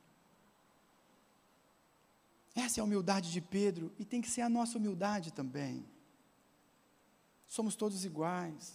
Essa 2.55 2.79
é 2.79 2.81
a 2.81 2.83
humildade 2.83 3.31
de 3.31 3.41
Pedro 3.41 3.91
e 3.97 4.05
tem 4.05 4.21
que 4.21 4.29
ser 4.29 4.41
a 4.41 4.49
nossa 4.49 4.77
humildade 4.77 5.31
também. 5.31 5.85
Somos 7.47 7.75
todos 7.75 8.05
iguais. 8.05 8.73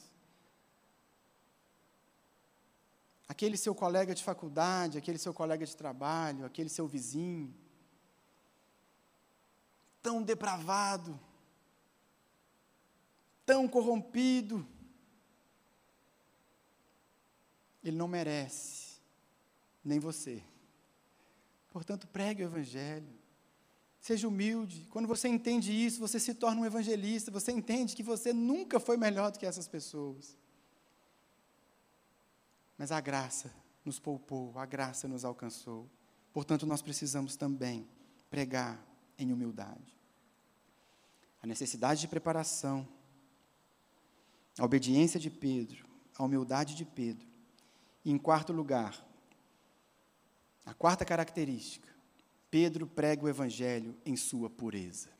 Aquele 3.28 3.56
seu 3.56 3.74
colega 3.74 4.14
de 4.14 4.22
faculdade, 4.22 4.98
aquele 4.98 5.18
seu 5.18 5.32
colega 5.32 5.64
de 5.64 5.76
trabalho, 5.76 6.44
aquele 6.44 6.68
seu 6.68 6.86
vizinho, 6.86 7.54
tão 10.02 10.22
depravado, 10.22 11.18
tão 13.46 13.66
corrompido, 13.66 14.66
ele 17.82 17.96
não 17.96 18.08
merece, 18.08 18.98
nem 19.84 19.98
você. 19.98 20.42
Portanto, 21.70 22.06
pregue 22.06 22.42
o 22.42 22.46
Evangelho. 22.46 23.23
Seja 24.04 24.28
humilde. 24.28 24.86
Quando 24.90 25.08
você 25.08 25.28
entende 25.28 25.72
isso, 25.72 25.98
você 25.98 26.20
se 26.20 26.34
torna 26.34 26.60
um 26.60 26.66
evangelista. 26.66 27.30
Você 27.30 27.50
entende 27.50 27.96
que 27.96 28.02
você 28.02 28.34
nunca 28.34 28.78
foi 28.78 28.98
melhor 28.98 29.32
do 29.32 29.38
que 29.38 29.46
essas 29.46 29.66
pessoas. 29.66 30.36
Mas 32.76 32.92
a 32.92 33.00
graça 33.00 33.50
nos 33.82 33.98
poupou, 33.98 34.58
a 34.58 34.66
graça 34.66 35.08
nos 35.08 35.24
alcançou. 35.24 35.88
Portanto, 36.34 36.66
nós 36.66 36.82
precisamos 36.82 37.34
também 37.34 37.88
pregar 38.28 38.78
em 39.18 39.32
humildade. 39.32 39.98
A 41.42 41.46
necessidade 41.46 42.02
de 42.02 42.08
preparação, 42.08 42.86
a 44.58 44.66
obediência 44.66 45.18
de 45.18 45.30
Pedro, 45.30 45.82
a 46.14 46.22
humildade 46.22 46.74
de 46.74 46.84
Pedro. 46.84 47.26
E, 48.04 48.10
em 48.10 48.18
quarto 48.18 48.52
lugar, 48.52 49.02
a 50.66 50.74
quarta 50.74 51.06
característica, 51.06 51.93
Pedro 52.54 52.86
prega 52.86 53.24
o 53.24 53.28
Evangelho 53.28 53.96
em 54.06 54.16
sua 54.16 54.48
pureza. 54.48 55.10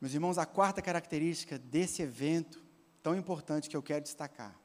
Meus 0.00 0.12
irmãos, 0.12 0.36
a 0.36 0.44
quarta 0.44 0.82
característica 0.82 1.56
desse 1.56 2.02
evento, 2.02 2.60
tão 3.04 3.14
importante 3.14 3.70
que 3.70 3.76
eu 3.76 3.82
quero 3.84 4.02
destacar, 4.02 4.60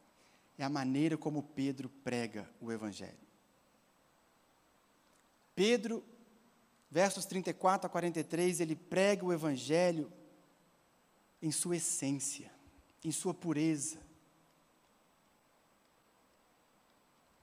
é 0.58 0.64
a 0.64 0.70
maneira 0.70 1.16
como 1.16 1.44
Pedro 1.44 1.90
prega 2.04 2.50
o 2.60 2.72
Evangelho. 2.72 3.20
Pedro, 5.54 6.04
versos 6.90 7.24
34 7.26 7.86
a 7.86 7.90
43, 7.92 8.62
ele 8.62 8.76
prega 8.76 9.24
o 9.24 9.32
Evangelho 9.32 10.12
em 11.40 11.52
sua 11.52 11.76
essência, 11.76 12.52
em 13.04 13.12
sua 13.12 13.36
pureza. 13.36 14.00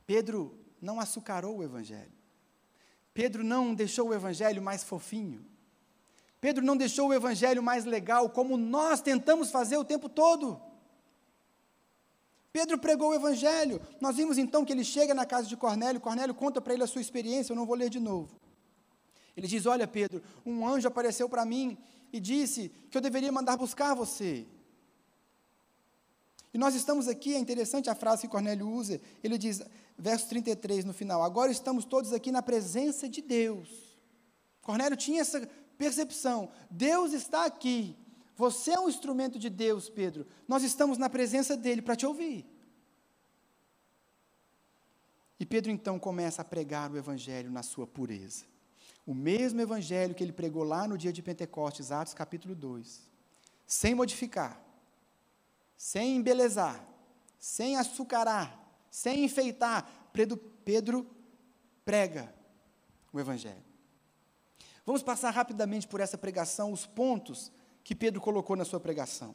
Pedro 0.04 0.58
não 0.82 0.98
açucarou 0.98 1.58
o 1.58 1.62
Evangelho. 1.62 2.17
Pedro 3.18 3.42
não 3.42 3.74
deixou 3.74 4.10
o 4.10 4.14
evangelho 4.14 4.62
mais 4.62 4.84
fofinho. 4.84 5.44
Pedro 6.40 6.64
não 6.64 6.76
deixou 6.76 7.08
o 7.08 7.12
evangelho 7.12 7.60
mais 7.60 7.84
legal, 7.84 8.30
como 8.30 8.56
nós 8.56 9.00
tentamos 9.00 9.50
fazer 9.50 9.76
o 9.76 9.84
tempo 9.84 10.08
todo. 10.08 10.62
Pedro 12.52 12.78
pregou 12.78 13.10
o 13.10 13.14
evangelho. 13.14 13.80
Nós 14.00 14.14
vimos 14.14 14.38
então 14.38 14.64
que 14.64 14.72
ele 14.72 14.84
chega 14.84 15.14
na 15.14 15.26
casa 15.26 15.48
de 15.48 15.56
Cornélio, 15.56 16.00
Cornélio 16.00 16.32
conta 16.32 16.60
para 16.60 16.74
ele 16.74 16.84
a 16.84 16.86
sua 16.86 17.00
experiência, 17.00 17.50
eu 17.52 17.56
não 17.56 17.66
vou 17.66 17.74
ler 17.74 17.90
de 17.90 17.98
novo. 17.98 18.38
Ele 19.36 19.48
diz: 19.48 19.66
Olha, 19.66 19.88
Pedro, 19.88 20.22
um 20.46 20.64
anjo 20.64 20.86
apareceu 20.86 21.28
para 21.28 21.44
mim 21.44 21.76
e 22.12 22.20
disse 22.20 22.70
que 22.88 22.96
eu 22.96 23.02
deveria 23.02 23.32
mandar 23.32 23.56
buscar 23.56 23.94
você. 23.94 24.46
E 26.54 26.56
nós 26.56 26.76
estamos 26.76 27.08
aqui, 27.08 27.34
é 27.34 27.38
interessante 27.38 27.90
a 27.90 27.96
frase 27.96 28.22
que 28.22 28.28
Cornélio 28.28 28.68
usa, 28.68 29.00
ele 29.24 29.36
diz, 29.36 29.60
verso 29.98 30.28
33 30.28 30.84
no 30.84 30.94
final: 30.94 31.22
Agora 31.22 31.50
estamos 31.50 31.84
todos 31.84 32.12
aqui 32.12 32.30
na 32.30 32.42
presença 32.42 33.08
de 33.08 33.20
Deus. 33.20 33.68
Cornélio 34.62 34.96
tinha 34.96 35.20
essa 35.20 35.46
percepção: 35.76 36.50
Deus 36.70 37.12
está 37.12 37.44
aqui. 37.44 37.96
Você 38.36 38.70
é 38.70 38.78
um 38.78 38.88
instrumento 38.88 39.38
de 39.38 39.50
Deus, 39.50 39.88
Pedro. 39.90 40.26
Nós 40.46 40.62
estamos 40.62 40.96
na 40.96 41.10
presença 41.10 41.56
dele 41.56 41.82
para 41.82 41.96
te 41.96 42.06
ouvir. 42.06 42.46
E 45.40 45.46
Pedro 45.46 45.70
então 45.72 45.98
começa 45.98 46.42
a 46.42 46.44
pregar 46.44 46.90
o 46.90 46.96
evangelho 46.96 47.50
na 47.50 47.62
sua 47.62 47.86
pureza. 47.86 48.44
O 49.04 49.14
mesmo 49.14 49.60
evangelho 49.60 50.14
que 50.14 50.22
ele 50.22 50.32
pregou 50.32 50.62
lá 50.62 50.86
no 50.86 50.98
dia 50.98 51.12
de 51.12 51.22
Pentecostes, 51.22 51.90
Atos 51.90 52.14
capítulo 52.14 52.54
2. 52.54 53.08
Sem 53.66 53.94
modificar, 53.94 54.60
sem 55.76 56.16
embelezar, 56.16 56.84
sem 57.38 57.76
açucarar, 57.76 58.67
sem 58.90 59.24
enfeitar. 59.24 60.10
Pedro, 60.12 60.36
Pedro 60.36 61.06
prega 61.84 62.32
o 63.12 63.20
evangelho. 63.20 63.64
Vamos 64.84 65.02
passar 65.02 65.30
rapidamente 65.30 65.86
por 65.86 66.00
essa 66.00 66.16
pregação, 66.16 66.72
os 66.72 66.86
pontos 66.86 67.52
que 67.84 67.94
Pedro 67.94 68.20
colocou 68.20 68.56
na 68.56 68.64
sua 68.64 68.80
pregação. 68.80 69.34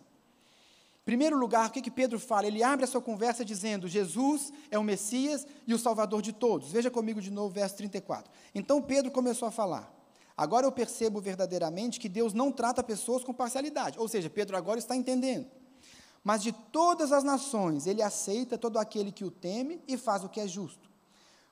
Primeiro 1.05 1.37
lugar, 1.37 1.67
o 1.67 1.71
que, 1.71 1.81
que 1.81 1.91
Pedro 1.91 2.17
fala? 2.17 2.47
Ele 2.47 2.63
abre 2.63 2.85
a 2.85 2.87
sua 2.87 3.01
conversa 3.01 3.43
dizendo: 3.43 3.87
Jesus 3.87 4.53
é 4.71 4.79
o 4.79 4.83
Messias 4.83 5.45
e 5.67 5.73
o 5.73 5.77
Salvador 5.77 6.21
de 6.21 6.31
todos. 6.31 6.71
Veja 6.71 6.89
comigo 6.89 7.21
de 7.21 7.29
novo, 7.29 7.53
verso 7.53 7.75
34. 7.75 8.31
Então 8.55 8.81
Pedro 8.81 9.11
começou 9.11 9.47
a 9.47 9.51
falar. 9.51 9.93
Agora 10.35 10.65
eu 10.65 10.71
percebo 10.71 11.21
verdadeiramente 11.21 11.99
que 11.99 12.09
Deus 12.09 12.33
não 12.33 12.51
trata 12.51 12.81
pessoas 12.81 13.23
com 13.23 13.33
parcialidade. 13.33 13.99
Ou 13.99 14.07
seja, 14.07 14.29
Pedro 14.29 14.57
agora 14.57 14.79
está 14.79 14.95
entendendo. 14.95 15.47
Mas 16.23 16.41
de 16.41 16.51
todas 16.51 17.11
as 17.11 17.23
nações, 17.23 17.85
ele 17.85 18.01
aceita 18.01 18.57
todo 18.57 18.77
aquele 18.77 19.11
que 19.11 19.25
o 19.25 19.31
teme 19.31 19.81
e 19.87 19.97
faz 19.97 20.23
o 20.23 20.29
que 20.29 20.39
é 20.39 20.47
justo. 20.47 20.89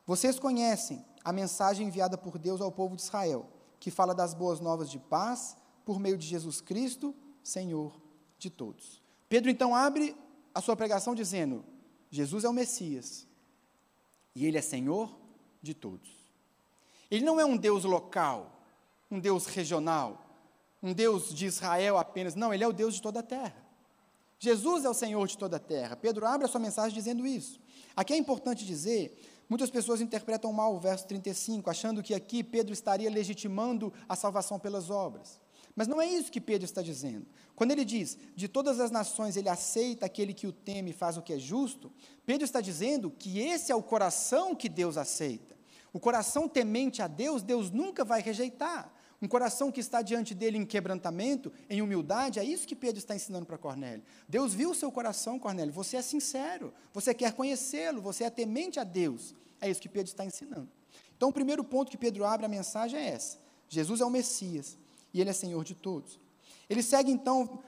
Vocês 0.06 0.40
conhecem 0.40 1.06
a 1.24 1.34
mensagem 1.34 1.88
enviada 1.88 2.18
por 2.18 2.38
Deus 2.38 2.62
ao 2.62 2.72
povo 2.72 2.96
de 2.96 3.02
Israel, 3.02 3.48
que 3.80 3.92
fala 3.92 4.16
das 4.16 4.34
boas 4.34 4.60
novas 4.60 4.90
de 4.90 4.98
paz 4.98 5.58
por 5.84 6.00
meio 6.00 6.18
de 6.18 6.26
Jesus 6.26 6.62
Cristo, 6.62 7.14
Senhor 7.44 8.00
de 8.40 8.50
todos. 8.50 9.02
Pedro 9.28 9.50
então 9.50 9.76
abre 9.76 10.16
a 10.54 10.62
sua 10.62 10.76
pregação 10.76 11.14
dizendo: 11.14 11.64
Jesus 12.10 12.44
é 12.44 12.50
o 12.50 12.54
Messias 12.54 13.28
e 14.34 14.46
ele 14.46 14.58
é 14.58 14.62
Senhor 14.62 15.18
de 15.62 15.74
todos. 15.74 16.10
Ele 17.10 17.26
não 17.26 17.40
é 17.40 17.46
um 17.46 17.58
Deus 17.58 17.84
local, 17.84 18.52
um 19.10 19.20
Deus 19.20 19.46
regional, 19.46 20.26
um 20.82 20.94
Deus 20.94 21.34
de 21.34 21.46
Israel 21.46 21.98
apenas, 21.98 22.36
não, 22.36 22.54
ele 22.54 22.64
é 22.64 22.68
o 22.68 22.74
Deus 22.74 22.96
de 22.96 23.02
toda 23.02 23.20
a 23.20 23.24
terra. 23.24 23.61
Jesus 24.44 24.84
é 24.84 24.90
o 24.90 24.94
Senhor 24.94 25.26
de 25.28 25.38
toda 25.38 25.58
a 25.58 25.60
terra. 25.60 25.96
Pedro 25.96 26.26
abre 26.26 26.46
a 26.46 26.50
sua 26.50 26.60
mensagem 26.60 26.94
dizendo 26.94 27.26
isso. 27.26 27.62
Aqui 27.96 28.12
é 28.12 28.18
importante 28.18 28.66
dizer 28.66 29.18
Muitas 29.52 29.70
pessoas 29.70 30.00
interpretam 30.00 30.54
mal 30.54 30.74
o 30.74 30.80
verso 30.80 31.06
35, 31.08 31.70
achando 31.70 32.02
que 32.02 32.14
aqui 32.14 32.42
Pedro 32.42 32.72
estaria 32.72 33.10
legitimando 33.10 33.92
a 34.08 34.16
salvação 34.16 34.58
pelas 34.58 34.90
obras. 34.90 35.42
Mas 35.76 35.90
não 35.90 36.00
é 36.02 36.08
isso 36.08 36.32
que 36.32 36.40
Pedro 36.40 36.64
está 36.64 36.82
dizendo. 36.82 37.28
Quando 37.54 37.72
ele 37.72 37.84
diz, 37.84 38.18
de 38.34 38.48
todas 38.48 38.80
as 38.80 38.92
nações 38.92 39.36
ele 39.36 39.50
aceita 39.50 40.06
aquele 40.06 40.34
que 40.34 40.48
o 40.48 40.54
teme 40.54 40.92
e 40.92 40.94
faz 40.94 41.18
o 41.18 41.22
que 41.22 41.34
é 41.34 41.38
justo, 41.38 41.92
Pedro 42.26 42.46
está 42.46 42.62
dizendo 42.62 43.12
que 43.12 43.40
esse 43.40 43.74
é 43.74 43.76
o 43.76 43.84
coração 43.84 44.56
que 44.56 44.70
Deus 44.70 44.96
aceita. 44.96 45.54
O 45.92 46.00
coração 46.00 46.48
temente 46.48 47.02
a 47.02 47.08
Deus, 47.08 47.44
Deus 47.44 47.70
nunca 47.70 48.06
vai 48.06 48.22
rejeitar. 48.22 48.90
Um 49.22 49.28
coração 49.28 49.72
que 49.72 49.80
está 49.80 50.02
diante 50.02 50.34
dele 50.34 50.58
em 50.58 50.66
quebrantamento, 50.66 51.54
em 51.70 51.82
humildade, 51.82 52.40
é 52.40 52.44
isso 52.44 52.68
que 52.68 52.76
Pedro 52.76 52.98
está 52.98 53.16
ensinando 53.16 53.46
para 53.46 53.58
Cornélio. 53.58 54.04
Deus 54.28 54.54
viu 54.54 54.72
o 54.72 54.76
seu 54.76 54.92
coração, 54.92 55.38
Cornélio, 55.38 55.72
você 55.72 55.98
é 55.98 56.02
sincero, 56.02 56.74
você 56.92 57.14
quer 57.14 57.34
conhecê-lo, 57.34 58.02
você 58.02 58.24
é 58.24 58.30
temente 58.32 58.80
a 58.80 58.84
Deus. 58.84 59.36
É 59.60 59.70
isso 59.70 59.80
que 59.80 59.88
Pedro 59.88 60.10
está 60.10 60.26
ensinando. 60.26 60.68
Então, 61.16 61.30
o 61.30 61.34
primeiro 61.34 61.64
ponto 61.64 61.92
que 61.92 61.98
Pedro 61.98 62.26
abre 62.26 62.48
a 62.48 62.50
mensagem 62.50 63.00
é 63.00 63.10
essa: 63.10 63.38
Jesus 63.70 64.02
é 64.02 64.06
o 64.06 64.10
Messias 64.10 64.76
e 65.14 65.22
ele 65.22 65.30
é 65.30 65.34
Senhor 65.34 65.64
de 65.64 65.76
todos. 65.76 66.20
Ele 66.68 66.82
segue 66.82 67.12
então, 67.12 67.60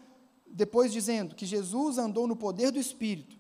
depois 0.48 0.92
dizendo 0.92 1.36
que 1.36 1.46
Jesus 1.46 2.00
andou 2.00 2.26
no 2.26 2.36
poder 2.36 2.72
do 2.72 2.80
Espírito, 2.80 3.38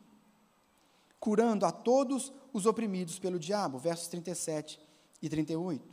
curando 1.20 1.66
a 1.66 1.72
todos 1.72 2.32
os 2.54 2.68
oprimidos 2.68 3.18
pelo 3.18 3.40
diabo, 3.40 3.80
versos 3.80 4.08
37 4.08 4.80
e 5.20 5.28
38. 5.28 5.84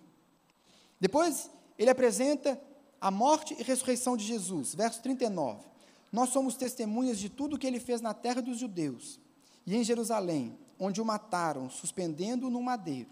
Depois, 1.01 1.51
ele 1.81 1.89
apresenta 1.89 2.61
a 3.01 3.11
morte 3.11 3.57
e 3.59 3.63
ressurreição 3.63 4.15
de 4.15 4.23
Jesus, 4.23 4.75
verso 4.75 5.01
39. 5.01 5.65
Nós 6.13 6.29
somos 6.29 6.55
testemunhas 6.55 7.19
de 7.19 7.31
tudo 7.31 7.57
o 7.57 7.59
que 7.59 7.67
ele 7.67 7.81
fez 7.81 8.03
na 8.03 8.13
terra 8.13 8.43
dos 8.43 8.59
judeus 8.59 9.19
e 9.67 9.75
em 9.75 9.83
Jerusalém, 9.83 10.59
onde 10.79 11.01
o 11.01 11.05
mataram, 11.07 11.71
suspendendo-o 11.71 12.51
no 12.51 12.61
madeiro. 12.61 13.09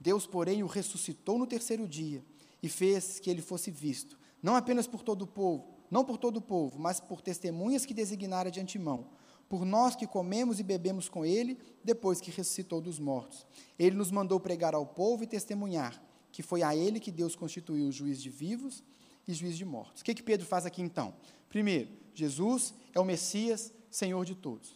Deus, 0.00 0.26
porém, 0.26 0.64
o 0.64 0.66
ressuscitou 0.66 1.38
no 1.38 1.46
terceiro 1.46 1.86
dia 1.86 2.24
e 2.60 2.68
fez 2.68 3.20
que 3.20 3.30
ele 3.30 3.40
fosse 3.40 3.70
visto, 3.70 4.18
não 4.42 4.56
apenas 4.56 4.88
por 4.88 5.04
todo 5.04 5.22
o 5.22 5.26
povo, 5.26 5.68
não 5.88 6.04
por 6.04 6.18
todo 6.18 6.38
o 6.38 6.42
povo, 6.42 6.80
mas 6.80 6.98
por 6.98 7.20
testemunhas 7.20 7.86
que 7.86 7.94
designara 7.94 8.50
de 8.50 8.58
antemão, 8.58 9.06
por 9.48 9.64
nós 9.64 9.94
que 9.94 10.08
comemos 10.08 10.58
e 10.58 10.64
bebemos 10.64 11.08
com 11.08 11.24
ele, 11.24 11.56
depois 11.84 12.20
que 12.20 12.32
ressuscitou 12.32 12.80
dos 12.80 12.98
mortos. 12.98 13.46
Ele 13.78 13.94
nos 13.94 14.10
mandou 14.10 14.40
pregar 14.40 14.74
ao 14.74 14.86
povo 14.86 15.22
e 15.22 15.26
testemunhar 15.28 16.02
que 16.32 16.42
foi 16.42 16.62
a 16.62 16.74
ele 16.74 16.98
que 16.98 17.12
Deus 17.12 17.36
constituiu 17.36 17.92
juiz 17.92 18.20
de 18.20 18.30
vivos 18.30 18.82
e 19.28 19.34
juiz 19.34 19.56
de 19.56 19.64
mortos. 19.64 20.00
O 20.00 20.04
que, 20.04 20.14
que 20.14 20.22
Pedro 20.22 20.46
faz 20.46 20.66
aqui 20.66 20.82
então? 20.82 21.14
Primeiro, 21.48 21.90
Jesus 22.14 22.74
é 22.94 22.98
o 22.98 23.04
Messias, 23.04 23.72
Senhor 23.90 24.24
de 24.24 24.34
todos. 24.34 24.74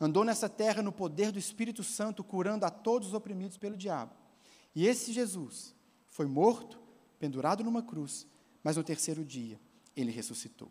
Andou 0.00 0.24
nessa 0.24 0.48
terra 0.48 0.82
no 0.82 0.92
poder 0.92 1.32
do 1.32 1.38
Espírito 1.38 1.82
Santo, 1.82 2.22
curando 2.22 2.64
a 2.64 2.70
todos 2.70 3.08
os 3.08 3.14
oprimidos 3.14 3.56
pelo 3.56 3.76
diabo. 3.76 4.14
E 4.74 4.86
esse 4.86 5.12
Jesus 5.12 5.74
foi 6.10 6.26
morto, 6.26 6.78
pendurado 7.18 7.64
numa 7.64 7.82
cruz, 7.82 8.26
mas 8.62 8.76
no 8.76 8.84
terceiro 8.84 9.24
dia 9.24 9.58
ele 9.96 10.12
ressuscitou. 10.12 10.70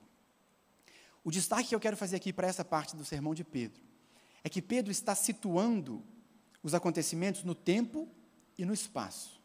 O 1.24 1.32
destaque 1.32 1.70
que 1.70 1.76
eu 1.76 1.80
quero 1.80 1.98
fazer 1.98 2.16
aqui 2.16 2.32
para 2.32 2.48
essa 2.48 2.64
parte 2.64 2.96
do 2.96 3.04
sermão 3.04 3.34
de 3.36 3.44
Pedro 3.44 3.82
é 4.44 4.50
que 4.50 4.62
Pedro 4.62 4.92
está 4.92 5.14
situando 5.14 6.02
os 6.64 6.74
acontecimentos 6.74 7.44
no 7.44 7.54
tempo 7.54 8.08
e 8.58 8.64
no 8.64 8.74
espaço. 8.74 9.37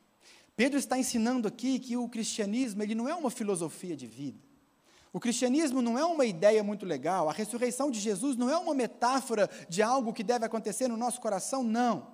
Pedro 0.62 0.78
está 0.78 0.96
ensinando 0.96 1.48
aqui 1.48 1.76
que 1.80 1.96
o 1.96 2.08
cristianismo 2.08 2.84
ele 2.84 2.94
não 2.94 3.08
é 3.08 3.14
uma 3.16 3.32
filosofia 3.32 3.96
de 3.96 4.06
vida. 4.06 4.38
O 5.12 5.18
cristianismo 5.18 5.82
não 5.82 5.98
é 5.98 6.04
uma 6.04 6.24
ideia 6.24 6.62
muito 6.62 6.86
legal, 6.86 7.28
a 7.28 7.32
ressurreição 7.32 7.90
de 7.90 7.98
Jesus 7.98 8.36
não 8.36 8.48
é 8.48 8.56
uma 8.56 8.72
metáfora 8.72 9.50
de 9.68 9.82
algo 9.82 10.12
que 10.12 10.22
deve 10.22 10.46
acontecer 10.46 10.86
no 10.86 10.96
nosso 10.96 11.20
coração, 11.20 11.64
não. 11.64 12.12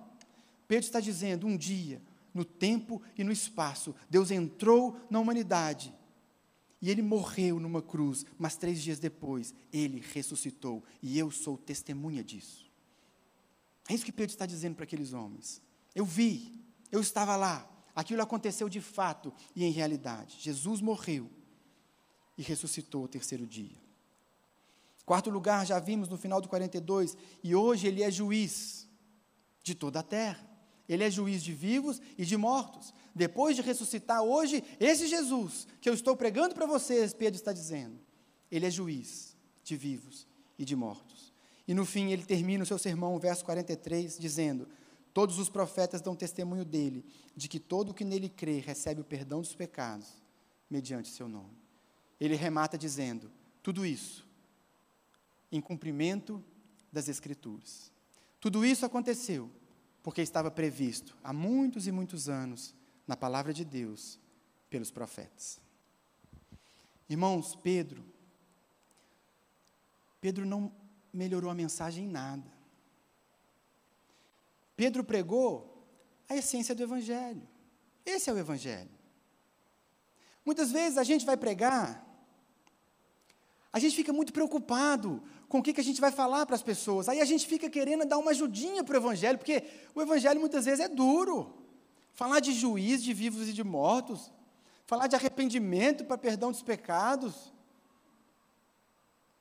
Pedro 0.67 0.83
está 0.83 0.99
dizendo: 0.99 1.45
um 1.45 1.55
dia, 1.55 2.01
no 2.33 2.43
tempo 2.43 2.99
e 3.15 3.23
no 3.23 3.31
espaço, 3.31 3.93
Deus 4.09 4.31
entrou 4.31 4.99
na 5.11 5.19
humanidade 5.19 5.93
e 6.81 6.89
ele 6.89 7.03
morreu 7.03 7.59
numa 7.59 7.83
cruz, 7.83 8.25
mas 8.35 8.55
três 8.55 8.81
dias 8.81 8.97
depois 8.97 9.53
ele 9.71 10.03
ressuscitou 10.11 10.83
e 11.03 11.19
eu 11.19 11.29
sou 11.29 11.55
testemunha 11.55 12.23
disso. 12.23 12.67
É 13.87 13.93
isso 13.93 14.05
que 14.05 14.11
Pedro 14.11 14.33
está 14.33 14.47
dizendo 14.47 14.73
para 14.73 14.85
aqueles 14.85 15.13
homens. 15.13 15.61
Eu 15.93 16.03
vi, 16.03 16.59
eu 16.91 16.99
estava 16.99 17.35
lá, 17.35 17.75
aquilo 17.99 18.21
aconteceu 18.21 18.69
de 18.69 18.79
fato 18.79 19.33
e 19.55 19.65
em 19.65 19.71
realidade. 19.71 20.37
Jesus 20.39 20.79
morreu 20.79 21.29
e 22.37 22.41
ressuscitou 22.41 23.03
o 23.03 23.07
terceiro 23.07 23.45
dia. 23.45 23.77
Quarto 25.05 25.29
lugar, 25.29 25.65
já 25.65 25.79
vimos 25.79 26.07
no 26.07 26.17
final 26.17 26.39
do 26.39 26.47
42, 26.47 27.17
e 27.43 27.53
hoje 27.53 27.87
ele 27.87 28.01
é 28.01 28.09
juiz 28.09 28.87
de 29.63 29.75
toda 29.75 29.99
a 29.99 30.03
terra. 30.03 30.47
Ele 30.87 31.03
é 31.03 31.11
juiz 31.11 31.43
de 31.43 31.53
vivos 31.53 32.01
e 32.17 32.25
de 32.25 32.37
mortos. 32.37 32.93
Depois 33.13 33.55
de 33.55 33.61
ressuscitar 33.61 34.21
hoje, 34.21 34.63
esse 34.79 35.07
Jesus 35.07 35.67
que 35.81 35.89
eu 35.89 35.93
estou 35.93 36.15
pregando 36.15 36.55
para 36.55 36.65
vocês, 36.65 37.13
Pedro 37.13 37.37
está 37.37 37.51
dizendo, 37.51 37.99
ele 38.49 38.65
é 38.65 38.71
juiz 38.71 39.35
de 39.63 39.75
vivos 39.75 40.25
e 40.57 40.63
de 40.63 40.75
mortos. 40.75 41.33
E 41.67 41.73
no 41.73 41.85
fim 41.85 42.11
ele 42.11 42.23
termina 42.23 42.63
o 42.63 42.67
seu 42.67 42.79
sermão, 42.79 43.19
verso 43.19 43.43
43, 43.43 44.17
dizendo: 44.17 44.67
Todos 45.19 45.37
os 45.37 45.49
profetas 45.49 45.99
dão 45.99 46.15
testemunho 46.15 46.63
dele, 46.63 47.03
de 47.35 47.49
que 47.49 47.59
todo 47.59 47.89
o 47.89 47.93
que 47.93 48.05
nele 48.05 48.29
crê 48.29 48.59
recebe 48.59 49.01
o 49.01 49.03
perdão 49.03 49.41
dos 49.41 49.53
pecados, 49.53 50.07
mediante 50.69 51.09
seu 51.09 51.27
nome. 51.27 51.57
Ele 52.21 52.37
remata 52.37 52.77
dizendo: 52.77 53.29
tudo 53.61 53.85
isso 53.85 54.25
em 55.51 55.59
cumprimento 55.59 56.41
das 56.89 57.09
Escrituras. 57.09 57.91
Tudo 58.39 58.63
isso 58.63 58.85
aconteceu 58.85 59.51
porque 60.01 60.21
estava 60.21 60.49
previsto 60.49 61.17
há 61.21 61.33
muitos 61.33 61.85
e 61.85 61.91
muitos 61.91 62.29
anos 62.29 62.73
na 63.05 63.17
palavra 63.17 63.51
de 63.53 63.65
Deus 63.65 64.17
pelos 64.69 64.89
profetas. 64.89 65.59
Irmãos, 67.09 67.57
Pedro, 67.57 68.05
Pedro 70.21 70.45
não 70.45 70.71
melhorou 71.11 71.51
a 71.51 71.53
mensagem 71.53 72.05
em 72.05 72.09
nada. 72.09 72.58
Pedro 74.79 75.03
pregou 75.03 75.85
a 76.29 76.37
essência 76.37 76.73
do 76.73 76.81
Evangelho. 76.81 77.45
Esse 78.05 78.29
é 78.29 78.33
o 78.33 78.37
Evangelho. 78.37 78.89
Muitas 80.45 80.71
vezes 80.71 80.97
a 80.97 81.03
gente 81.03 81.25
vai 81.25 81.35
pregar, 81.35 81.85
a 83.73 83.77
gente 83.77 83.93
fica 83.93 84.13
muito 84.13 84.31
preocupado 84.31 85.21
com 85.49 85.59
o 85.59 85.61
que, 85.61 85.73
que 85.73 85.81
a 85.81 85.83
gente 85.83 85.99
vai 85.99 86.13
falar 86.13 86.45
para 86.45 86.55
as 86.55 86.63
pessoas. 86.63 87.09
Aí 87.09 87.19
a 87.19 87.25
gente 87.25 87.45
fica 87.45 87.69
querendo 87.69 88.05
dar 88.05 88.17
uma 88.17 88.31
ajudinha 88.31 88.81
para 88.81 88.93
o 88.93 89.01
Evangelho, 89.01 89.37
porque 89.37 89.65
o 89.93 90.01
Evangelho 90.01 90.39
muitas 90.39 90.63
vezes 90.63 90.79
é 90.79 90.87
duro. 90.87 91.53
Falar 92.13 92.39
de 92.39 92.53
juiz, 92.53 93.03
de 93.03 93.13
vivos 93.13 93.49
e 93.49 93.53
de 93.53 93.65
mortos, 93.65 94.31
falar 94.85 95.07
de 95.07 95.15
arrependimento 95.17 96.05
para 96.05 96.17
perdão 96.17 96.53
dos 96.53 96.63
pecados. 96.63 97.53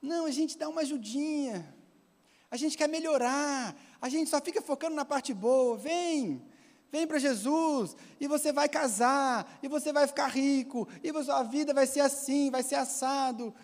Não, 0.02 0.26
a 0.26 0.32
gente 0.32 0.58
dá 0.58 0.68
uma 0.68 0.80
ajudinha. 0.80 1.72
A 2.50 2.56
gente 2.56 2.76
quer 2.76 2.88
melhorar. 2.88 3.76
A 4.00 4.08
gente 4.08 4.30
só 4.30 4.40
fica 4.40 4.62
focando 4.62 4.94
na 4.94 5.04
parte 5.04 5.34
boa. 5.34 5.76
Vem, 5.76 6.42
vem 6.90 7.06
para 7.06 7.18
Jesus 7.18 7.96
e 8.20 8.26
você 8.26 8.52
vai 8.52 8.68
casar 8.68 9.58
e 9.62 9.68
você 9.68 9.92
vai 9.92 10.06
ficar 10.06 10.28
rico 10.28 10.88
e 11.02 11.10
a 11.10 11.24
sua 11.24 11.42
vida 11.42 11.74
vai 11.74 11.86
ser 11.86 12.00
assim, 12.00 12.50
vai 12.50 12.62
ser 12.62 12.76
assado, 12.76 13.54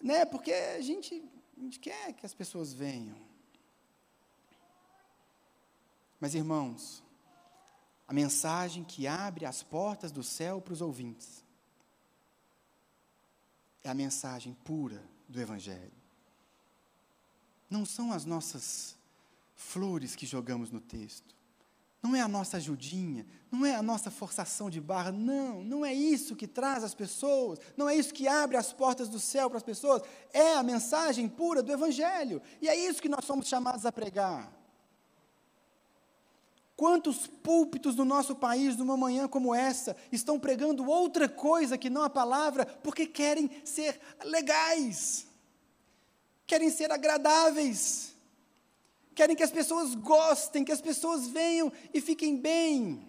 né? 0.00 0.24
Porque 0.24 0.52
a 0.52 0.80
gente, 0.80 1.22
a 1.56 1.60
gente 1.60 1.78
quer 1.78 2.12
que 2.14 2.24
as 2.24 2.34
pessoas 2.34 2.72
venham. 2.72 3.16
Mas 6.18 6.34
irmãos, 6.34 7.02
a 8.06 8.12
mensagem 8.12 8.84
que 8.84 9.06
abre 9.06 9.44
as 9.44 9.62
portas 9.62 10.12
do 10.12 10.22
céu 10.22 10.60
para 10.60 10.72
os 10.72 10.80
ouvintes 10.80 11.44
é 13.82 13.90
a 13.90 13.94
mensagem 13.94 14.54
pura 14.64 15.02
do 15.28 15.40
Evangelho. 15.40 15.92
Não 17.68 17.84
são 17.84 18.12
as 18.12 18.24
nossas 18.24 18.96
flores 19.62 20.14
que 20.14 20.26
jogamos 20.26 20.70
no 20.70 20.80
texto. 20.80 21.34
Não 22.02 22.16
é 22.16 22.20
a 22.20 22.26
nossa 22.26 22.56
ajudinha, 22.56 23.24
não 23.50 23.64
é 23.64 23.76
a 23.76 23.82
nossa 23.82 24.10
forçação 24.10 24.68
de 24.68 24.80
barra, 24.80 25.12
não, 25.12 25.62
não 25.62 25.86
é 25.86 25.94
isso 25.94 26.34
que 26.34 26.48
traz 26.48 26.82
as 26.82 26.94
pessoas, 26.94 27.60
não 27.76 27.88
é 27.88 27.94
isso 27.94 28.12
que 28.12 28.26
abre 28.26 28.56
as 28.56 28.72
portas 28.72 29.08
do 29.08 29.20
céu 29.20 29.48
para 29.48 29.58
as 29.58 29.62
pessoas, 29.62 30.02
é 30.32 30.54
a 30.54 30.64
mensagem 30.64 31.28
pura 31.28 31.62
do 31.62 31.70
Evangelho, 31.70 32.42
e 32.60 32.68
é 32.68 32.74
isso 32.74 33.00
que 33.00 33.08
nós 33.08 33.24
somos 33.24 33.46
chamados 33.46 33.86
a 33.86 33.92
pregar. 33.92 34.52
Quantos 36.74 37.28
púlpitos 37.28 37.94
no 37.94 38.04
nosso 38.04 38.34
país, 38.34 38.76
numa 38.76 38.96
manhã 38.96 39.28
como 39.28 39.54
essa, 39.54 39.96
estão 40.10 40.40
pregando 40.40 40.84
outra 40.84 41.28
coisa 41.28 41.78
que 41.78 41.88
não 41.88 42.02
a 42.02 42.10
palavra, 42.10 42.66
porque 42.66 43.06
querem 43.06 43.48
ser 43.64 44.00
legais, 44.24 45.28
querem 46.44 46.68
ser 46.68 46.90
agradáveis, 46.90 48.11
querem 49.14 49.36
que 49.36 49.42
as 49.42 49.50
pessoas 49.50 49.94
gostem, 49.94 50.64
que 50.64 50.72
as 50.72 50.80
pessoas 50.80 51.28
venham 51.28 51.72
e 51.92 52.00
fiquem 52.00 52.40
bem. 52.40 53.08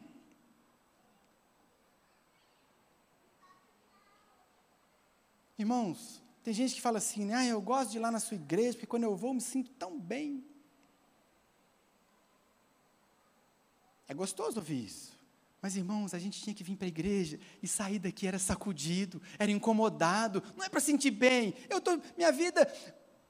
Irmãos, 5.57 6.21
tem 6.43 6.53
gente 6.53 6.75
que 6.75 6.81
fala 6.81 6.97
assim, 6.97 7.25
né? 7.25 7.35
ah, 7.35 7.45
eu 7.45 7.61
gosto 7.61 7.91
de 7.91 7.97
ir 7.97 8.01
lá 8.01 8.11
na 8.11 8.19
sua 8.19 8.35
igreja, 8.35 8.73
porque 8.73 8.87
quando 8.87 9.03
eu 9.03 9.15
vou 9.15 9.29
eu 9.29 9.35
me 9.35 9.41
sinto 9.41 9.71
tão 9.71 9.99
bem. 9.99 10.45
É 14.07 14.13
gostoso 14.13 14.59
ouvir 14.59 14.85
isso. 14.85 15.13
Mas, 15.61 15.77
irmãos, 15.77 16.13
a 16.13 16.19
gente 16.19 16.41
tinha 16.41 16.53
que 16.53 16.63
vir 16.63 16.75
para 16.75 16.87
a 16.87 16.89
igreja 16.89 17.39
e 17.61 17.67
sair 17.67 17.97
daqui 17.97 18.27
era 18.27 18.37
sacudido, 18.37 19.21
era 19.39 19.49
incomodado. 19.49 20.43
Não 20.57 20.65
é 20.65 20.67
para 20.67 20.81
sentir 20.81 21.11
bem. 21.11 21.53
Eu 21.69 21.79
tô, 21.79 21.97
minha 22.17 22.33
vida 22.33 22.67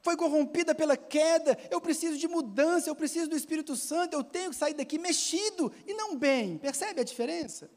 foi 0.04 0.18
corrompida 0.18 0.74
pela 0.74 0.98
queda. 0.98 1.58
Eu 1.70 1.80
preciso 1.80 2.18
de 2.18 2.28
mudança, 2.28 2.90
eu 2.90 2.94
preciso 2.94 3.30
do 3.30 3.36
Espírito 3.36 3.74
Santo. 3.74 4.12
Eu 4.12 4.22
tenho 4.22 4.50
que 4.50 4.56
sair 4.56 4.74
daqui 4.74 4.98
mexido 4.98 5.72
e 5.86 5.94
não 5.94 6.14
bem. 6.14 6.58
Percebe 6.58 7.00
a 7.00 7.04
diferença? 7.04 7.70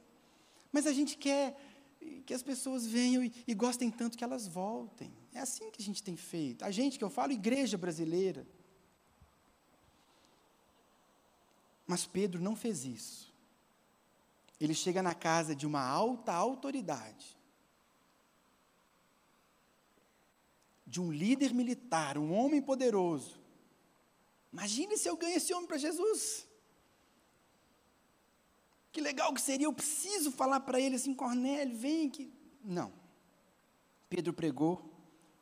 Mas 0.69 0.85
a 0.85 0.91
gente 0.91 1.17
quer 1.17 1.57
que 2.25 2.33
as 2.33 2.43
pessoas 2.43 2.85
venham 2.85 3.23
e, 3.23 3.31
e 3.47 3.53
gostem 3.53 3.89
tanto 3.89 4.17
que 4.17 4.25
elas 4.25 4.45
voltem. 4.45 5.09
É 5.33 5.39
assim 5.39 5.71
que 5.71 5.81
a 5.81 5.85
gente 5.85 6.03
tem 6.03 6.17
feito. 6.17 6.65
A 6.65 6.69
gente 6.69 6.97
que 6.97 7.03
eu 7.03 7.09
falo, 7.09 7.31
igreja 7.31 7.77
brasileira. 7.77 8.45
Mas 11.85 12.05
Pedro 12.05 12.41
não 12.41 12.57
fez 12.57 12.83
isso. 12.83 13.33
Ele 14.59 14.73
chega 14.73 15.01
na 15.01 15.15
casa 15.15 15.55
de 15.55 15.65
uma 15.65 15.81
alta 15.81 16.33
autoridade, 16.33 17.36
de 20.87 21.01
um 21.01 21.11
líder 21.11 21.53
militar, 21.53 22.17
um 22.17 22.33
homem 22.33 22.61
poderoso. 22.61 23.37
Imagine 24.51 24.97
se 24.97 25.09
eu 25.09 25.17
ganho 25.17 25.35
esse 25.35 25.53
homem 25.53 25.67
para 25.67 25.77
Jesus. 25.77 26.47
Que 28.91 29.01
legal 29.01 29.33
que 29.33 29.41
seria, 29.41 29.67
eu 29.67 29.73
preciso 29.73 30.31
falar 30.31 30.61
para 30.61 30.79
ele 30.79 30.95
assim, 30.95 31.13
Cornélio, 31.13 31.77
vem. 31.77 32.11
Não. 32.63 32.91
Pedro 34.09 34.33
pregou 34.33 34.89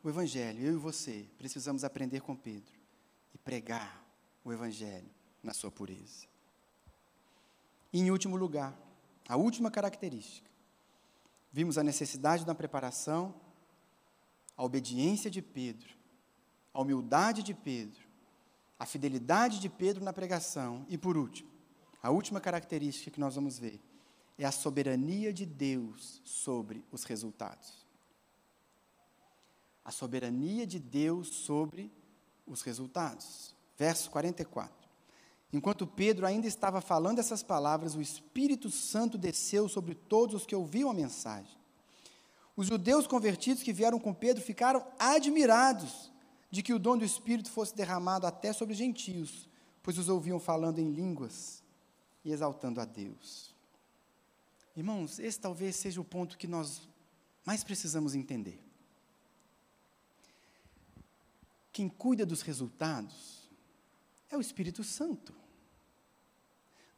o 0.02 0.08
Evangelho, 0.08 0.62
eu 0.62 0.74
e 0.74 0.76
você 0.76 1.28
precisamos 1.38 1.84
aprender 1.84 2.20
com 2.20 2.34
Pedro 2.34 2.74
e 3.32 3.38
pregar 3.38 4.04
o 4.44 4.52
Evangelho 4.52 5.08
na 5.42 5.54
sua 5.54 5.70
pureza. 5.70 6.26
E, 7.92 8.00
em 8.00 8.10
último 8.10 8.36
lugar, 8.36 8.76
a 9.28 9.36
última 9.36 9.70
característica. 9.70 10.50
Vimos 11.52 11.78
a 11.78 11.82
necessidade 11.82 12.44
da 12.44 12.54
preparação, 12.54 13.34
a 14.56 14.64
obediência 14.64 15.30
de 15.30 15.42
Pedro, 15.42 15.88
a 16.72 16.80
humildade 16.80 17.42
de 17.42 17.54
Pedro, 17.54 18.00
a 18.78 18.86
fidelidade 18.86 19.58
de 19.60 19.68
Pedro 19.68 20.04
na 20.04 20.12
pregação 20.12 20.86
e, 20.88 20.96
por 20.98 21.16
último, 21.16 21.50
a 22.02 22.10
última 22.10 22.40
característica 22.40 23.10
que 23.10 23.20
nós 23.20 23.34
vamos 23.34 23.58
ver 23.58 23.80
é 24.38 24.44
a 24.44 24.52
soberania 24.52 25.32
de 25.32 25.46
Deus 25.46 26.20
sobre 26.24 26.84
os 26.92 27.04
resultados. 27.04 27.86
A 29.84 29.90
soberania 29.90 30.66
de 30.66 30.78
Deus 30.78 31.28
sobre 31.28 31.90
os 32.46 32.62
resultados. 32.62 33.54
Verso 33.78 34.10
44. 34.10 34.86
Enquanto 35.52 35.86
Pedro 35.86 36.26
ainda 36.26 36.46
estava 36.46 36.80
falando 36.80 37.18
essas 37.18 37.42
palavras, 37.42 37.94
o 37.94 38.00
Espírito 38.00 38.70
Santo 38.70 39.16
desceu 39.16 39.68
sobre 39.68 39.94
todos 39.94 40.34
os 40.34 40.46
que 40.46 40.54
ouviam 40.54 40.90
a 40.90 40.94
mensagem. 40.94 41.56
Os 42.56 42.68
judeus 42.68 43.06
convertidos 43.06 43.62
que 43.62 43.72
vieram 43.72 44.00
com 44.00 44.14
Pedro 44.14 44.42
ficaram 44.42 44.86
admirados 44.98 46.10
de 46.50 46.62
que 46.62 46.72
o 46.72 46.78
dom 46.78 46.96
do 46.96 47.04
Espírito 47.04 47.50
fosse 47.50 47.76
derramado 47.76 48.26
até 48.26 48.52
sobre 48.52 48.72
os 48.72 48.78
gentios, 48.78 49.46
pois 49.82 49.98
os 49.98 50.08
ouviam 50.08 50.40
falando 50.40 50.78
em 50.78 50.90
línguas 50.90 51.62
e 52.24 52.32
exaltando 52.32 52.80
a 52.80 52.86
Deus. 52.86 53.54
Irmãos, 54.74 55.18
esse 55.18 55.38
talvez 55.38 55.76
seja 55.76 56.00
o 56.00 56.04
ponto 56.04 56.38
que 56.38 56.46
nós 56.46 56.88
mais 57.44 57.62
precisamos 57.62 58.14
entender. 58.14 58.58
Quem 61.72 61.90
cuida 61.90 62.24
dos 62.24 62.40
resultados 62.40 63.48
é 64.30 64.36
o 64.36 64.40
Espírito 64.40 64.82
Santo. 64.82 65.34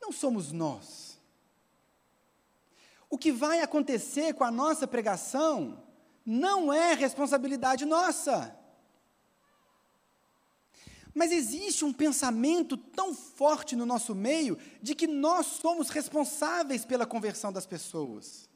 Não 0.01 0.13
somos 0.13 0.53
nós. 0.53 1.18
O 3.11 3.17
que 3.17 3.33
vai 3.33 3.61
acontecer 3.61 4.35
com 4.35 4.45
a 4.45 4.51
nossa 4.51 4.87
pregação 4.87 5.83
não 6.25 6.73
é 6.73 6.93
responsabilidade 6.93 7.85
nossa. 7.85 8.55
Mas 11.15 11.33
existe 11.33 11.85
um 11.85 11.93
pensamento 11.93 12.77
tão 12.77 13.15
forte 13.15 13.75
no 13.75 13.87
nosso 13.87 14.15
meio 14.15 14.59
de 14.83 14.95
que 14.95 15.07
nós 15.07 15.47
somos 15.47 15.89
responsáveis 15.89 16.85
pela 16.85 17.07
conversão 17.07 17.53
das 17.53 17.67
pessoas. 17.67 18.49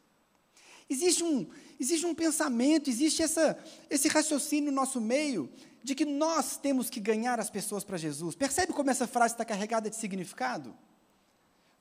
Existe 0.88 1.24
um, 1.24 1.48
existe 1.80 2.04
um 2.04 2.14
pensamento, 2.14 2.90
existe 2.90 3.22
essa, 3.22 3.58
esse 3.88 4.06
raciocínio 4.08 4.70
no 4.70 4.76
nosso 4.76 5.00
meio 5.00 5.50
de 5.82 5.94
que 5.94 6.04
nós 6.04 6.56
temos 6.56 6.90
que 6.90 7.00
ganhar 7.00 7.40
as 7.40 7.50
pessoas 7.50 7.82
para 7.82 7.96
Jesus. 7.96 8.34
Percebe 8.34 8.72
como 8.72 8.90
essa 8.90 9.06
frase 9.06 9.34
está 9.34 9.44
carregada 9.44 9.88
de 9.88 9.96
significado? 9.96 10.76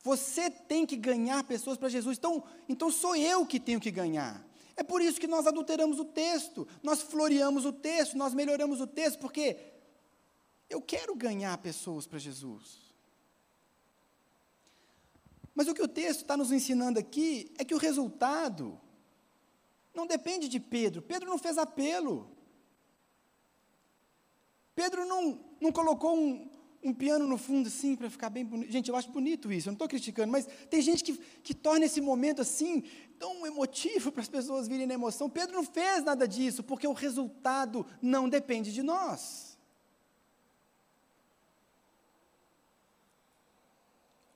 Você 0.03 0.49
tem 0.49 0.85
que 0.85 0.95
ganhar 0.95 1.43
pessoas 1.43 1.77
para 1.77 1.89
Jesus. 1.89 2.17
Então, 2.17 2.43
então 2.67 2.91
sou 2.91 3.15
eu 3.15 3.45
que 3.45 3.59
tenho 3.59 3.79
que 3.79 3.91
ganhar. 3.91 4.43
É 4.75 4.83
por 4.83 5.01
isso 5.01 5.19
que 5.19 5.27
nós 5.27 5.45
adulteramos 5.45 5.99
o 5.99 6.05
texto, 6.05 6.67
nós 6.81 7.01
floreamos 7.01 7.65
o 7.65 7.73
texto, 7.73 8.17
nós 8.17 8.33
melhoramos 8.33 8.81
o 8.81 8.87
texto, 8.87 9.19
porque 9.19 9.57
eu 10.69 10.81
quero 10.81 11.15
ganhar 11.15 11.55
pessoas 11.59 12.07
para 12.07 12.17
Jesus. 12.17 12.79
Mas 15.53 15.67
o 15.67 15.73
que 15.73 15.83
o 15.83 15.87
texto 15.87 16.21
está 16.21 16.35
nos 16.35 16.51
ensinando 16.51 16.97
aqui 16.97 17.53
é 17.57 17.65
que 17.65 17.75
o 17.75 17.77
resultado 17.77 18.79
não 19.93 20.07
depende 20.07 20.47
de 20.47 20.59
Pedro. 20.59 21.01
Pedro 21.01 21.29
não 21.29 21.37
fez 21.37 21.57
apelo. 21.57 22.31
Pedro 24.73 25.05
não, 25.05 25.39
não 25.59 25.71
colocou 25.71 26.17
um, 26.17 26.49
um 26.83 26.93
piano 26.93 27.27
no 27.27 27.37
fundo, 27.37 27.67
assim, 27.67 27.95
para 27.95 28.09
ficar 28.09 28.29
bem 28.29 28.43
bonito. 28.43 28.71
Gente, 28.71 28.89
eu 28.89 28.95
acho 28.95 29.11
bonito 29.11 29.51
isso, 29.51 29.69
eu 29.69 29.71
não 29.71 29.75
estou 29.75 29.87
criticando, 29.87 30.31
mas 30.31 30.47
tem 30.69 30.81
gente 30.81 31.03
que, 31.03 31.13
que 31.43 31.53
torna 31.53 31.85
esse 31.85 32.01
momento 32.01 32.41
assim, 32.41 32.83
tão 33.19 33.45
emotivo 33.45 34.11
para 34.11 34.21
as 34.21 34.29
pessoas 34.29 34.67
virem 34.67 34.87
na 34.87 34.95
emoção. 34.95 35.29
Pedro 35.29 35.55
não 35.55 35.63
fez 35.63 36.03
nada 36.03 36.27
disso, 36.27 36.63
porque 36.63 36.87
o 36.87 36.93
resultado 36.93 37.85
não 38.01 38.27
depende 38.27 38.73
de 38.73 38.81
nós. 38.81 39.57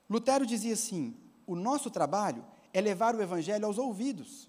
Lutero 0.08 0.46
dizia 0.46 0.74
assim: 0.74 1.16
o 1.46 1.56
nosso 1.56 1.90
trabalho 1.90 2.44
é 2.72 2.80
levar 2.80 3.14
o 3.16 3.22
evangelho 3.22 3.66
aos 3.66 3.78
ouvidos, 3.78 4.48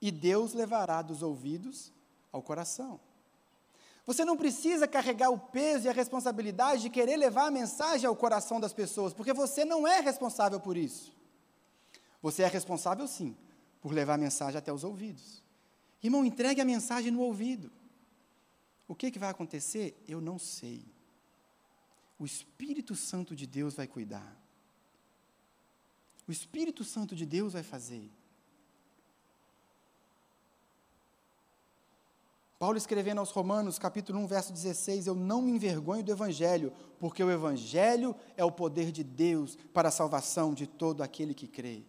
e 0.00 0.10
Deus 0.10 0.52
levará 0.54 1.02
dos 1.02 1.22
ouvidos 1.22 1.92
ao 2.32 2.42
coração. 2.42 3.00
Você 4.06 4.24
não 4.24 4.36
precisa 4.36 4.86
carregar 4.86 5.30
o 5.30 5.38
peso 5.38 5.86
e 5.86 5.88
a 5.88 5.92
responsabilidade 5.92 6.82
de 6.82 6.90
querer 6.90 7.16
levar 7.16 7.46
a 7.46 7.50
mensagem 7.50 8.06
ao 8.06 8.14
coração 8.14 8.60
das 8.60 8.72
pessoas, 8.72 9.12
porque 9.12 9.32
você 9.32 9.64
não 9.64 9.86
é 9.86 10.00
responsável 10.00 10.60
por 10.60 10.76
isso. 10.76 11.12
Você 12.22 12.44
é 12.44 12.46
responsável, 12.46 13.06
sim, 13.08 13.36
por 13.80 13.92
levar 13.92 14.14
a 14.14 14.18
mensagem 14.18 14.56
até 14.56 14.72
os 14.72 14.84
ouvidos. 14.84 15.42
Irmão, 16.00 16.24
entregue 16.24 16.60
a 16.60 16.64
mensagem 16.64 17.10
no 17.10 17.20
ouvido. 17.20 17.70
O 18.86 18.94
que, 18.94 19.10
que 19.10 19.18
vai 19.18 19.28
acontecer? 19.28 20.00
Eu 20.06 20.20
não 20.20 20.38
sei. 20.38 20.86
O 22.16 22.24
Espírito 22.24 22.94
Santo 22.94 23.34
de 23.34 23.44
Deus 23.44 23.74
vai 23.74 23.88
cuidar. 23.88 24.36
O 26.28 26.32
Espírito 26.32 26.84
Santo 26.84 27.16
de 27.16 27.26
Deus 27.26 27.54
vai 27.54 27.64
fazer. 27.64 28.08
Paulo 32.58 32.78
escrevendo 32.78 33.18
aos 33.18 33.30
Romanos, 33.30 33.78
capítulo 33.78 34.18
1, 34.20 34.26
verso 34.26 34.52
16: 34.52 35.06
Eu 35.06 35.14
não 35.14 35.42
me 35.42 35.50
envergonho 35.50 36.02
do 36.02 36.10
Evangelho, 36.10 36.72
porque 36.98 37.22
o 37.22 37.30
Evangelho 37.30 38.16
é 38.34 38.44
o 38.44 38.50
poder 38.50 38.90
de 38.90 39.04
Deus 39.04 39.58
para 39.74 39.88
a 39.88 39.92
salvação 39.92 40.54
de 40.54 40.66
todo 40.66 41.02
aquele 41.02 41.34
que 41.34 41.46
crê. 41.46 41.82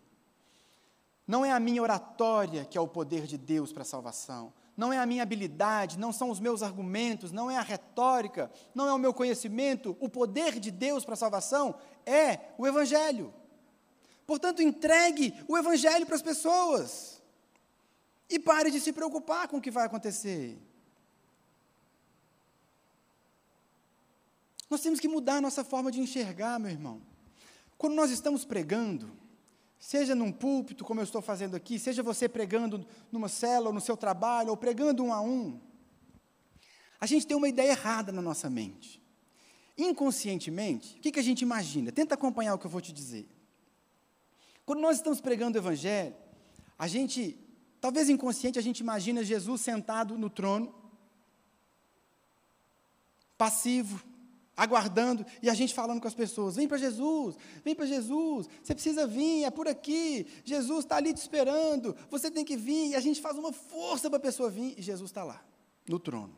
Não 1.25 1.45
é 1.45 1.51
a 1.51 1.59
minha 1.59 1.81
oratória 1.81 2.65
que 2.65 2.77
é 2.77 2.81
o 2.81 2.87
poder 2.87 3.25
de 3.25 3.37
Deus 3.37 3.71
para 3.71 3.83
a 3.83 3.85
salvação, 3.85 4.53
não 4.75 4.91
é 4.91 4.97
a 4.97 5.05
minha 5.05 5.23
habilidade, 5.23 5.97
não 5.97 6.11
são 6.11 6.29
os 6.29 6.39
meus 6.39 6.61
argumentos, 6.61 7.31
não 7.31 7.49
é 7.49 7.57
a 7.57 7.61
retórica, 7.61 8.51
não 8.75 8.87
é 8.87 8.93
o 8.93 8.99
meu 8.99 9.13
conhecimento. 9.13 9.95
O 10.01 10.09
poder 10.09 10.59
de 10.59 10.69
Deus 10.69 11.05
para 11.05 11.13
a 11.13 11.17
salvação 11.17 11.75
é 12.05 12.39
o 12.57 12.67
Evangelho. 12.67 13.33
Portanto, 14.25 14.61
entregue 14.61 15.33
o 15.47 15.57
Evangelho 15.57 16.05
para 16.05 16.15
as 16.15 16.21
pessoas. 16.21 17.16
E 18.29 18.37
pare 18.37 18.69
de 18.69 18.79
se 18.79 18.91
preocupar 18.91 19.47
com 19.47 19.57
o 19.57 19.61
que 19.61 19.71
vai 19.71 19.85
acontecer. 19.85 20.57
Nós 24.69 24.81
temos 24.81 24.99
que 24.99 25.07
mudar 25.07 25.37
a 25.37 25.41
nossa 25.41 25.63
forma 25.63 25.91
de 25.91 26.01
enxergar, 26.01 26.59
meu 26.59 26.69
irmão. 26.69 27.01
Quando 27.77 27.95
nós 27.95 28.11
estamos 28.11 28.43
pregando, 28.43 29.11
seja 29.79 30.13
num 30.13 30.31
púlpito, 30.31 30.83
como 30.83 30.99
eu 30.99 31.03
estou 31.05 31.21
fazendo 31.21 31.55
aqui, 31.55 31.79
seja 31.79 32.03
você 32.03 32.27
pregando 32.27 32.85
numa 33.11 33.29
ou 33.63 33.73
no 33.73 33.79
seu 33.79 33.95
trabalho, 33.95 34.49
ou 34.49 34.57
pregando 34.57 35.03
um 35.03 35.13
a 35.13 35.21
um, 35.21 35.59
a 36.99 37.05
gente 37.05 37.27
tem 37.27 37.37
uma 37.37 37.47
ideia 37.47 37.71
errada 37.71 38.11
na 38.11 38.21
nossa 38.21 38.49
mente. 38.49 39.01
Inconscientemente, 39.77 40.97
o 40.97 41.01
que, 41.01 41.11
que 41.11 41.19
a 41.19 41.23
gente 41.23 41.43
imagina? 41.43 41.91
Tenta 41.91 42.15
acompanhar 42.15 42.55
o 42.55 42.57
que 42.57 42.65
eu 42.65 42.71
vou 42.71 42.81
te 42.81 42.91
dizer. 42.91 43.27
Quando 44.65 44.81
nós 44.81 44.97
estamos 44.97 45.21
pregando 45.21 45.57
o 45.57 45.61
Evangelho, 45.61 46.15
a 46.77 46.87
gente 46.87 47.37
Talvez 47.79 48.09
inconsciente 48.09 48.57
a 48.57 48.61
gente 48.61 48.79
imagina 48.79 49.23
Jesus 49.23 49.61
sentado 49.61 50.17
no 50.17 50.29
trono, 50.29 50.73
passivo, 53.37 54.03
aguardando, 54.55 55.23
e 55.41 55.49
a 55.49 55.53
gente 55.53 55.73
falando 55.73 56.01
com 56.01 56.07
as 56.07 56.15
pessoas: 56.15 56.55
vem 56.55 56.67
para 56.67 56.77
Jesus, 56.77 57.35
vem 57.63 57.75
para 57.75 57.85
Jesus, 57.85 58.49
você 58.63 58.73
precisa 58.73 59.05
vir, 59.05 59.43
é 59.43 59.51
por 59.51 59.67
aqui, 59.67 60.25
Jesus 60.43 60.85
está 60.85 60.97
ali 60.97 61.13
te 61.13 61.17
esperando, 61.17 61.95
você 62.09 62.31
tem 62.31 62.43
que 62.43 62.57
vir, 62.57 62.89
e 62.89 62.95
a 62.95 62.99
gente 62.99 63.21
faz 63.21 63.37
uma 63.37 63.53
força 63.53 64.09
para 64.09 64.17
a 64.17 64.21
pessoa 64.21 64.49
vir, 64.49 64.73
e 64.77 64.81
Jesus 64.81 65.11
está 65.11 65.23
lá, 65.23 65.45
no 65.87 65.99
trono, 65.99 66.35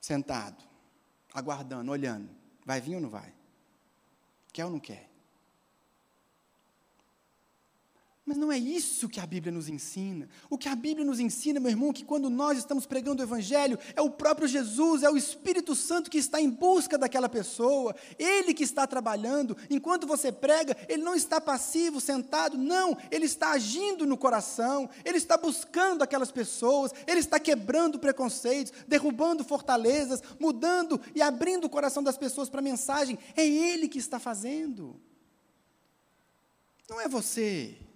sentado, 0.00 0.64
aguardando, 1.34 1.92
olhando: 1.92 2.30
vai 2.64 2.80
vir 2.80 2.94
ou 2.94 3.00
não 3.02 3.10
vai? 3.10 3.34
Quer 4.52 4.64
ou 4.64 4.70
não 4.70 4.80
quer? 4.80 5.09
Mas 8.30 8.38
não 8.38 8.52
é 8.52 8.56
isso 8.56 9.08
que 9.08 9.18
a 9.18 9.26
Bíblia 9.26 9.52
nos 9.52 9.68
ensina. 9.68 10.28
O 10.48 10.56
que 10.56 10.68
a 10.68 10.76
Bíblia 10.76 11.04
nos 11.04 11.18
ensina, 11.18 11.58
meu 11.58 11.72
irmão, 11.72 11.90
é 11.90 11.92
que 11.92 12.04
quando 12.04 12.30
nós 12.30 12.56
estamos 12.56 12.86
pregando 12.86 13.20
o 13.20 13.26
Evangelho, 13.26 13.76
é 13.96 14.00
o 14.00 14.08
próprio 14.08 14.46
Jesus, 14.46 15.02
é 15.02 15.10
o 15.10 15.16
Espírito 15.16 15.74
Santo 15.74 16.08
que 16.08 16.16
está 16.16 16.40
em 16.40 16.48
busca 16.48 16.96
daquela 16.96 17.28
pessoa, 17.28 17.92
ele 18.16 18.54
que 18.54 18.62
está 18.62 18.86
trabalhando. 18.86 19.56
Enquanto 19.68 20.06
você 20.06 20.30
prega, 20.30 20.76
ele 20.88 21.02
não 21.02 21.16
está 21.16 21.40
passivo, 21.40 22.00
sentado, 22.00 22.56
não, 22.56 22.96
ele 23.10 23.26
está 23.26 23.50
agindo 23.50 24.06
no 24.06 24.16
coração, 24.16 24.88
ele 25.04 25.18
está 25.18 25.36
buscando 25.36 26.04
aquelas 26.04 26.30
pessoas, 26.30 26.92
ele 27.08 27.18
está 27.18 27.40
quebrando 27.40 27.98
preconceitos, 27.98 28.72
derrubando 28.86 29.42
fortalezas, 29.42 30.22
mudando 30.38 31.00
e 31.16 31.20
abrindo 31.20 31.64
o 31.64 31.68
coração 31.68 32.00
das 32.00 32.16
pessoas 32.16 32.48
para 32.48 32.60
a 32.60 32.62
mensagem. 32.62 33.18
É 33.36 33.44
ele 33.44 33.88
que 33.88 33.98
está 33.98 34.20
fazendo. 34.20 34.94
Não 36.88 37.00
é 37.00 37.08
você. 37.08 37.89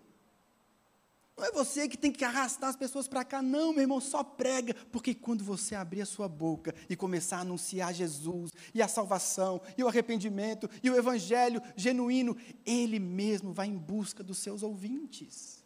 Não 1.36 1.44
é 1.44 1.50
você 1.50 1.88
que 1.88 1.98
tem 1.98 2.12
que 2.12 2.24
arrastar 2.24 2.70
as 2.70 2.76
pessoas 2.76 3.08
para 3.08 3.24
cá, 3.24 3.42
não, 3.42 3.72
meu 3.72 3.82
irmão, 3.82 4.00
só 4.00 4.22
prega, 4.22 4.72
porque 4.92 5.12
quando 5.14 5.42
você 5.42 5.74
abrir 5.74 6.02
a 6.02 6.06
sua 6.06 6.28
boca 6.28 6.72
e 6.88 6.94
começar 6.94 7.38
a 7.38 7.40
anunciar 7.40 7.92
Jesus, 7.92 8.52
e 8.72 8.80
a 8.80 8.86
salvação, 8.86 9.60
e 9.76 9.82
o 9.82 9.88
arrependimento, 9.88 10.70
e 10.80 10.88
o 10.88 10.96
evangelho 10.96 11.60
genuíno, 11.74 12.36
Ele 12.64 13.00
mesmo 13.00 13.52
vai 13.52 13.66
em 13.66 13.76
busca 13.76 14.22
dos 14.22 14.38
seus 14.38 14.62
ouvintes. 14.62 15.64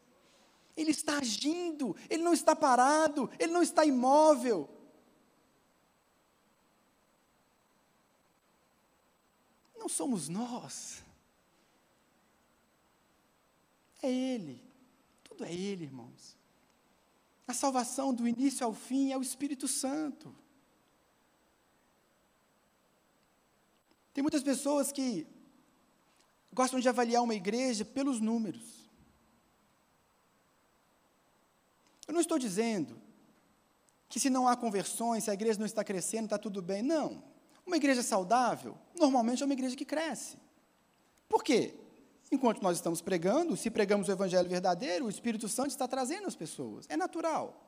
Ele 0.74 0.90
está 0.90 1.18
agindo, 1.18 1.94
Ele 2.08 2.22
não 2.22 2.32
está 2.32 2.56
parado, 2.56 3.28
Ele 3.38 3.52
não 3.52 3.62
está 3.62 3.84
imóvel. 3.84 4.70
Não 9.78 9.88
somos 9.88 10.30
nós, 10.30 11.02
é 14.02 14.10
Ele. 14.10 14.67
É 15.44 15.52
Ele, 15.52 15.84
irmãos. 15.84 16.36
A 17.46 17.54
salvação 17.54 18.12
do 18.12 18.28
início 18.28 18.64
ao 18.64 18.74
fim 18.74 19.12
é 19.12 19.16
o 19.16 19.22
Espírito 19.22 19.66
Santo. 19.66 20.34
Tem 24.12 24.22
muitas 24.22 24.42
pessoas 24.42 24.92
que 24.92 25.26
gostam 26.52 26.80
de 26.80 26.88
avaliar 26.88 27.22
uma 27.22 27.34
igreja 27.34 27.84
pelos 27.84 28.20
números. 28.20 28.90
Eu 32.06 32.14
não 32.14 32.20
estou 32.20 32.38
dizendo 32.38 33.00
que 34.08 34.18
se 34.18 34.30
não 34.30 34.48
há 34.48 34.56
conversões, 34.56 35.24
se 35.24 35.30
a 35.30 35.34
igreja 35.34 35.58
não 35.58 35.66
está 35.66 35.84
crescendo, 35.84 36.24
está 36.24 36.38
tudo 36.38 36.60
bem. 36.60 36.82
Não. 36.82 37.22
Uma 37.64 37.76
igreja 37.76 38.02
saudável, 38.02 38.76
normalmente 38.98 39.42
é 39.42 39.46
uma 39.46 39.52
igreja 39.52 39.76
que 39.76 39.84
cresce. 39.84 40.38
Por 41.28 41.44
quê? 41.44 41.74
Enquanto 42.30 42.62
nós 42.62 42.76
estamos 42.76 43.00
pregando, 43.00 43.56
se 43.56 43.70
pregamos 43.70 44.08
o 44.08 44.12
evangelho 44.12 44.48
verdadeiro, 44.48 45.06
o 45.06 45.10
Espírito 45.10 45.48
Santo 45.48 45.70
está 45.70 45.88
trazendo 45.88 46.26
as 46.26 46.36
pessoas. 46.36 46.84
É 46.88 46.96
natural. 46.96 47.64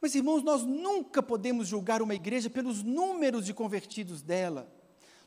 Mas, 0.00 0.14
irmãos, 0.14 0.42
nós 0.42 0.62
nunca 0.62 1.22
podemos 1.22 1.66
julgar 1.66 2.02
uma 2.02 2.14
igreja 2.14 2.50
pelos 2.50 2.82
números 2.82 3.44
de 3.44 3.54
convertidos 3.54 4.22
dela. 4.22 4.72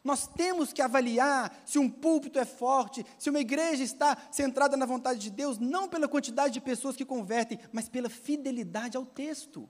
Nós 0.03 0.28
temos 0.28 0.74
que 0.74 0.82
avaliar 0.82 1.62
se 1.66 1.78
um 1.78 1.89
púlpito 1.89 2.39
é 2.39 2.45
forte, 2.45 3.05
se 3.20 3.30
uma 3.30 3.39
igreja 3.39 3.84
está 3.84 4.18
centrada 4.32 4.76
na 4.76 4.86
vontade 4.86 5.20
de 5.20 5.30
Deus, 5.30 5.59
não 5.59 5.88
pela 5.88 6.07
quantidade 6.07 6.53
de 6.53 6.62
pessoas 6.62 6.95
que 6.95 7.05
convertem, 7.05 7.59
mas 7.72 7.88
pela 7.89 8.09
fidelidade 8.09 8.97
ao 8.97 9.05
texto. 9.05 9.70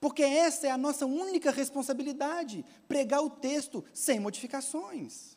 Porque 0.00 0.22
essa 0.22 0.66
é 0.66 0.70
a 0.70 0.78
nossa 0.78 1.06
única 1.06 1.50
responsabilidade: 1.50 2.64
pregar 2.86 3.22
o 3.22 3.30
texto 3.30 3.84
sem 3.92 4.20
modificações. 4.20 5.31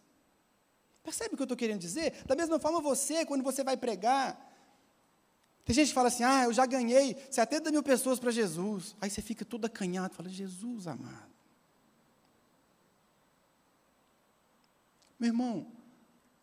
Percebe 1.05 1.35
o 1.35 1.37
que 1.37 1.43
eu 1.43 1.45
estou 1.45 1.55
querendo 1.55 1.79
dizer? 1.79 2.23
Da 2.25 2.35
mesma 2.35 2.57
forma, 2.57 2.81
você, 2.81 3.23
quando 3.27 3.43
você 3.43 3.63
vai 3.63 3.77
pregar, 3.77 4.51
tem 5.63 5.75
gente 5.75 5.89
que 5.89 5.93
fala 5.93 6.07
assim: 6.07 6.23
ah, 6.23 6.45
eu 6.45 6.51
já 6.51 6.65
ganhei 6.65 7.15
70 7.29 7.71
mil 7.71 7.83
pessoas 7.83 8.19
para 8.19 8.31
Jesus. 8.31 8.95
Aí 8.99 9.07
você 9.07 9.21
fica 9.21 9.45
todo 9.45 9.65
acanhado, 9.65 10.15
fala: 10.15 10.27
Jesus 10.27 10.87
amado. 10.87 11.31
Meu 15.19 15.29
irmão, 15.29 15.67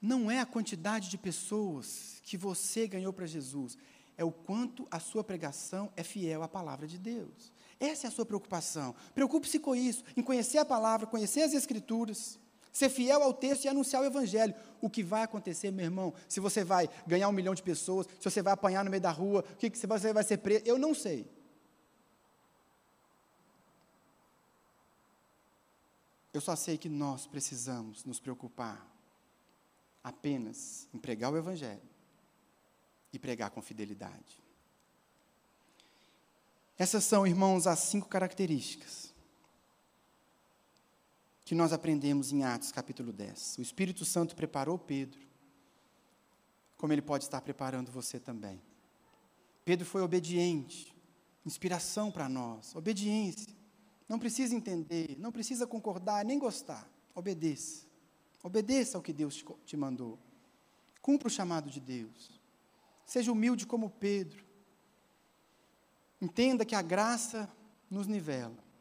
não 0.00 0.30
é 0.30 0.38
a 0.38 0.46
quantidade 0.46 1.10
de 1.10 1.18
pessoas 1.18 2.20
que 2.22 2.36
você 2.36 2.86
ganhou 2.86 3.12
para 3.12 3.26
Jesus, 3.26 3.76
é 4.16 4.24
o 4.24 4.30
quanto 4.30 4.86
a 4.92 5.00
sua 5.00 5.24
pregação 5.24 5.92
é 5.96 6.04
fiel 6.04 6.44
à 6.44 6.48
palavra 6.48 6.86
de 6.86 6.98
Deus. 6.98 7.52
Essa 7.80 8.06
é 8.06 8.08
a 8.08 8.12
sua 8.12 8.24
preocupação. 8.24 8.94
Preocupe-se 9.12 9.58
com 9.58 9.74
isso, 9.74 10.04
em 10.16 10.22
conhecer 10.22 10.58
a 10.58 10.64
palavra, 10.64 11.04
conhecer 11.04 11.42
as 11.42 11.52
Escrituras 11.52 12.38
ser 12.72 12.88
fiel 12.88 13.22
ao 13.22 13.34
texto 13.34 13.64
e 13.64 13.68
anunciar 13.68 14.02
o 14.02 14.06
Evangelho. 14.06 14.54
O 14.80 14.88
que 14.88 15.02
vai 15.02 15.22
acontecer, 15.22 15.70
meu 15.70 15.84
irmão, 15.84 16.14
se 16.28 16.40
você 16.40 16.64
vai 16.64 16.88
ganhar 17.06 17.28
um 17.28 17.32
milhão 17.32 17.54
de 17.54 17.62
pessoas, 17.62 18.06
se 18.18 18.24
você 18.24 18.40
vai 18.40 18.54
apanhar 18.54 18.84
no 18.84 18.90
meio 18.90 19.02
da 19.02 19.10
rua, 19.10 19.44
o 19.48 19.56
que, 19.56 19.70
você 19.70 19.86
vai 20.12 20.24
ser 20.24 20.38
preso, 20.38 20.64
eu 20.64 20.78
não 20.78 20.94
sei. 20.94 21.30
Eu 26.32 26.40
só 26.40 26.56
sei 26.56 26.78
que 26.78 26.88
nós 26.88 27.26
precisamos 27.26 28.04
nos 28.06 28.18
preocupar 28.18 28.88
apenas 30.02 30.88
em 30.92 30.98
pregar 30.98 31.30
o 31.30 31.36
Evangelho 31.36 31.82
e 33.12 33.18
pregar 33.18 33.50
com 33.50 33.60
fidelidade. 33.60 34.40
Essas 36.78 37.04
são, 37.04 37.26
irmãos, 37.26 37.66
as 37.66 37.80
cinco 37.80 38.08
características 38.08 39.11
que 41.52 41.56
nós 41.56 41.70
aprendemos 41.70 42.32
em 42.32 42.44
Atos 42.44 42.72
capítulo 42.72 43.12
10. 43.12 43.58
O 43.58 43.60
Espírito 43.60 44.06
Santo 44.06 44.34
preparou 44.34 44.78
Pedro, 44.78 45.20
como 46.78 46.94
ele 46.94 47.02
pode 47.02 47.24
estar 47.24 47.42
preparando 47.42 47.92
você 47.92 48.18
também. 48.18 48.58
Pedro 49.62 49.84
foi 49.84 50.00
obediente, 50.00 50.96
inspiração 51.44 52.10
para 52.10 52.26
nós, 52.26 52.74
obediência. 52.74 53.54
Não 54.08 54.18
precisa 54.18 54.54
entender, 54.54 55.14
não 55.18 55.30
precisa 55.30 55.66
concordar, 55.66 56.24
nem 56.24 56.38
gostar. 56.38 56.90
Obedeça. 57.14 57.84
Obedeça 58.42 58.96
ao 58.96 59.02
que 59.02 59.12
Deus 59.12 59.44
te 59.66 59.76
mandou. 59.76 60.18
Cumpra 61.02 61.28
o 61.28 61.30
chamado 61.30 61.68
de 61.68 61.80
Deus. 61.80 62.40
Seja 63.04 63.30
humilde 63.30 63.66
como 63.66 63.90
Pedro. 63.90 64.42
Entenda 66.18 66.64
que 66.64 66.74
a 66.74 66.80
graça 66.80 67.46
nos 67.90 68.06
nivela. 68.06 68.71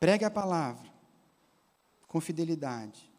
Pregue 0.00 0.24
a 0.24 0.30
palavra 0.30 0.90
com 2.08 2.22
fidelidade 2.22 3.12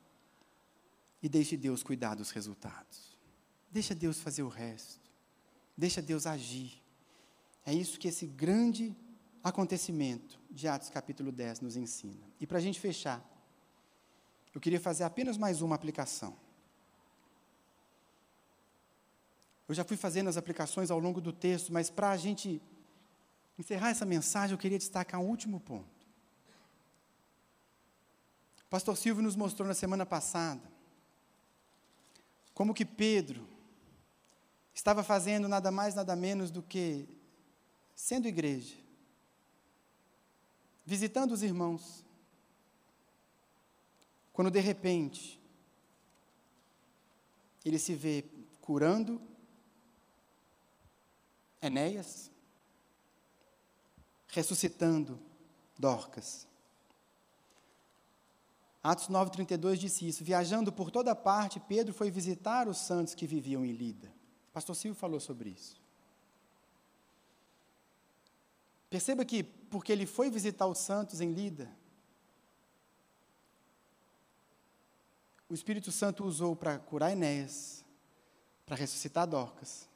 e 1.21 1.29
deixe 1.29 1.55
Deus 1.55 1.83
cuidar 1.83 2.15
dos 2.15 2.31
resultados. 2.31 3.15
Deixa 3.69 3.93
Deus 3.93 4.19
fazer 4.19 4.41
o 4.41 4.49
resto. 4.49 4.99
Deixa 5.77 6.01
Deus 6.01 6.25
agir. 6.25 6.81
É 7.63 7.71
isso 7.71 7.99
que 7.99 8.07
esse 8.07 8.25
grande 8.25 8.97
acontecimento 9.43 10.39
de 10.49 10.67
Atos 10.67 10.89
capítulo 10.89 11.31
10 11.31 11.61
nos 11.61 11.75
ensina. 11.75 12.27
E 12.39 12.47
para 12.47 12.57
a 12.57 12.61
gente 12.61 12.79
fechar, 12.79 13.23
eu 14.51 14.59
queria 14.59 14.79
fazer 14.79 15.03
apenas 15.03 15.37
mais 15.37 15.61
uma 15.61 15.75
aplicação. 15.75 16.35
Eu 19.69 19.75
já 19.75 19.83
fui 19.83 19.95
fazendo 19.95 20.29
as 20.29 20.35
aplicações 20.35 20.89
ao 20.89 20.97
longo 20.97 21.21
do 21.21 21.31
texto, 21.31 21.71
mas 21.71 21.91
para 21.91 22.09
a 22.09 22.17
gente 22.17 22.59
encerrar 23.57 23.91
essa 23.91 24.05
mensagem, 24.05 24.53
eu 24.53 24.57
queria 24.57 24.79
destacar 24.79 25.21
um 25.21 25.27
último 25.27 25.59
ponto. 25.59 25.90
Pastor 28.71 28.95
Silvio 28.95 29.21
nos 29.21 29.35
mostrou 29.35 29.67
na 29.67 29.73
semana 29.73 30.05
passada 30.05 30.61
como 32.53 32.73
que 32.73 32.85
Pedro 32.85 33.45
estava 34.73 35.03
fazendo 35.03 35.49
nada 35.49 35.69
mais, 35.69 35.93
nada 35.93 36.15
menos 36.15 36.49
do 36.49 36.63
que 36.63 37.05
sendo 37.93 38.29
igreja, 38.29 38.77
visitando 40.85 41.33
os 41.33 41.43
irmãos, 41.43 42.05
quando 44.31 44.49
de 44.49 44.61
repente 44.61 45.37
ele 47.65 47.77
se 47.77 47.93
vê 47.93 48.23
curando 48.61 49.21
Enéas, 51.61 52.31
ressuscitando 54.29 55.19
Dorcas. 55.77 56.47
Atos 58.83 59.07
9,32 59.07 59.75
disse 59.75 60.07
isso. 60.07 60.23
Viajando 60.23 60.71
por 60.71 60.89
toda 60.89 61.15
parte, 61.15 61.59
Pedro 61.59 61.93
foi 61.93 62.09
visitar 62.09 62.67
os 62.67 62.77
santos 62.77 63.13
que 63.13 63.27
viviam 63.27 63.63
em 63.63 63.71
Lida. 63.71 64.11
Pastor 64.51 64.75
Silvio 64.75 64.99
falou 64.99 65.19
sobre 65.19 65.49
isso. 65.49 65.79
Perceba 68.89 69.23
que, 69.23 69.43
porque 69.43 69.91
ele 69.91 70.05
foi 70.05 70.29
visitar 70.29 70.67
os 70.67 70.79
santos 70.79 71.21
em 71.21 71.31
Lida, 71.31 71.69
o 75.47 75.53
Espírito 75.53 75.91
Santo 75.91 76.23
usou 76.23 76.55
para 76.55 76.79
curar 76.79 77.11
Enéas, 77.11 77.83
para 78.65 78.75
ressuscitar 78.75 79.27
Dorcas. 79.27 79.87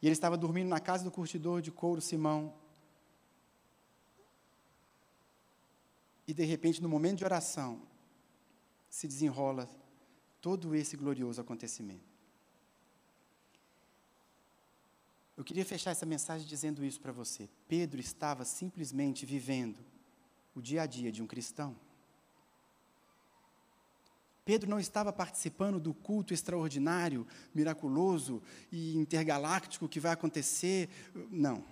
E 0.00 0.06
ele 0.06 0.12
estava 0.12 0.36
dormindo 0.36 0.68
na 0.68 0.78
casa 0.78 1.04
do 1.04 1.10
curtidor 1.10 1.60
de 1.62 1.70
couro 1.70 2.00
Simão. 2.00 2.52
E 6.26 6.34
de 6.34 6.44
repente, 6.44 6.82
no 6.82 6.88
momento 6.88 7.18
de 7.18 7.24
oração, 7.24 7.82
se 8.88 9.06
desenrola 9.06 9.68
todo 10.40 10.74
esse 10.74 10.96
glorioso 10.96 11.40
acontecimento. 11.40 12.10
Eu 15.36 15.44
queria 15.44 15.64
fechar 15.64 15.90
essa 15.90 16.04
mensagem 16.04 16.46
dizendo 16.46 16.84
isso 16.84 17.00
para 17.00 17.12
você. 17.12 17.48
Pedro 17.66 18.00
estava 18.00 18.44
simplesmente 18.44 19.24
vivendo 19.24 19.78
o 20.54 20.60
dia 20.60 20.82
a 20.82 20.86
dia 20.86 21.10
de 21.10 21.22
um 21.22 21.26
cristão. 21.26 21.76
Pedro 24.44 24.68
não 24.68 24.80
estava 24.80 25.12
participando 25.12 25.78
do 25.78 25.94
culto 25.94 26.34
extraordinário, 26.34 27.26
miraculoso 27.54 28.42
e 28.72 28.96
intergaláctico 28.96 29.88
que 29.88 30.00
vai 30.00 30.12
acontecer. 30.12 30.88
Não. 31.30 31.64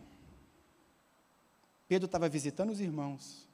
Pedro 1.89 2.07
estava 2.07 2.29
visitando 2.29 2.71
os 2.71 2.81
irmãos, 2.81 3.48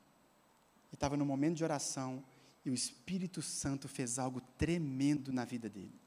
estava 0.94 1.16
no 1.16 1.24
momento 1.24 1.56
de 1.56 1.64
oração, 1.64 2.24
e 2.64 2.70
o 2.70 2.74
Espírito 2.74 3.42
Santo 3.42 3.88
fez 3.88 4.18
algo 4.18 4.40
tremendo 4.56 5.32
na 5.32 5.44
vida 5.44 5.68
dele, 5.68 6.00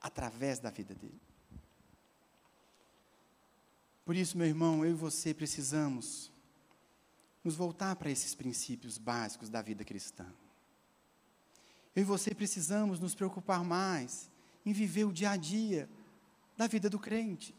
através 0.00 0.58
da 0.58 0.70
vida 0.70 0.94
dele. 0.94 1.20
Por 4.04 4.16
isso, 4.16 4.38
meu 4.38 4.46
irmão, 4.46 4.84
eu 4.84 4.92
e 4.92 4.94
você 4.94 5.34
precisamos 5.34 6.30
nos 7.42 7.56
voltar 7.56 7.96
para 7.96 8.10
esses 8.10 8.34
princípios 8.34 8.98
básicos 8.98 9.48
da 9.48 9.62
vida 9.62 9.84
cristã. 9.84 10.26
Eu 11.94 12.02
e 12.02 12.04
você 12.04 12.34
precisamos 12.34 13.00
nos 13.00 13.14
preocupar 13.14 13.64
mais 13.64 14.30
em 14.64 14.72
viver 14.72 15.04
o 15.04 15.12
dia 15.12 15.30
a 15.30 15.36
dia 15.36 15.88
da 16.56 16.66
vida 16.66 16.90
do 16.90 16.98
crente. 16.98 17.54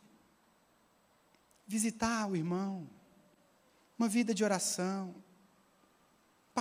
Visitar 1.67 2.29
o 2.29 2.35
irmão, 2.35 2.89
uma 3.97 4.07
vida 4.07 4.33
de 4.33 4.43
oração, 4.43 5.15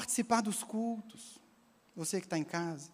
participar 0.01 0.41
dos 0.41 0.65
cultos, 0.65 1.39
você 1.95 2.21
que 2.21 2.27
está 2.27 2.39
em 2.39 2.45
casa, 2.45 2.91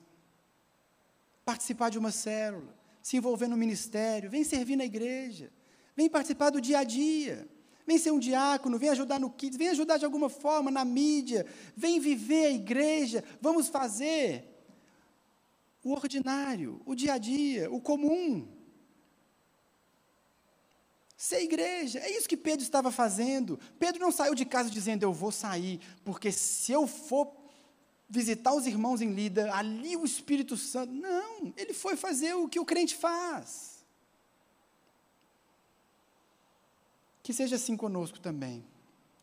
participar 1.44 1.88
de 1.88 2.00
uma 2.00 2.10
célula, 2.10 2.74
se 3.00 3.16
envolver 3.16 3.46
no 3.46 3.56
ministério, 3.56 4.28
vem 4.28 4.42
servir 4.42 4.74
na 4.74 4.84
igreja, 4.84 5.52
vem 5.94 6.10
participar 6.10 6.50
do 6.50 6.60
dia 6.60 6.80
a 6.80 6.84
dia, 6.84 7.48
vem 7.86 7.96
ser 7.96 8.10
um 8.10 8.18
diácono, 8.18 8.76
vem 8.76 8.88
ajudar 8.88 9.20
no 9.20 9.30
kids, 9.30 9.56
vem 9.56 9.68
ajudar 9.68 9.98
de 9.98 10.04
alguma 10.04 10.28
forma 10.28 10.68
na 10.68 10.84
mídia, 10.84 11.46
vem 11.76 12.00
viver 12.00 12.46
a 12.46 12.50
igreja, 12.50 13.22
vamos 13.40 13.68
fazer 13.68 14.44
o 15.84 15.92
ordinário, 15.92 16.82
o 16.84 16.92
dia 16.92 17.12
a 17.12 17.18
dia, 17.18 17.70
o 17.70 17.80
comum. 17.80 18.48
Ser 21.16 21.42
igreja, 21.42 21.98
é 21.98 22.10
isso 22.10 22.28
que 22.28 22.36
Pedro 22.36 22.62
estava 22.62 22.90
fazendo. 22.90 23.58
Pedro 23.78 24.00
não 24.00 24.12
saiu 24.12 24.34
de 24.34 24.44
casa 24.44 24.68
dizendo, 24.68 25.02
eu 25.02 25.12
vou 25.12 25.32
sair, 25.32 25.80
porque 26.04 26.30
se 26.30 26.72
eu 26.72 26.86
for 26.86 27.32
visitar 28.08 28.54
os 28.54 28.66
irmãos 28.66 29.00
em 29.00 29.12
Lida, 29.12 29.52
ali 29.54 29.96
o 29.96 30.04
Espírito 30.04 30.56
Santo. 30.56 30.92
Não, 30.92 31.52
ele 31.56 31.72
foi 31.72 31.96
fazer 31.96 32.34
o 32.34 32.48
que 32.48 32.60
o 32.60 32.64
crente 32.64 32.94
faz. 32.94 33.84
Que 37.22 37.32
seja 37.32 37.56
assim 37.56 37.76
conosco 37.76 38.20
também. 38.20 38.64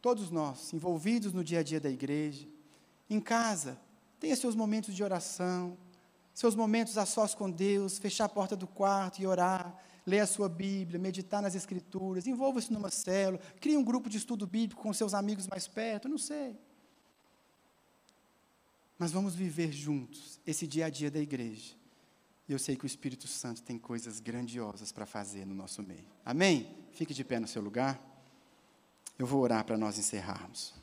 Todos 0.01 0.29
nós, 0.29 0.73
envolvidos 0.73 1.31
no 1.31 1.43
dia 1.43 1.59
a 1.59 1.63
dia 1.63 1.79
da 1.79 1.89
igreja, 1.89 2.45
em 3.09 3.21
casa, 3.21 3.79
tenha 4.19 4.35
seus 4.35 4.55
momentos 4.55 4.93
de 4.93 5.01
oração, 5.03 5.77
seus 6.33 6.55
momentos 6.55 6.97
a 6.97 7.05
sós 7.05 7.33
com 7.33 7.49
Deus, 7.49 7.97
fechar 7.97 8.25
a 8.25 8.29
porta 8.29 8.55
do 8.55 8.67
quarto 8.67 9.21
e 9.21 9.27
orar, 9.27 9.73
ler 10.05 10.19
a 10.19 10.27
sua 10.27 10.49
Bíblia, 10.49 10.99
meditar 10.99 11.41
nas 11.41 11.55
Escrituras, 11.55 12.27
envolva-se 12.27 12.71
numa 12.71 12.89
célula, 12.89 13.41
crie 13.59 13.77
um 13.77 13.83
grupo 13.83 14.09
de 14.09 14.17
estudo 14.17 14.45
bíblico 14.45 14.81
com 14.81 14.93
seus 14.93 15.13
amigos 15.13 15.47
mais 15.47 15.67
perto, 15.67 16.09
não 16.09 16.17
sei. 16.17 16.57
Mas 18.97 19.11
vamos 19.11 19.35
viver 19.35 19.71
juntos 19.71 20.39
esse 20.45 20.67
dia 20.67 20.85
a 20.85 20.89
dia 20.89 21.09
da 21.09 21.19
igreja. 21.19 21.75
E 22.47 22.51
eu 22.51 22.59
sei 22.59 22.75
que 22.75 22.85
o 22.85 22.87
Espírito 22.87 23.27
Santo 23.27 23.63
tem 23.63 23.79
coisas 23.79 24.19
grandiosas 24.19 24.91
para 24.91 25.05
fazer 25.05 25.45
no 25.45 25.55
nosso 25.55 25.81
meio. 25.81 26.05
Amém? 26.25 26.69
Fique 26.91 27.13
de 27.13 27.23
pé 27.23 27.39
no 27.39 27.47
seu 27.47 27.61
lugar. 27.61 28.01
Eu 29.17 29.25
vou 29.25 29.41
orar 29.41 29.63
para 29.63 29.77
nós 29.77 29.97
encerrarmos. 29.97 30.73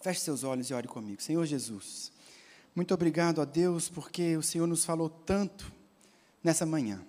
Feche 0.00 0.20
seus 0.20 0.44
olhos 0.44 0.70
e 0.70 0.74
ore 0.74 0.86
comigo. 0.86 1.22
Senhor 1.22 1.44
Jesus, 1.46 2.12
muito 2.74 2.92
obrigado 2.92 3.40
a 3.40 3.44
Deus 3.44 3.88
porque 3.88 4.36
o 4.36 4.42
Senhor 4.42 4.66
nos 4.66 4.84
falou 4.84 5.08
tanto 5.08 5.72
nessa 6.42 6.66
manhã. 6.66 7.04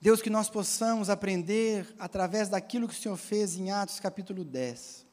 Deus, 0.00 0.22
que 0.22 0.30
nós 0.30 0.48
possamos 0.48 1.10
aprender 1.10 1.92
através 1.98 2.48
daquilo 2.48 2.86
que 2.86 2.94
o 2.94 2.96
Senhor 2.96 3.16
fez 3.16 3.56
em 3.56 3.72
Atos 3.72 3.98
capítulo 3.98 4.44
10. 4.44 5.04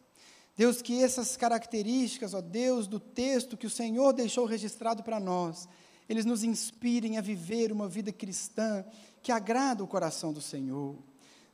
Deus, 0.56 0.82
que 0.82 1.04
essas 1.04 1.36
características, 1.36 2.34
ó 2.34 2.42
Deus, 2.42 2.88
do 2.88 3.00
texto 3.00 3.58
que 3.58 3.66
o 3.66 3.70
Senhor 3.70 4.14
deixou 4.14 4.46
registrado 4.46 5.02
para 5.02 5.20
nós, 5.20 5.68
eles 6.08 6.24
nos 6.24 6.44
inspirem 6.44 7.18
a 7.18 7.22
viver 7.22 7.72
uma 7.72 7.90
vida 7.90 8.12
cristã 8.12 8.86
que 9.24 9.32
agrada 9.32 9.84
o 9.84 9.88
coração 9.88 10.32
do 10.32 10.40
Senhor. 10.40 10.96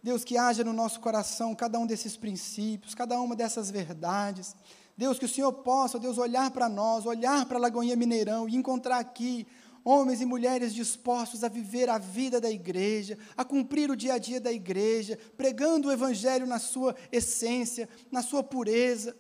Deus, 0.03 0.23
que 0.23 0.37
haja 0.37 0.63
no 0.63 0.73
nosso 0.73 0.99
coração 0.99 1.55
cada 1.55 1.79
um 1.79 1.85
desses 1.85 2.17
princípios, 2.17 2.93
cada 2.93 3.19
uma 3.19 3.35
dessas 3.35 3.71
verdades. 3.71 4.55
Deus, 4.97 5.17
que 5.17 5.25
o 5.25 5.29
Senhor 5.29 5.51
possa, 5.51 5.99
Deus, 5.99 6.17
olhar 6.17 6.51
para 6.51 6.69
nós, 6.69 7.05
olhar 7.05 7.45
para 7.45 7.57
a 7.57 7.61
Lagoinha 7.61 7.95
Mineirão 7.95 8.47
e 8.47 8.55
encontrar 8.55 8.99
aqui 8.99 9.47
homens 9.83 10.21
e 10.21 10.25
mulheres 10.25 10.73
dispostos 10.73 11.43
a 11.43 11.49
viver 11.49 11.89
a 11.89 11.97
vida 11.97 12.39
da 12.39 12.49
igreja, 12.49 13.17
a 13.35 13.43
cumprir 13.43 13.89
o 13.89 13.95
dia 13.95 14.13
a 14.13 14.17
dia 14.17 14.39
da 14.39 14.51
igreja, 14.51 15.17
pregando 15.35 15.87
o 15.87 15.91
Evangelho 15.91 16.45
na 16.45 16.59
sua 16.59 16.95
essência, 17.11 17.89
na 18.11 18.21
sua 18.21 18.43
pureza. 18.43 19.15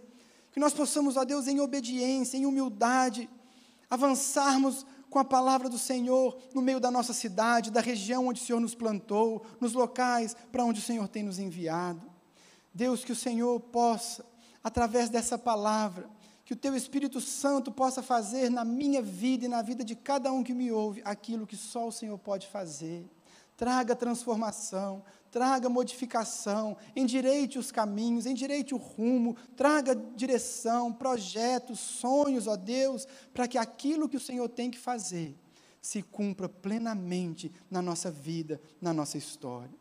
Que 0.51 0.59
nós 0.59 0.73
possamos, 0.73 1.17
ó 1.17 1.23
Deus, 1.23 1.47
em 1.47 1.59
obediência, 1.59 2.37
em 2.37 2.45
humildade, 2.45 3.29
avançarmos 3.89 4.85
com 5.09 5.19
a 5.19 5.25
palavra 5.25 5.67
do 5.67 5.77
Senhor 5.77 6.37
no 6.53 6.61
meio 6.61 6.79
da 6.79 6.89
nossa 6.89 7.13
cidade, 7.13 7.71
da 7.71 7.81
região 7.81 8.27
onde 8.27 8.41
o 8.41 8.45
Senhor 8.45 8.59
nos 8.59 8.75
plantou, 8.75 9.45
nos 9.59 9.73
locais 9.73 10.35
para 10.51 10.63
onde 10.63 10.79
o 10.79 10.83
Senhor 10.83 11.07
tem 11.07 11.23
nos 11.23 11.39
enviado. 11.39 12.09
Deus, 12.73 13.03
que 13.03 13.11
o 13.11 13.15
Senhor 13.15 13.59
possa, 13.59 14.25
através 14.63 15.09
dessa 15.09 15.37
palavra, 15.37 16.09
que 16.45 16.53
o 16.53 16.57
teu 16.57 16.75
Espírito 16.75 17.21
Santo 17.21 17.71
possa 17.71 18.01
fazer 18.01 18.49
na 18.49 18.65
minha 18.65 19.01
vida 19.01 19.45
e 19.45 19.47
na 19.47 19.61
vida 19.61 19.83
de 19.83 19.95
cada 19.95 20.31
um 20.31 20.43
que 20.43 20.53
me 20.53 20.71
ouve 20.71 21.01
aquilo 21.05 21.47
que 21.47 21.55
só 21.55 21.87
o 21.87 21.91
Senhor 21.91 22.17
pode 22.17 22.47
fazer. 22.47 23.09
Traga 23.55 23.95
transformação, 23.95 25.03
traga 25.29 25.69
modificação, 25.69 26.75
endireite 26.95 27.57
os 27.57 27.71
caminhos, 27.71 28.25
endireite 28.25 28.73
o 28.73 28.77
rumo, 28.77 29.35
traga 29.55 29.95
direção, 29.95 30.91
projetos, 30.91 31.79
sonhos, 31.79 32.47
ó 32.47 32.55
Deus, 32.55 33.07
para 33.33 33.47
que 33.47 33.57
aquilo 33.57 34.09
que 34.09 34.17
o 34.17 34.21
Senhor 34.21 34.49
tem 34.49 34.69
que 34.69 34.79
fazer 34.79 35.37
se 35.81 36.01
cumpra 36.01 36.47
plenamente 36.47 37.51
na 37.69 37.81
nossa 37.81 38.11
vida, 38.11 38.61
na 38.79 38.93
nossa 38.93 39.17
história. 39.17 39.73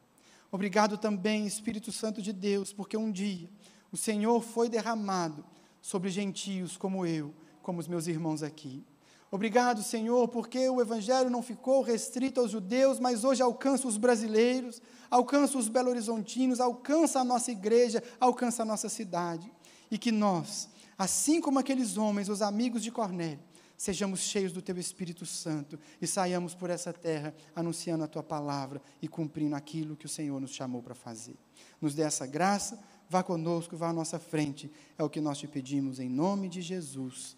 Obrigado 0.53 0.97
também, 0.97 1.47
Espírito 1.47 1.93
Santo 1.93 2.23
de 2.23 2.33
Deus, 2.33 2.73
porque 2.73 2.97
um 2.97 3.11
dia 3.11 3.49
o 3.93 3.97
Senhor 3.97 4.41
foi 4.43 4.69
derramado 4.69 5.45
sobre 5.81 6.11
gentios 6.11 6.77
como 6.77 7.07
eu, 7.07 7.35
como 7.63 7.81
os 7.81 7.89
meus 7.89 8.07
irmãos 8.07 8.43
aqui. 8.43 8.85
Obrigado, 9.31 9.83
Senhor, 9.83 10.27
porque 10.29 10.69
o 10.69 10.81
Evangelho 10.81 11.31
não 11.31 11.41
ficou 11.41 11.83
restrito 11.83 12.41
aos 12.41 12.51
judeus, 12.51 12.99
mas 12.99 13.23
hoje 13.23 13.41
alcança 13.41 13.87
os 13.87 13.97
brasileiros, 13.97 14.83
alcança 15.09 15.57
os 15.57 15.69
belo-horizontinos, 15.69 16.59
alcança 16.59 17.21
a 17.21 17.25
nossa 17.25 17.53
igreja, 17.53 18.03
alcança 18.19 18.63
a 18.63 18.67
nossa 18.67 18.89
cidade. 18.89 19.51
E 19.89 19.97
que 19.97 20.11
nós, 20.11 20.69
assim 20.99 21.41
como 21.41 21.61
aqueles 21.61 21.97
homens, 21.97 22.29
os 22.29 22.43
amigos 22.43 22.83
de 22.83 22.91
Cornélio, 22.91 23.39
sejamos 23.77 24.21
cheios 24.21 24.53
do 24.53 24.61
Teu 24.61 24.77
Espírito 24.79 25.25
Santo 25.25 25.79
e 26.03 26.07
saiamos 26.09 26.55
por 26.55 26.69
essa 26.69 26.93
terra 26.93 27.33
anunciando 27.55 28.03
a 28.03 28.09
Tua 28.09 28.23
palavra 28.23 28.83
e 29.01 29.07
cumprindo 29.07 29.55
aquilo 29.55 29.97
que 29.97 30.07
o 30.07 30.09
Senhor 30.09 30.41
nos 30.41 30.51
chamou 30.51 30.83
para 30.83 30.95
fazer. 30.95 31.37
Nos 31.81 31.95
dê 31.95 32.03
essa 32.03 32.27
graça 32.27 32.79
Vá 33.11 33.23
conosco, 33.25 33.77
vá 33.77 33.89
à 33.89 33.93
nossa 33.93 34.21
frente. 34.21 34.71
É 34.97 35.03
o 35.03 35.11
que 35.11 35.21
nós 35.21 35.37
te 35.37 35.49
pedimos 35.49 35.99
em 35.99 36.09
nome 36.09 36.49
de 36.49 36.63
Jesus. 36.63 37.37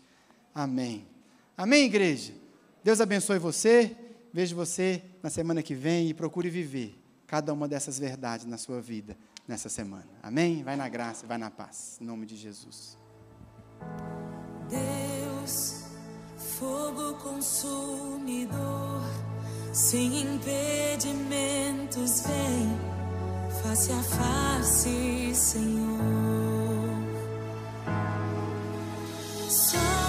Amém. 0.54 1.06
Amém, 1.56 1.86
igreja? 1.86 2.34
Deus 2.84 3.00
abençoe 3.00 3.38
você. 3.38 3.96
Vejo 4.34 4.54
você 4.54 5.02
na 5.22 5.30
semana 5.30 5.62
que 5.62 5.74
vem 5.74 6.10
e 6.10 6.14
procure 6.14 6.50
viver 6.50 7.02
cada 7.26 7.54
uma 7.54 7.66
dessas 7.66 7.98
verdades 7.98 8.44
na 8.44 8.58
sua 8.58 8.82
vida 8.82 9.16
nessa 9.48 9.70
semana. 9.70 10.08
Amém? 10.22 10.62
Vai 10.62 10.76
na 10.76 10.90
graça, 10.90 11.26
vai 11.26 11.38
na 11.38 11.50
paz. 11.50 11.96
Em 12.02 12.04
nome 12.04 12.26
de 12.26 12.36
Jesus. 12.36 12.98
Deus, 14.68 15.84
fogo 16.36 17.14
consumidor, 17.14 19.02
sem 19.72 20.20
impedimentos, 20.34 22.20
vem 22.26 23.01
face 23.60 23.90
a 23.90 24.02
face, 24.02 25.34
Senhor. 25.34 26.02
Só 29.48 30.01